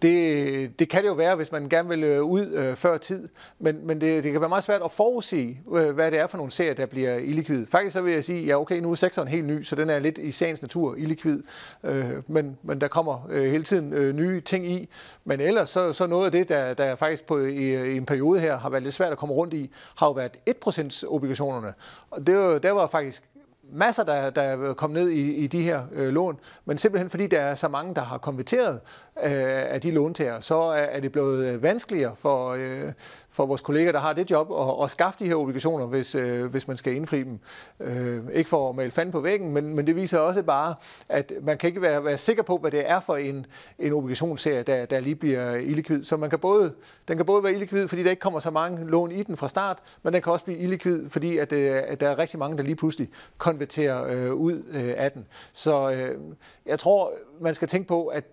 det, 0.01 0.79
det 0.79 0.89
kan 0.89 1.01
det 1.01 1.09
jo 1.09 1.13
være, 1.13 1.35
hvis 1.35 1.51
man 1.51 1.69
gerne 1.69 1.89
vil 1.89 2.03
øh, 2.03 2.23
ud 2.23 2.45
øh, 2.45 2.75
før 2.75 2.97
tid, 2.97 3.29
men, 3.59 3.87
men 3.87 4.01
det, 4.01 4.23
det 4.23 4.31
kan 4.31 4.41
være 4.41 4.49
meget 4.49 4.63
svært 4.63 4.81
at 4.81 4.91
forudse, 4.91 5.57
øh, 5.75 5.89
hvad 5.89 6.11
det 6.11 6.19
er 6.19 6.27
for 6.27 6.37
nogle 6.37 6.51
serier, 6.51 6.73
der 6.73 6.85
bliver 6.85 7.15
illikvid. 7.15 7.67
Faktisk 7.67 7.93
så 7.93 8.01
vil 8.01 8.13
jeg 8.13 8.23
sige, 8.23 8.45
ja 8.45 8.59
okay, 8.59 8.79
nu 8.79 8.91
er 8.91 8.95
sekseren 8.95 9.27
helt 9.27 9.45
ny, 9.45 9.63
så 9.63 9.75
den 9.75 9.89
er 9.89 9.99
lidt 9.99 10.17
i 10.17 10.31
sagens 10.31 10.61
natur 10.61 10.95
illikvid, 10.95 11.43
øh, 11.83 12.11
men, 12.27 12.57
men 12.63 12.81
der 12.81 12.87
kommer 12.87 13.27
øh, 13.29 13.51
hele 13.51 13.63
tiden 13.63 13.93
øh, 13.93 14.15
nye 14.15 14.41
ting 14.41 14.65
i. 14.65 14.89
Men 15.25 15.41
ellers 15.41 15.69
så, 15.69 15.93
så 15.93 16.07
noget 16.07 16.25
af 16.25 16.31
det, 16.31 16.49
der, 16.49 16.73
der 16.73 16.95
faktisk 16.95 17.23
på, 17.23 17.39
i, 17.39 17.91
i 17.93 17.97
en 17.97 18.05
periode 18.05 18.39
her 18.39 18.57
har 18.57 18.69
været 18.69 18.83
lidt 18.83 18.93
svært 18.93 19.11
at 19.11 19.17
komme 19.17 19.35
rundt 19.35 19.53
i, 19.53 19.71
har 19.97 20.07
jo 20.07 20.11
været 20.11 20.37
1% 20.49 21.07
obligationerne. 21.07 21.73
Og 22.11 22.27
det 22.27 22.37
var, 22.37 22.59
der 22.59 22.71
var 22.71 22.87
faktisk 22.87 23.23
masser, 23.71 24.03
der, 24.03 24.29
der 24.29 24.41
er 24.41 24.73
kommet 24.73 25.03
ned 25.03 25.09
i, 25.09 25.35
i 25.35 25.47
de 25.47 25.61
her 25.61 25.81
øh, 25.93 26.09
lån, 26.09 26.39
men 26.65 26.77
simpelthen 26.77 27.09
fordi 27.09 27.27
der 27.27 27.39
er 27.39 27.55
så 27.55 27.67
mange, 27.67 27.95
der 27.95 28.01
har 28.01 28.17
konverteret 28.17 28.79
øh, 29.23 29.73
af 29.73 29.81
de 29.81 29.91
låntager, 29.91 30.39
så 30.39 30.55
er, 30.55 30.81
er 30.81 30.99
det 30.99 31.11
blevet 31.11 31.45
øh, 31.45 31.63
vanskeligere 31.63 32.15
for, 32.15 32.51
øh, 32.51 32.91
for 33.29 33.45
vores 33.45 33.61
kolleger, 33.61 33.91
der 33.91 33.99
har 33.99 34.13
det 34.13 34.31
job, 34.31 34.51
at, 34.51 34.83
at 34.83 34.91
skaffe 34.91 35.19
de 35.19 35.27
her 35.27 35.35
obligationer, 35.35 35.85
hvis, 35.85 36.15
øh, 36.15 36.45
hvis 36.45 36.67
man 36.67 36.77
skal 36.77 36.93
indfri 36.93 37.23
dem. 37.23 37.39
Øh, 37.79 38.19
ikke 38.33 38.49
for 38.49 38.69
at 38.69 38.75
male 38.75 38.91
fanden 38.91 39.11
på 39.11 39.19
væggen, 39.19 39.53
men, 39.53 39.75
men 39.75 39.87
det 39.87 39.95
viser 39.95 40.19
også 40.19 40.43
bare, 40.43 40.75
at 41.09 41.31
man 41.41 41.57
kan 41.57 41.67
ikke 41.67 41.81
være, 41.81 42.05
være 42.05 42.17
sikker 42.17 42.43
på, 42.43 42.57
hvad 42.57 42.71
det 42.71 42.89
er 42.89 42.99
for 42.99 43.15
en, 43.15 43.45
en 43.79 43.93
obligationsserie, 43.93 44.63
der, 44.63 44.85
der 44.85 44.99
lige 44.99 45.15
bliver 45.15 45.55
illikvid. 45.55 46.03
Så 46.03 46.17
man 46.17 46.29
kan 46.29 46.39
både, 46.39 46.73
den 47.07 47.17
kan 47.17 47.25
både 47.25 47.43
være 47.43 47.53
illikvid, 47.53 47.87
fordi 47.87 48.03
der 48.03 48.09
ikke 48.09 48.19
kommer 48.19 48.39
så 48.39 48.51
mange 48.51 48.87
lån 48.87 49.11
i 49.11 49.23
den 49.23 49.37
fra 49.37 49.47
start, 49.47 49.77
men 50.03 50.13
den 50.13 50.21
kan 50.21 50.33
også 50.33 50.45
blive 50.45 50.57
illikvid, 50.57 51.09
fordi 51.09 51.37
at, 51.37 51.53
øh, 51.53 51.81
at 51.87 51.99
der 51.99 52.09
er 52.09 52.19
rigtig 52.19 52.39
mange, 52.39 52.57
der 52.57 52.63
lige 52.63 52.75
pludselig 52.75 53.09
konvertere 53.57 54.05
øh, 54.09 54.33
ud 54.33 54.63
øh, 54.67 54.93
af 54.97 55.11
den. 55.11 55.27
Så 55.53 55.91
øh, 55.91 56.21
jeg 56.65 56.79
tror, 56.79 57.13
man 57.41 57.55
skal 57.55 57.67
tænke 57.67 57.87
på, 57.87 58.07
at 58.07 58.23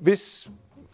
hvis 0.00 0.50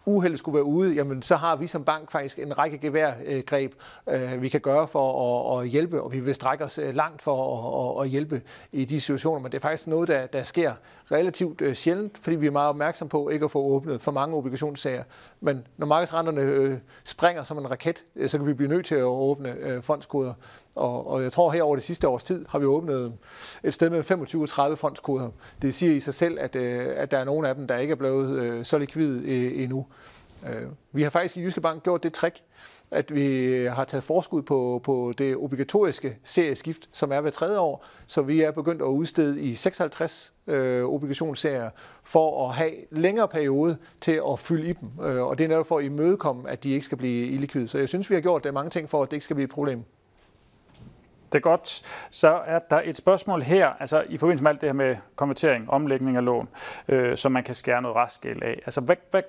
uheldet 0.07 0.39
skulle 0.39 0.55
være 0.55 0.65
ude, 0.65 0.95
jamen 0.95 1.23
så 1.23 1.37
har 1.37 1.57
vi 1.57 1.67
som 1.67 1.85
bank 1.85 2.11
faktisk 2.11 2.39
en 2.39 2.59
række 2.59 2.79
geværgreb, 2.79 3.75
øh, 4.09 4.33
øh, 4.33 4.43
vi 4.43 4.49
kan 4.49 4.61
gøre 4.61 4.89
for 4.89 5.59
at, 5.59 5.63
at 5.63 5.69
hjælpe, 5.69 6.03
og 6.03 6.13
vi 6.13 6.21
vil 6.21 6.35
strække 6.35 6.65
os 6.65 6.79
øh, 6.79 6.95
langt 6.95 7.23
for 7.23 7.99
at, 8.01 8.05
at 8.05 8.11
hjælpe 8.11 8.43
i 8.73 8.85
de 8.85 9.01
situationer, 9.01 9.41
men 9.41 9.53
det 9.53 9.59
er 9.59 9.63
faktisk 9.63 9.87
noget, 9.87 10.09
der, 10.09 10.27
der 10.27 10.43
sker 10.43 10.73
relativt 11.13 11.61
øh, 11.61 11.75
sjældent, 11.75 12.19
fordi 12.19 12.37
vi 12.37 12.47
er 12.47 12.51
meget 12.51 12.69
opmærksom 12.69 13.09
på 13.09 13.29
ikke 13.29 13.45
at 13.45 13.51
få 13.51 13.63
åbnet 13.63 14.01
for 14.01 14.13
mange 14.13 14.37
obligationssager. 14.37 15.05
Men 15.41 15.67
når 15.77 15.87
markedsrenterne 15.87 16.41
øh, 16.41 16.79
springer 17.05 17.45
som 17.45 17.59
en 17.59 17.71
raket, 17.71 18.05
så 18.27 18.39
kan 18.39 18.47
vi 18.47 18.55
blive 18.55 18.69
nødt 18.69 18.87
til 18.87 18.95
at 18.95 19.03
åbne 19.03 19.83
fondskoder. 19.83 20.35
Og, 20.81 21.07
og 21.07 21.23
jeg 21.23 21.33
tror 21.33 21.51
her 21.51 21.63
over 21.63 21.77
det 21.77 21.85
sidste 21.85 22.09
års 22.09 22.25
tid 22.25 22.47
har 22.49 22.59
vi 22.59 22.65
åbnet 22.65 23.13
et 23.65 23.75
sted 23.75 23.91
med 23.91 24.03
25 24.03 24.47
30 24.47 24.77
fondskoder. 24.77 25.29
Det 25.63 25.75
siger 25.75 25.93
i 25.93 26.01
sig 26.01 26.15
selv, 26.15 26.39
at, 26.41 26.57
øh, 26.57 26.87
at 26.97 27.11
der 27.11 27.19
er 27.19 27.25
nogle 27.25 27.49
af 27.49 27.55
dem, 27.55 27.67
der 27.67 27.77
ikke 27.77 27.93
er 27.93 27.97
blevet 27.97 28.41
øh, 28.41 28.65
så 28.65 28.79
likvide 28.79 29.23
øh, 29.25 29.63
endnu. 29.63 29.87
Vi 30.93 31.03
har 31.03 31.11
faktisk 31.11 31.37
i 31.37 31.43
Jyske 31.43 31.61
Bank 31.61 31.83
gjort 31.83 32.03
det 32.03 32.13
trick, 32.13 32.37
at 32.91 33.15
vi 33.15 33.55
har 33.65 33.85
taget 33.85 34.05
forskud 34.05 34.43
på, 34.43 34.81
på 34.85 35.13
det 35.19 35.37
obligatoriske 35.37 36.19
serieskift, 36.25 36.89
som 36.93 37.13
er 37.13 37.21
hver 37.21 37.31
tredje 37.31 37.59
år. 37.59 37.85
Så 38.07 38.23
vi 38.23 38.41
er 38.41 38.51
begyndt 38.51 38.83
at 38.83 38.87
udstede 38.87 39.41
i 39.41 39.55
56 39.55 40.35
øh, 40.47 40.85
obligationsserier 40.85 41.71
for 42.05 42.49
at 42.49 42.55
have 42.55 42.73
længere 42.91 43.29
periode 43.29 43.77
til 44.01 44.23
at 44.33 44.39
fylde 44.39 44.69
i 44.69 44.73
dem. 44.73 44.99
Og 44.99 45.39
det 45.39 45.45
er 45.45 45.49
netop 45.49 45.67
for 45.67 45.79
at 45.79 45.85
imødekomme, 45.85 46.51
at 46.51 46.65
de 46.65 46.71
ikke 46.71 46.87
skal 46.87 46.99
blive 46.99 47.27
illikvide. 47.27 47.69
Så 47.69 47.79
jeg 47.79 47.89
synes, 47.89 48.11
vi 48.11 48.15
har 48.15 48.23
gjort 48.23 48.45
det 48.45 48.55
mange 48.55 48.71
ting 48.71 48.91
for, 48.91 49.03
at 49.03 49.11
det 49.11 49.17
ikke 49.17 49.25
skal 49.25 49.35
blive 49.35 49.45
et 49.45 49.51
problem. 49.51 49.85
Det 51.33 51.39
er 51.39 51.41
godt. 51.41 51.83
Så 52.11 52.41
er 52.47 52.59
der 52.59 52.81
et 52.85 52.97
spørgsmål 52.97 53.43
her, 53.43 53.69
altså 53.81 54.05
i 54.09 54.17
forbindelse 54.17 54.43
med 54.43 54.51
alt 54.51 54.61
det 54.61 54.69
her 54.69 54.75
med 54.75 54.97
konvertering, 55.17 55.71
omlægning 55.71 56.17
af 56.17 56.25
lån, 56.25 56.49
øh, 56.89 57.17
som 57.17 57.33
man 57.33 57.45
kan 57.45 57.55
skære 57.55 57.83
noget 57.83 57.97
restgæld 57.97 58.43
af. 58.43 58.63
Altså, 58.67 58.81
hvad, 58.81 58.97
hvad, 59.11 59.23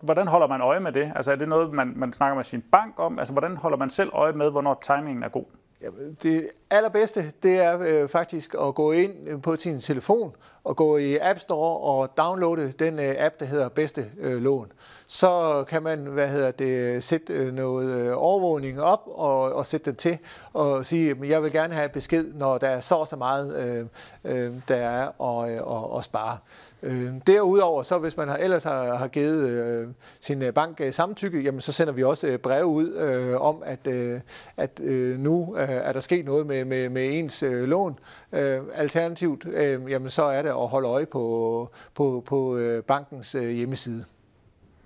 hvordan 0.00 0.28
holder 0.28 0.46
man 0.46 0.60
øje 0.60 0.80
med 0.80 0.92
det? 0.92 1.12
Altså, 1.16 1.32
er 1.32 1.36
det 1.36 1.48
noget, 1.48 1.72
man, 1.72 1.92
man 1.96 2.12
snakker 2.12 2.36
med 2.36 2.44
sin 2.44 2.62
bank 2.72 2.94
om? 2.96 3.18
Altså, 3.18 3.32
hvordan 3.32 3.56
holder 3.56 3.76
man 3.76 3.90
selv 3.90 4.10
øje 4.12 4.32
med, 4.32 4.50
hvornår 4.50 4.82
timingen 4.82 5.22
er 5.22 5.28
god? 5.28 5.44
Ja, 5.82 5.88
det 6.22 6.48
allerbedste, 6.72 7.32
det 7.42 7.58
er 7.58 7.78
øh, 7.80 8.08
faktisk 8.08 8.54
at 8.60 8.74
gå 8.74 8.92
ind 8.92 9.28
øh, 9.28 9.42
på 9.42 9.56
sin 9.56 9.80
telefon 9.80 10.36
og 10.64 10.76
gå 10.76 10.96
i 10.96 11.18
App 11.18 11.38
Store 11.38 11.78
og 11.78 12.16
downloade 12.16 12.72
den 12.78 12.98
øh, 12.98 13.14
app, 13.18 13.40
der 13.40 13.46
hedder 13.46 13.68
Bedste 13.68 14.10
øh, 14.18 14.42
Lån. 14.42 14.72
Så 15.06 15.64
kan 15.68 15.82
man 15.82 16.06
hvad 16.06 16.28
hedder 16.28 16.50
det, 16.50 17.04
sætte 17.04 17.32
øh, 17.32 17.54
noget 17.54 17.88
øh, 17.88 18.12
overvågning 18.16 18.82
op 18.82 19.02
og, 19.06 19.40
og 19.52 19.66
sætte 19.66 19.90
den 19.90 19.96
til 19.96 20.18
og 20.52 20.86
sige, 20.86 21.10
at 21.10 21.28
jeg 21.28 21.42
vil 21.42 21.52
gerne 21.52 21.74
have 21.74 21.88
besked, 21.88 22.32
når 22.34 22.58
der 22.58 22.68
er 22.68 22.80
så 22.80 22.94
og 22.94 23.08
så 23.08 23.16
meget, 23.16 23.56
øh, 23.56 23.86
øh, 24.24 24.52
der 24.68 24.76
er 24.76 25.22
at, 25.22 25.50
øh, 25.50 25.56
at, 25.56 25.98
at 25.98 26.04
spare. 26.04 26.38
Øh, 26.82 27.12
derudover, 27.26 27.82
så 27.82 27.98
hvis 27.98 28.16
man 28.16 28.28
har, 28.28 28.36
ellers 28.36 28.64
har, 28.64 28.94
har 28.94 29.08
givet 29.08 29.48
øh, 29.48 29.88
sin 30.20 30.42
øh, 30.42 30.54
bank 30.54 30.80
øh, 30.80 30.92
samtykke, 30.92 31.40
jamen, 31.40 31.60
så 31.60 31.72
sender 31.72 31.92
vi 31.92 32.04
også 32.04 32.26
øh, 32.26 32.38
breve 32.38 32.66
ud 32.66 32.92
øh, 32.94 33.40
om, 33.40 33.62
at, 33.64 33.86
øh, 33.86 34.20
at 34.56 34.80
øh, 34.80 35.18
nu 35.18 35.56
øh, 35.58 35.68
er 35.68 35.92
der 35.92 36.00
sket 36.00 36.24
noget 36.24 36.46
med, 36.46 36.61
med, 36.64 36.88
med 36.88 37.18
ens 37.18 37.42
øh, 37.42 37.68
lån. 37.68 37.98
Øh, 38.32 38.60
alternativt, 38.74 39.46
øh, 39.46 39.90
jamen, 39.90 40.10
så 40.10 40.22
er 40.22 40.42
det 40.42 40.48
at 40.48 40.68
holde 40.68 40.88
øje 40.88 41.06
på, 41.06 41.68
på, 41.94 42.22
på 42.26 42.56
øh, 42.56 42.82
bankens 42.82 43.34
øh, 43.34 43.50
hjemmeside. 43.50 44.04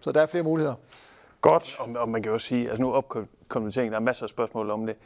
Så 0.00 0.12
der 0.12 0.22
er 0.22 0.26
flere 0.26 0.44
muligheder. 0.44 0.74
Godt. 1.40 1.80
Og, 1.80 1.88
og 1.96 2.08
man 2.08 2.22
kan 2.22 2.30
jo 2.30 2.34
også 2.34 2.46
sige, 2.46 2.68
altså 2.68 2.82
nu 2.82 2.92
opkonvertering, 2.92 3.92
der 3.92 3.98
er 3.98 4.02
masser 4.02 4.24
af 4.24 4.30
spørgsmål 4.30 4.70
om 4.70 4.86
det. 4.86 4.96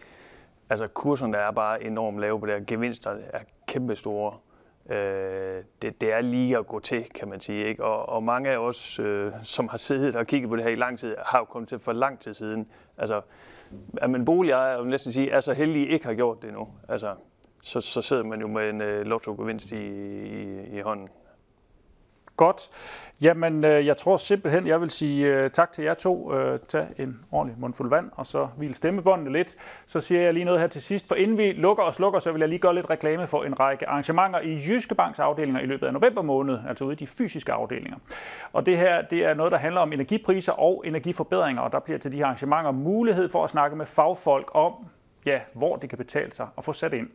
Altså 0.71 0.87
kurserne 0.87 1.37
er 1.37 1.51
bare 1.51 1.85
enormt 1.85 2.19
lave 2.19 2.41
på 2.41 2.47
det, 2.47 2.67
gevinsterne 2.67 3.23
er 3.33 3.41
kæmpe 3.67 3.97
store. 3.97 4.35
Øh, 4.91 5.63
det, 5.83 6.01
det 6.01 6.13
er 6.13 6.21
lige 6.21 6.59
at 6.59 6.67
gå 6.67 6.81
til, 6.81 7.05
kan 7.15 7.29
man 7.29 7.41
sige. 7.41 7.69
Ikke? 7.69 7.85
Og, 7.85 8.09
og 8.09 8.23
mange 8.23 8.51
af 8.51 8.59
os, 8.59 8.99
øh, 8.99 9.33
som 9.43 9.69
har 9.69 9.77
siddet 9.77 10.17
og 10.17 10.27
kigget 10.27 10.51
på 10.51 10.57
det 10.57 10.65
her 10.65 10.71
i 10.71 10.75
lang 10.75 10.99
tid, 10.99 11.17
har 11.19 11.39
jo 11.39 11.45
kommet 11.45 11.69
til 11.69 11.79
for 11.79 11.93
lang 11.93 12.21
tid 12.21 12.35
siden. 12.35 12.69
Altså, 12.99 13.21
at 14.03 14.11
man 14.11 14.25
boligejer, 14.25 14.71
jeg 14.71 14.81
vil 14.81 14.91
næsten 14.91 15.13
sige, 15.13 15.31
er 15.31 15.41
så 15.41 15.53
heldig, 15.53 15.91
ikke 15.91 16.07
har 16.07 16.15
gjort 16.15 16.43
det 16.43 16.53
nu. 16.53 16.69
Altså, 16.89 17.15
så, 17.63 17.81
så 17.81 18.03
sidder 18.03 18.25
man 18.25 18.41
jo 18.41 18.47
med 18.47 18.71
en 18.71 18.81
øh, 18.81 19.07
lotto-gevinst 19.07 19.73
i, 19.73 19.77
i, 19.77 20.77
i 20.77 20.81
hånden. 20.81 21.09
Godt. 22.41 22.71
Jamen, 23.23 23.65
øh, 23.65 23.87
jeg 23.87 23.97
tror 23.97 24.17
simpelthen, 24.17 24.67
jeg 24.67 24.81
vil 24.81 24.91
sige 24.91 25.27
øh, 25.27 25.51
tak 25.51 25.73
til 25.73 25.85
jer 25.85 25.95
to. 25.95 26.35
Øh, 26.35 26.59
tag 26.69 26.87
en 26.99 27.21
ordentlig 27.33 27.61
mundfuld 27.61 27.91
vand, 27.91 28.11
og 28.17 28.27
så 28.27 28.49
hvil 28.57 28.75
stemmebåndene 28.75 29.33
lidt. 29.33 29.57
Så 29.87 30.01
siger 30.01 30.21
jeg 30.21 30.35
lige 30.35 30.45
noget 30.45 30.61
her 30.61 30.67
til 30.67 30.83
sidst. 30.83 31.09
For 31.09 31.15
inden 31.15 31.39
vi 31.39 31.53
lukker 31.53 31.83
og 31.83 31.95
slukker, 31.95 32.21
så 32.21 32.33
vil 32.33 32.41
jeg 32.41 32.49
lige 32.49 32.59
gøre 32.59 32.75
lidt 32.75 32.91
reklame 32.91 33.27
for 33.27 33.45
en 33.45 33.61
række 33.61 33.89
arrangementer 33.89 34.41
i 34.41 34.61
Jyske 34.69 34.95
Banks 34.95 35.19
afdelinger 35.19 35.61
i 35.61 35.67
løbet 35.67 35.87
af 35.87 35.93
november 35.93 36.23
måned, 36.23 36.59
altså 36.69 36.85
ude 36.85 36.93
i 36.93 36.97
de 36.97 37.07
fysiske 37.07 37.53
afdelinger. 37.53 37.97
Og 38.53 38.67
det 38.67 38.77
her, 38.77 39.03
det 39.03 39.25
er 39.25 39.35
noget, 39.35 39.53
der 39.53 39.59
handler 39.59 39.81
om 39.81 39.93
energipriser 39.93 40.53
og 40.53 40.83
energiforbedringer, 40.87 41.63
og 41.63 41.73
der 41.73 41.79
bliver 41.79 41.99
til 41.99 42.13
de 42.13 42.17
her 42.17 42.25
arrangementer 42.25 42.71
mulighed 42.71 43.29
for 43.29 43.45
at 43.45 43.51
snakke 43.51 43.77
med 43.77 43.87
fagfolk 43.87 44.51
om, 44.55 44.73
ja, 45.27 45.41
hvor 45.53 45.77
det 45.77 45.89
kan 45.89 45.99
betale 45.99 46.33
sig 46.33 46.49
at 46.59 46.65
få 46.65 46.73
sat 46.73 46.93
ind. 46.93 47.09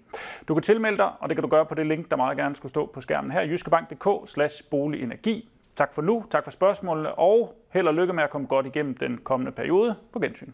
Du 0.47 0.53
kan 0.53 0.63
tilmelde 0.63 0.97
dig, 0.97 1.11
og 1.19 1.29
det 1.29 1.37
kan 1.37 1.41
du 1.43 1.49
gøre 1.49 1.65
på 1.65 1.75
det 1.75 1.85
link, 1.85 2.11
der 2.11 2.17
meget 2.17 2.37
gerne 2.37 2.55
skulle 2.55 2.69
stå 2.69 2.85
på 2.85 3.01
skærmen 3.01 3.31
her, 3.31 3.45
jyskebank.dk 3.45 4.29
slash 4.29 4.63
boligenergi. 4.71 5.49
Tak 5.75 5.93
for 5.93 6.01
nu, 6.01 6.25
tak 6.29 6.43
for 6.43 6.51
spørgsmålene, 6.51 7.15
og 7.15 7.55
held 7.69 7.87
og 7.87 7.93
lykke 7.93 8.13
med 8.13 8.23
at 8.23 8.29
komme 8.29 8.47
godt 8.47 8.65
igennem 8.65 8.97
den 8.97 9.17
kommende 9.17 9.51
periode. 9.51 9.95
På 10.13 10.19
gensyn. 10.19 10.51